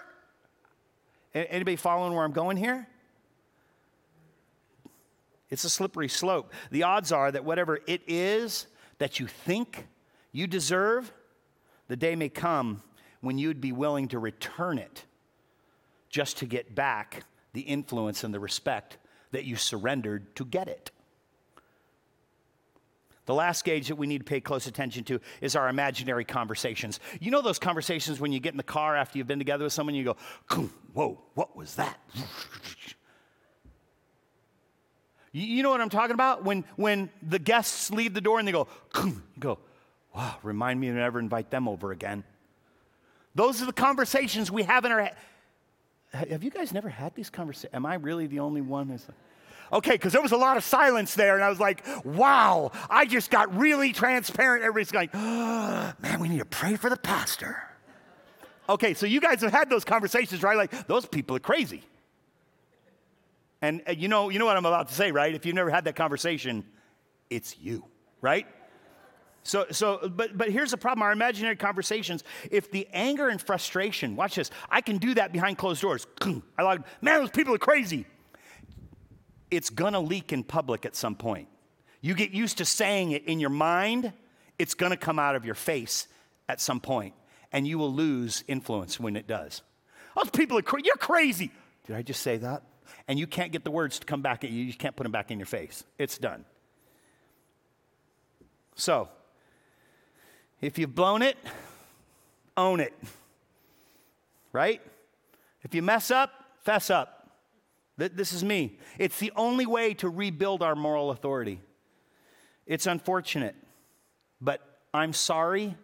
Anybody 1.34 1.76
following 1.76 2.12
where 2.14 2.24
I'm 2.24 2.32
going 2.32 2.56
here? 2.56 2.86
It's 5.50 5.64
a 5.64 5.70
slippery 5.70 6.08
slope. 6.08 6.52
The 6.70 6.82
odds 6.82 7.12
are 7.12 7.30
that 7.30 7.44
whatever 7.44 7.80
it 7.86 8.02
is 8.06 8.66
that 8.98 9.20
you 9.20 9.26
think 9.26 9.86
you 10.32 10.46
deserve, 10.46 11.12
the 11.88 11.96
day 11.96 12.16
may 12.16 12.28
come 12.28 12.82
when 13.20 13.38
you'd 13.38 13.60
be 13.60 13.72
willing 13.72 14.08
to 14.08 14.18
return 14.18 14.78
it 14.78 15.04
just 16.08 16.38
to 16.38 16.46
get 16.46 16.74
back 16.74 17.24
the 17.52 17.62
influence 17.62 18.24
and 18.24 18.34
the 18.34 18.40
respect 18.40 18.98
that 19.30 19.44
you 19.44 19.56
surrendered 19.56 20.34
to 20.36 20.44
get 20.44 20.68
it. 20.68 20.90
The 23.26 23.34
last 23.34 23.64
gauge 23.64 23.88
that 23.88 23.96
we 23.96 24.06
need 24.06 24.18
to 24.18 24.24
pay 24.24 24.40
close 24.40 24.66
attention 24.66 25.04
to 25.04 25.20
is 25.40 25.56
our 25.56 25.68
imaginary 25.68 26.24
conversations. 26.24 27.00
You 27.20 27.30
know 27.30 27.40
those 27.40 27.58
conversations 27.58 28.20
when 28.20 28.32
you 28.32 28.40
get 28.40 28.52
in 28.52 28.58
the 28.58 28.62
car 28.62 28.96
after 28.96 29.16
you've 29.16 29.26
been 29.26 29.38
together 29.38 29.64
with 29.64 29.72
someone, 29.72 29.94
you 29.94 30.04
go, 30.04 30.16
whoa, 30.92 31.20
what 31.34 31.56
was 31.56 31.76
that? 31.76 31.98
You 35.32 35.62
know 35.64 35.70
what 35.70 35.80
I'm 35.80 35.88
talking 35.88 36.14
about? 36.14 36.44
When, 36.44 36.64
when 36.76 37.10
the 37.20 37.40
guests 37.40 37.90
leave 37.90 38.14
the 38.14 38.20
door 38.20 38.38
and 38.38 38.46
they 38.46 38.52
go, 38.52 38.68
you 39.02 39.22
go, 39.40 39.58
wow, 40.14 40.36
remind 40.42 40.78
me 40.78 40.88
to 40.88 40.92
never 40.92 41.18
invite 41.18 41.50
them 41.50 41.66
over 41.66 41.90
again. 41.90 42.22
Those 43.34 43.60
are 43.60 43.66
the 43.66 43.72
conversations 43.72 44.50
we 44.50 44.62
have 44.62 44.84
in 44.84 44.92
our 44.92 45.00
head. 45.00 45.16
Have 46.12 46.44
you 46.44 46.50
guys 46.50 46.72
never 46.72 46.88
had 46.88 47.16
these 47.16 47.30
conversations? 47.30 47.74
Am 47.74 47.84
I 47.84 47.94
really 47.94 48.28
the 48.28 48.38
only 48.38 48.60
one? 48.60 48.88
Who's 48.88 49.06
okay, 49.72 49.92
because 49.92 50.12
there 50.12 50.22
was 50.22 50.32
a 50.32 50.36
lot 50.36 50.56
of 50.56 50.64
silence 50.64 51.14
there, 51.14 51.34
and 51.34 51.44
I 51.44 51.48
was 51.48 51.60
like, 51.60 51.84
wow, 52.04 52.72
I 52.88 53.06
just 53.06 53.30
got 53.30 53.54
really 53.56 53.92
transparent. 53.92 54.62
Everybody's 54.62 54.94
like, 54.94 55.10
oh, 55.14 55.92
man, 56.00 56.20
we 56.20 56.28
need 56.28 56.38
to 56.38 56.44
pray 56.44 56.76
for 56.76 56.90
the 56.90 56.96
pastor. 56.96 57.62
Okay, 58.68 58.94
so 58.94 59.06
you 59.06 59.20
guys 59.20 59.42
have 59.42 59.52
had 59.52 59.68
those 59.68 59.84
conversations, 59.84 60.42
right? 60.42 60.56
Like, 60.56 60.86
those 60.86 61.06
people 61.06 61.36
are 61.36 61.40
crazy. 61.40 61.82
And 63.60 63.82
uh, 63.88 63.92
you 63.92 64.08
know, 64.08 64.28
you 64.28 64.38
know 64.38 64.46
what 64.46 64.56
I'm 64.56 64.66
about 64.66 64.88
to 64.88 64.94
say, 64.94 65.10
right? 65.10 65.34
If 65.34 65.46
you've 65.46 65.54
never 65.54 65.70
had 65.70 65.84
that 65.84 65.96
conversation, 65.96 66.64
it's 67.30 67.58
you, 67.58 67.84
right? 68.20 68.46
So, 69.42 69.66
so, 69.70 70.08
but, 70.08 70.36
but 70.36 70.50
here's 70.50 70.70
the 70.70 70.76
problem 70.78 71.02
our 71.02 71.12
imaginary 71.12 71.56
conversations, 71.56 72.24
if 72.50 72.70
the 72.70 72.88
anger 72.92 73.28
and 73.28 73.40
frustration, 73.40 74.16
watch 74.16 74.36
this, 74.36 74.50
I 74.70 74.80
can 74.80 74.96
do 74.96 75.14
that 75.14 75.32
behind 75.32 75.58
closed 75.58 75.82
doors. 75.82 76.06
I 76.58 76.62
like, 76.62 76.80
man, 77.02 77.20
those 77.20 77.30
people 77.30 77.54
are 77.54 77.58
crazy 77.58 78.06
it's 79.56 79.70
gonna 79.70 80.00
leak 80.00 80.32
in 80.32 80.44
public 80.44 80.84
at 80.84 80.96
some 80.96 81.14
point. 81.14 81.48
You 82.00 82.14
get 82.14 82.30
used 82.32 82.58
to 82.58 82.64
saying 82.64 83.12
it 83.12 83.24
in 83.24 83.40
your 83.40 83.50
mind, 83.50 84.12
it's 84.58 84.74
gonna 84.74 84.96
come 84.96 85.18
out 85.18 85.36
of 85.36 85.44
your 85.44 85.54
face 85.54 86.08
at 86.48 86.60
some 86.60 86.80
point, 86.80 87.14
and 87.52 87.66
you 87.66 87.78
will 87.78 87.92
lose 87.92 88.44
influence 88.46 89.00
when 89.00 89.16
it 89.16 89.26
does. 89.26 89.62
Those 90.16 90.30
people 90.30 90.58
are 90.58 90.62
crazy. 90.62 90.86
You're 90.86 90.96
crazy. 90.96 91.50
Did 91.86 91.96
I 91.96 92.02
just 92.02 92.22
say 92.22 92.36
that? 92.38 92.62
And 93.08 93.18
you 93.18 93.26
can't 93.26 93.52
get 93.52 93.64
the 93.64 93.70
words 93.70 93.98
to 93.98 94.06
come 94.06 94.22
back 94.22 94.44
at 94.44 94.50
you. 94.50 94.62
You 94.62 94.74
can't 94.74 94.94
put 94.94 95.02
them 95.02 95.12
back 95.12 95.30
in 95.30 95.38
your 95.38 95.46
face. 95.46 95.84
It's 95.98 96.18
done. 96.18 96.44
So, 98.76 99.08
if 100.60 100.78
you've 100.78 100.94
blown 100.94 101.22
it, 101.22 101.36
own 102.56 102.80
it. 102.80 102.94
Right? 104.52 104.80
If 105.62 105.74
you 105.74 105.82
mess 105.82 106.10
up, 106.10 106.30
fess 106.62 106.90
up. 106.90 107.23
This 107.96 108.32
is 108.32 108.42
me. 108.42 108.78
It's 108.98 109.18
the 109.20 109.32
only 109.36 109.66
way 109.66 109.94
to 109.94 110.08
rebuild 110.08 110.62
our 110.62 110.74
moral 110.74 111.10
authority. 111.10 111.60
It's 112.66 112.86
unfortunate, 112.86 113.54
but 114.40 114.60
I'm 114.92 115.12
sorry 115.12 115.76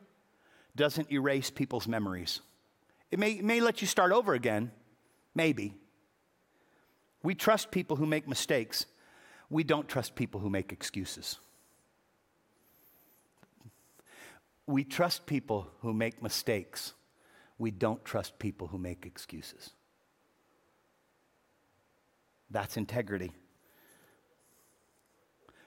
doesn't 0.75 1.13
erase 1.13 1.51
people's 1.51 1.87
memories. 1.87 2.41
It 3.11 3.19
may, 3.19 3.41
may 3.41 3.61
let 3.61 3.81
you 3.81 3.87
start 3.87 4.13
over 4.13 4.35
again, 4.35 4.71
maybe. 5.35 5.75
We 7.23 7.35
trust 7.35 7.71
people 7.71 7.97
who 7.97 8.07
make 8.07 8.27
mistakes, 8.27 8.87
we 9.51 9.65
don't 9.65 9.89
trust 9.89 10.15
people 10.15 10.41
who 10.41 10.49
make 10.49 10.73
excuses. 10.73 11.39
We 14.67 14.85
trust 14.85 15.27
people 15.27 15.69
who 15.81 15.93
make 15.93 16.23
mistakes, 16.23 16.95
we 17.59 17.71
don't 17.71 18.05
trust 18.05 18.39
people 18.39 18.69
who 18.69 18.79
make 18.79 19.05
excuses. 19.05 19.71
That's 22.51 22.77
integrity. 22.77 23.33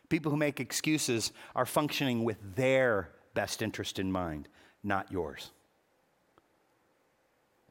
People 0.09 0.31
who 0.31 0.37
make 0.37 0.59
excuses 0.59 1.31
are 1.55 1.65
functioning 1.65 2.23
with 2.23 2.37
their 2.55 3.09
best 3.33 3.61
interest 3.61 3.99
in 3.99 4.11
mind, 4.11 4.47
not 4.83 5.11
yours. 5.11 5.51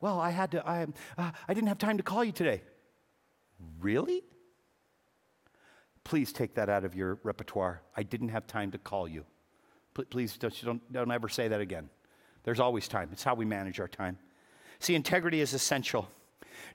Well, 0.01 0.19
I 0.19 0.31
had 0.31 0.51
to, 0.53 0.67
I, 0.69 0.87
uh, 1.17 1.31
I 1.47 1.55
didn't 1.55 1.69
have 1.69 1.79
time 1.79 1.99
to 1.99 2.03
call 2.03 2.25
you 2.25 2.33
today. 2.33 2.63
Really? 3.81 4.25
Please 6.03 6.33
take 6.33 6.55
that 6.57 6.69
out 6.69 6.85
of 6.85 6.97
your 6.97 7.21
repertoire. 7.23 7.83
I 7.97 8.03
didn't 8.03 8.31
have 8.31 8.47
time 8.49 8.73
to 8.73 8.79
call 8.79 9.07
you. 9.07 9.25
Please 10.11 10.37
don't, 10.37 10.65
don't, 10.65 10.93
don't 10.93 11.13
ever 11.13 11.29
say 11.29 11.49
that 11.49 11.61
again. 11.61 11.89
There's 12.43 12.59
always 12.59 12.89
time. 12.89 13.11
It's 13.13 13.23
how 13.23 13.35
we 13.35 13.45
manage 13.45 13.79
our 13.79 13.87
time. 13.87 14.19
See, 14.81 14.97
integrity 14.97 15.41
is 15.41 15.55
essential. 15.55 16.09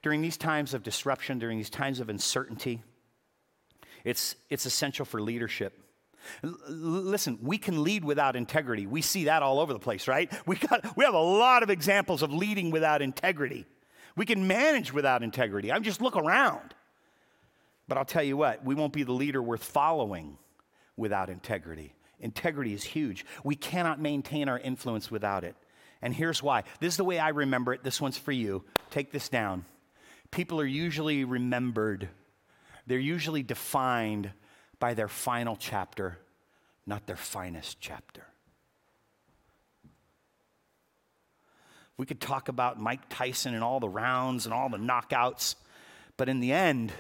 During 0.02 0.22
these 0.22 0.38
times 0.38 0.74
of 0.74 0.84
disruption, 0.84 1.40
during 1.40 1.58
these 1.58 1.70
times 1.70 2.00
of 2.00 2.10
uncertainty, 2.10 2.84
it's, 4.04 4.36
it's 4.50 4.66
essential 4.66 5.06
for 5.06 5.22
leadership. 5.22 5.80
L- 6.44 6.58
listen, 6.70 7.40
we 7.42 7.58
can 7.58 7.84
lead 7.84 8.04
without 8.04 8.36
integrity. 8.36 8.86
We 8.86 9.02
see 9.02 9.26
that 9.26 9.44
all 9.44 9.60
over 9.60 9.74
the 9.74 9.80
place, 9.80 10.08
right? 10.08 10.32
We, 10.46 10.56
got, 10.56 10.96
we 10.98 11.06
have 11.06 11.14
a 11.14 11.20
lot 11.20 11.64
of 11.64 11.70
examples 11.70 12.22
of 12.22 12.32
leading 12.32 12.72
without 12.72 13.02
integrity. 13.02 13.66
We 14.16 14.26
can 14.26 14.48
manage 14.48 14.94
without 14.94 15.24
integrity. 15.24 15.72
I'm 15.72 15.84
just 15.84 16.02
look 16.02 16.16
around. 16.16 16.74
But 17.88 17.98
I'll 17.98 18.06
tell 18.06 18.24
you 18.24 18.36
what, 18.36 18.66
we 18.66 18.76
won't 18.76 18.94
be 18.94 19.04
the 19.04 19.14
leader 19.14 19.42
worth 19.42 19.64
following 19.64 20.38
without 20.98 21.30
integrity. 21.30 21.94
Integrity 22.20 22.74
is 22.74 22.84
huge. 22.84 23.26
We 23.44 23.56
cannot 23.56 24.02
maintain 24.02 24.50
our 24.50 24.60
influence 24.60 25.12
without 25.12 25.44
it. 25.44 25.56
And 26.02 26.14
here's 26.14 26.44
why. 26.44 26.64
This 26.80 26.94
is 26.94 26.98
the 26.98 27.04
way 27.04 27.20
I 27.20 27.30
remember 27.30 27.74
it. 27.74 27.84
This 27.84 28.02
one's 28.02 28.18
for 28.18 28.32
you. 28.32 28.64
Take 28.92 29.12
this 29.12 29.30
down. 29.30 29.66
People 30.32 30.60
are 30.60 30.66
usually 30.66 31.24
remembered, 31.24 32.10
they're 32.86 33.00
usually 33.00 33.44
defined 33.44 34.32
by 34.80 34.94
their 34.94 35.08
final 35.08 35.56
chapter, 35.56 36.18
not 36.86 37.08
their 37.08 37.16
finest 37.16 37.80
chapter. 37.80 38.24
We 41.98 42.06
could 42.06 42.22
talk 42.22 42.48
about 42.48 42.80
Mike 42.80 43.10
Tyson 43.10 43.56
and 43.56 43.64
all 43.64 43.80
the 43.80 43.90
rounds 43.90 44.46
and 44.46 44.54
all 44.54 44.70
the 44.70 44.78
knockouts, 44.78 45.56
but 46.16 46.30
in 46.30 46.40
the 46.40 46.52
end, 46.52 46.92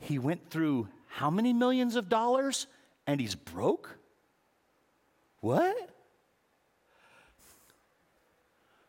he 0.00 0.18
went 0.18 0.50
through 0.50 0.88
how 1.08 1.30
many 1.30 1.52
millions 1.52 1.96
of 1.96 2.08
dollars 2.08 2.66
and 3.06 3.20
he's 3.20 3.34
broke? 3.34 3.98
What? 5.40 5.90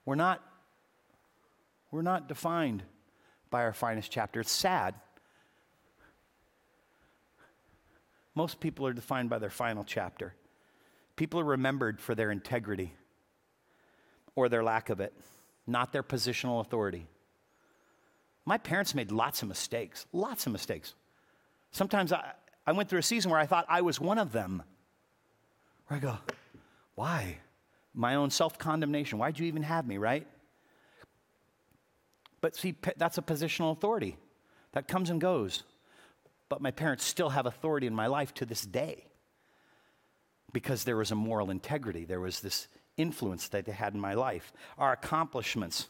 We're 0.05 0.15
not, 0.15 0.43
we're 1.91 2.01
not 2.01 2.27
defined 2.27 2.83
by 3.49 3.63
our 3.63 3.73
finest 3.73 4.11
chapter. 4.11 4.39
It's 4.39 4.51
sad. 4.51 4.95
Most 8.35 8.59
people 8.59 8.85
are 8.85 8.93
defined 8.93 9.29
by 9.29 9.39
their 9.39 9.49
final 9.49 9.83
chapter. 9.83 10.33
People 11.15 11.39
are 11.39 11.45
remembered 11.45 11.99
for 11.99 12.15
their 12.15 12.31
integrity 12.31 12.93
or 14.35 14.47
their 14.47 14.63
lack 14.63 14.89
of 14.89 14.99
it, 14.99 15.13
not 15.67 15.91
their 15.91 16.03
positional 16.03 16.61
authority. 16.61 17.07
My 18.45 18.57
parents 18.57 18.95
made 18.95 19.11
lots 19.11 19.41
of 19.41 19.47
mistakes, 19.47 20.05
lots 20.13 20.45
of 20.45 20.51
mistakes. 20.51 20.93
Sometimes 21.71 22.13
I, 22.13 22.31
I 22.65 22.71
went 22.71 22.89
through 22.89 22.99
a 22.99 23.03
season 23.03 23.31
where 23.31 23.39
I 23.39 23.45
thought 23.45 23.65
I 23.67 23.81
was 23.81 23.99
one 23.99 24.17
of 24.17 24.31
them. 24.31 24.63
Where 25.87 25.97
I 25.97 26.01
go, 26.01 26.17
why? 26.95 27.39
my 27.93 28.15
own 28.15 28.29
self 28.29 28.57
condemnation. 28.57 29.19
Why'd 29.19 29.39
you 29.39 29.45
even 29.47 29.63
have 29.63 29.85
me, 29.85 29.97
right? 29.97 30.25
But 32.41 32.55
see, 32.55 32.75
that's 32.97 33.17
a 33.17 33.21
positional 33.21 33.71
authority 33.71 34.17
that 34.71 34.87
comes 34.87 35.09
and 35.09 35.19
goes. 35.19 35.63
But 36.47 36.61
my 36.61 36.71
parents 36.71 37.05
still 37.05 37.29
have 37.29 37.45
authority 37.45 37.87
in 37.87 37.93
my 37.93 38.07
life 38.07 38.33
to 38.35 38.45
this 38.45 38.65
day 38.65 39.05
because 40.51 40.83
there 40.83 40.97
was 40.97 41.11
a 41.11 41.15
moral 41.15 41.51
integrity. 41.51 42.05
There 42.05 42.19
was 42.19 42.39
this 42.39 42.67
influence 42.97 43.47
that 43.49 43.65
they 43.65 43.71
had 43.71 43.93
in 43.93 43.99
my 43.99 44.13
life. 44.13 44.51
Our 44.77 44.93
accomplishments, 44.93 45.87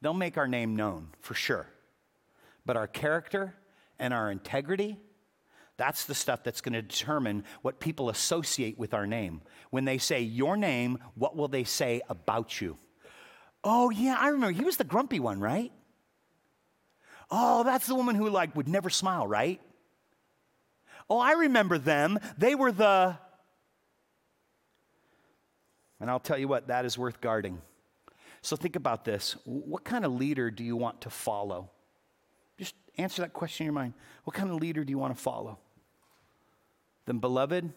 they'll 0.00 0.14
make 0.14 0.38
our 0.38 0.48
name 0.48 0.76
known 0.76 1.08
for 1.20 1.34
sure. 1.34 1.66
But 2.64 2.76
our 2.76 2.86
character 2.86 3.54
and 3.98 4.14
our 4.14 4.30
integrity, 4.30 4.98
that's 5.76 6.04
the 6.04 6.14
stuff 6.14 6.44
that's 6.44 6.60
going 6.60 6.74
to 6.74 6.82
determine 6.82 7.44
what 7.62 7.80
people 7.80 8.10
associate 8.10 8.78
with 8.78 8.94
our 8.94 9.06
name. 9.06 9.42
When 9.70 9.84
they 9.84 9.98
say 9.98 10.20
your 10.20 10.56
name, 10.56 10.98
what 11.14 11.36
will 11.36 11.48
they 11.48 11.64
say 11.64 12.00
about 12.08 12.60
you? 12.60 12.76
Oh, 13.62 13.90
yeah, 13.90 14.16
I 14.18 14.28
remember. 14.28 14.52
He 14.52 14.64
was 14.64 14.76
the 14.76 14.84
grumpy 14.84 15.20
one, 15.20 15.40
right? 15.40 15.72
Oh, 17.30 17.62
that's 17.62 17.86
the 17.86 17.94
woman 17.94 18.14
who 18.16 18.28
like 18.28 18.56
would 18.56 18.68
never 18.68 18.90
smile, 18.90 19.26
right? 19.26 19.60
Oh, 21.08 21.18
I 21.18 21.32
remember 21.32 21.78
them. 21.78 22.18
They 22.38 22.54
were 22.54 22.72
the 22.72 23.16
And 26.00 26.10
I'll 26.10 26.20
tell 26.20 26.38
you 26.38 26.48
what, 26.48 26.68
that 26.68 26.84
is 26.84 26.96
worth 26.96 27.20
guarding. 27.20 27.60
So 28.40 28.56
think 28.56 28.74
about 28.74 29.04
this. 29.04 29.36
What 29.44 29.84
kind 29.84 30.04
of 30.04 30.12
leader 30.12 30.50
do 30.50 30.64
you 30.64 30.74
want 30.76 31.02
to 31.02 31.10
follow? 31.10 31.70
Just 32.58 32.74
answer 32.96 33.20
that 33.22 33.34
question 33.34 33.64
in 33.64 33.66
your 33.66 33.74
mind. 33.74 33.92
What 34.24 34.34
kind 34.34 34.50
of 34.50 34.56
leader 34.56 34.82
do 34.82 34.90
you 34.90 34.98
want 34.98 35.14
to 35.14 35.22
follow? 35.22 35.58
then, 37.06 37.18
beloved, 37.18 37.72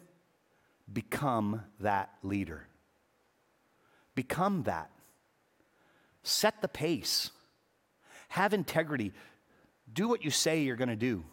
become 0.92 1.64
that 1.80 2.12
leader. 2.22 2.68
Become 4.14 4.64
that. 4.64 4.92
Set 6.24 6.62
the 6.62 6.68
pace. 6.68 7.32
Have 8.30 8.54
integrity. 8.54 9.12
Do 9.92 10.08
what 10.08 10.24
you 10.24 10.32
say 10.32 10.62
you're 10.64 10.76
going 10.76 10.90
to 10.90 10.96
do. 10.96 11.24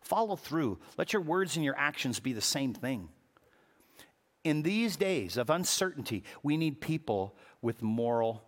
Follow 0.00 0.36
through. 0.36 0.78
Let 0.98 1.12
your 1.12 1.22
words 1.22 1.56
and 1.56 1.64
your 1.64 1.76
actions 1.78 2.20
be 2.20 2.32
the 2.32 2.40
same 2.40 2.74
thing. 2.74 3.08
in 4.44 4.62
these 4.62 4.96
days 4.96 5.36
of 5.36 5.50
uncertainty, 5.50 6.22
we 6.42 6.56
need 6.56 6.80
people 6.80 7.34
with 7.62 7.82
moral 7.82 8.44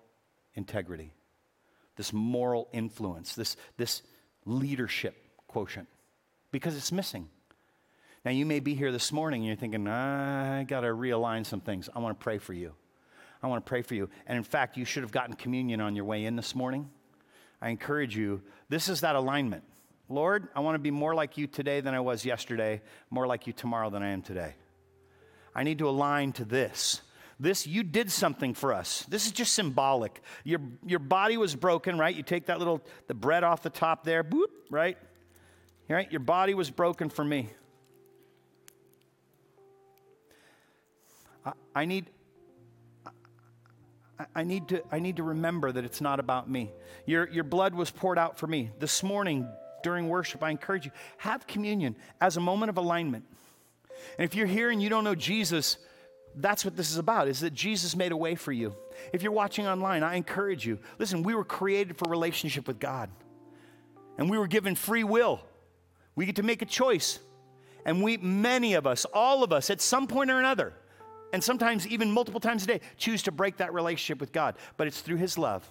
integrity, 0.55 1.13
this 1.97 2.13
moral 2.13 2.69
influence, 2.73 3.35
this, 3.35 3.57
this 3.79 4.03
leadership 4.45 5.17
quotient, 5.49 5.89
because 6.53 6.77
it's 6.77 6.93
missing. 6.93 7.29
Now, 8.25 8.31
you 8.31 8.45
may 8.45 8.61
be 8.61 8.75
here 8.75 8.93
this 8.93 9.11
morning 9.11 9.41
and 9.41 9.47
you're 9.47 9.57
thinking, 9.57 9.89
I 9.89 10.65
got 10.65 10.81
to 10.81 10.89
realign 10.89 11.47
some 11.47 11.61
things. 11.61 11.89
I 11.95 12.01
want 12.01 12.19
to 12.19 12.23
pray 12.23 12.39
for 12.39 12.53
you. 12.53 12.75
I 13.43 13.47
want 13.47 13.65
to 13.65 13.69
pray 13.69 13.83
for 13.83 13.95
you. 13.95 14.09
And 14.27 14.37
in 14.37 14.45
fact, 14.45 14.77
you 14.77 14.85
should 14.85 15.03
have 15.03 15.13
gotten 15.13 15.35
communion 15.35 15.81
on 15.81 15.95
your 15.95 16.05
way 16.05 16.25
in 16.25 16.37
this 16.37 16.55
morning. 16.55 16.91
I 17.61 17.71
encourage 17.71 18.17
you, 18.17 18.43
this 18.69 18.89
is 18.89 19.01
that 19.01 19.17
alignment. 19.17 19.65
Lord, 20.09 20.49
I 20.55 20.61
want 20.61 20.75
to 20.77 20.79
be 20.79 20.91
more 20.91 21.15
like 21.15 21.37
you 21.37 21.47
today 21.47 21.81
than 21.81 21.95
I 21.95 22.01
was 22.01 22.25
yesterday, 22.25 22.81
more 23.11 23.27
like 23.27 23.47
you 23.47 23.53
tomorrow 23.53 23.91
than 23.91 24.03
I 24.03 24.11
am 24.11 24.23
today. 24.23 24.55
I 25.55 25.63
need 25.63 25.79
to 25.79 25.89
align 25.89 26.33
to 26.33 26.45
this. 26.45 27.01
This, 27.39 27.67
you 27.67 27.83
did 27.83 28.11
something 28.11 28.55
for 28.55 28.73
us. 28.73 29.05
This 29.09 29.27
is 29.27 29.33
just 29.33 29.53
symbolic. 29.53 30.23
Your, 30.45 30.61
your 30.87 30.99
body 30.99 31.37
was 31.37 31.55
broken, 31.55 31.99
right? 31.99 32.15
You 32.15 32.23
take 32.23 32.47
that 32.47 32.59
little, 32.59 32.83
the 33.09 33.15
bread 33.15 33.45
off 33.45 33.63
the 33.63 33.71
top 33.71 34.05
there, 34.05 34.25
boop, 34.25 34.47
right? 34.71 34.97
Right? 35.89 36.11
Your 36.11 36.21
body 36.21 36.55
was 36.55 36.71
broken 36.71 37.11
for 37.11 37.25
me. 37.25 37.51
I, 41.45 41.53
I 41.75 41.85
need, 41.85 42.11
I 44.35 44.45
need, 44.45 44.69
to, 44.69 44.83
I 44.91 44.99
need 44.99 45.17
to 45.17 45.23
remember 45.23 45.73
that 45.73 45.85
it's 45.85 46.01
not 46.01 46.21
about 46.21 46.49
me. 46.49 46.73
Your, 47.05 47.29
your 47.29 47.45
blood 47.45 47.75
was 47.75 47.91
poured 47.91 48.19
out 48.19 48.39
for 48.39 48.47
me. 48.47 48.71
This 48.79 49.03
morning 49.03 49.49
during 49.83 50.09
worship, 50.09 50.43
I 50.43 50.51
encourage 50.51 50.87
you, 50.87 50.91
have 51.19 51.47
communion 51.47 51.97
as 52.21 52.37
a 52.37 52.41
moment 52.41 52.71
of 52.71 52.79
alignment. 52.79 53.25
And 54.19 54.25
if 54.25 54.35
you're 54.35 54.47
here 54.47 54.71
and 54.71 54.83
you 54.83 54.89
don't 54.89 55.05
know 55.05 55.15
Jesus, 55.15 55.77
that's 56.35 56.65
what 56.65 56.77
this 56.77 56.91
is 56.91 56.97
about, 56.97 57.29
is 57.29 57.41
that 57.41 57.53
Jesus 57.53 57.95
made 57.95 58.13
a 58.13 58.17
way 58.17 58.35
for 58.35 58.53
you. 58.53 58.75
If 59.13 59.23
you're 59.23 59.33
watching 59.33 59.67
online, 59.67 60.03
I 60.03 60.15
encourage 60.15 60.67
you. 60.67 60.79
Listen, 60.99 61.23
we 61.23 61.35
were 61.35 61.45
created 61.45 61.97
for 61.97 62.11
relationship 62.11 62.67
with 62.67 62.79
God. 62.79 63.11
And 64.19 64.31
we 64.31 64.39
were 64.39 64.47
given 64.47 64.75
free 64.75 65.05
will. 65.05 65.41
We 66.15 66.25
get 66.25 66.37
to 66.37 66.43
make 66.43 66.63
a 66.63 66.67
choice. 66.67 67.19
And 67.85 68.03
we, 68.03 68.17
many 68.17 68.75
of 68.75 68.87
us, 68.87 69.05
all 69.13 69.45
of 69.45 69.53
us, 69.53 69.71
at 69.71 69.81
some 69.81 70.07
point 70.07 70.31
or 70.31 70.39
another, 70.39 70.73
and 71.37 71.45
sometimes 71.45 71.87
even 71.87 72.11
multiple 72.11 72.41
times 72.41 72.65
a 72.65 72.67
day, 72.67 72.81
choose 72.97 73.25
to 73.25 73.31
break 73.31 73.59
that 73.59 73.75
relationship 73.75 74.23
with 74.23 74.33
God. 74.33 74.55
But 74.79 74.87
it's 74.87 75.03
through 75.03 75.19
His 75.19 75.37
love, 75.37 75.71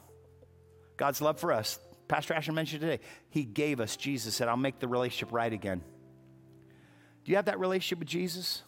God's 0.96 1.22
love 1.22 1.40
for 1.40 1.52
us. 1.52 1.80
Pastor 2.08 2.36
Asher 2.36 2.52
mentioned 2.52 2.82
today, 2.82 3.00
He 3.32 3.46
gave 3.46 3.80
us 3.80 3.96
Jesus, 3.96 4.36
said, 4.36 4.48
I'll 4.48 4.58
make 4.58 4.78
the 4.78 4.88
relationship 4.88 5.34
right 5.34 5.52
again. 5.52 5.82
Do 7.24 7.32
you 7.32 7.38
have 7.38 7.46
that 7.46 7.60
relationship 7.60 7.98
with 7.98 8.08
Jesus? 8.08 8.62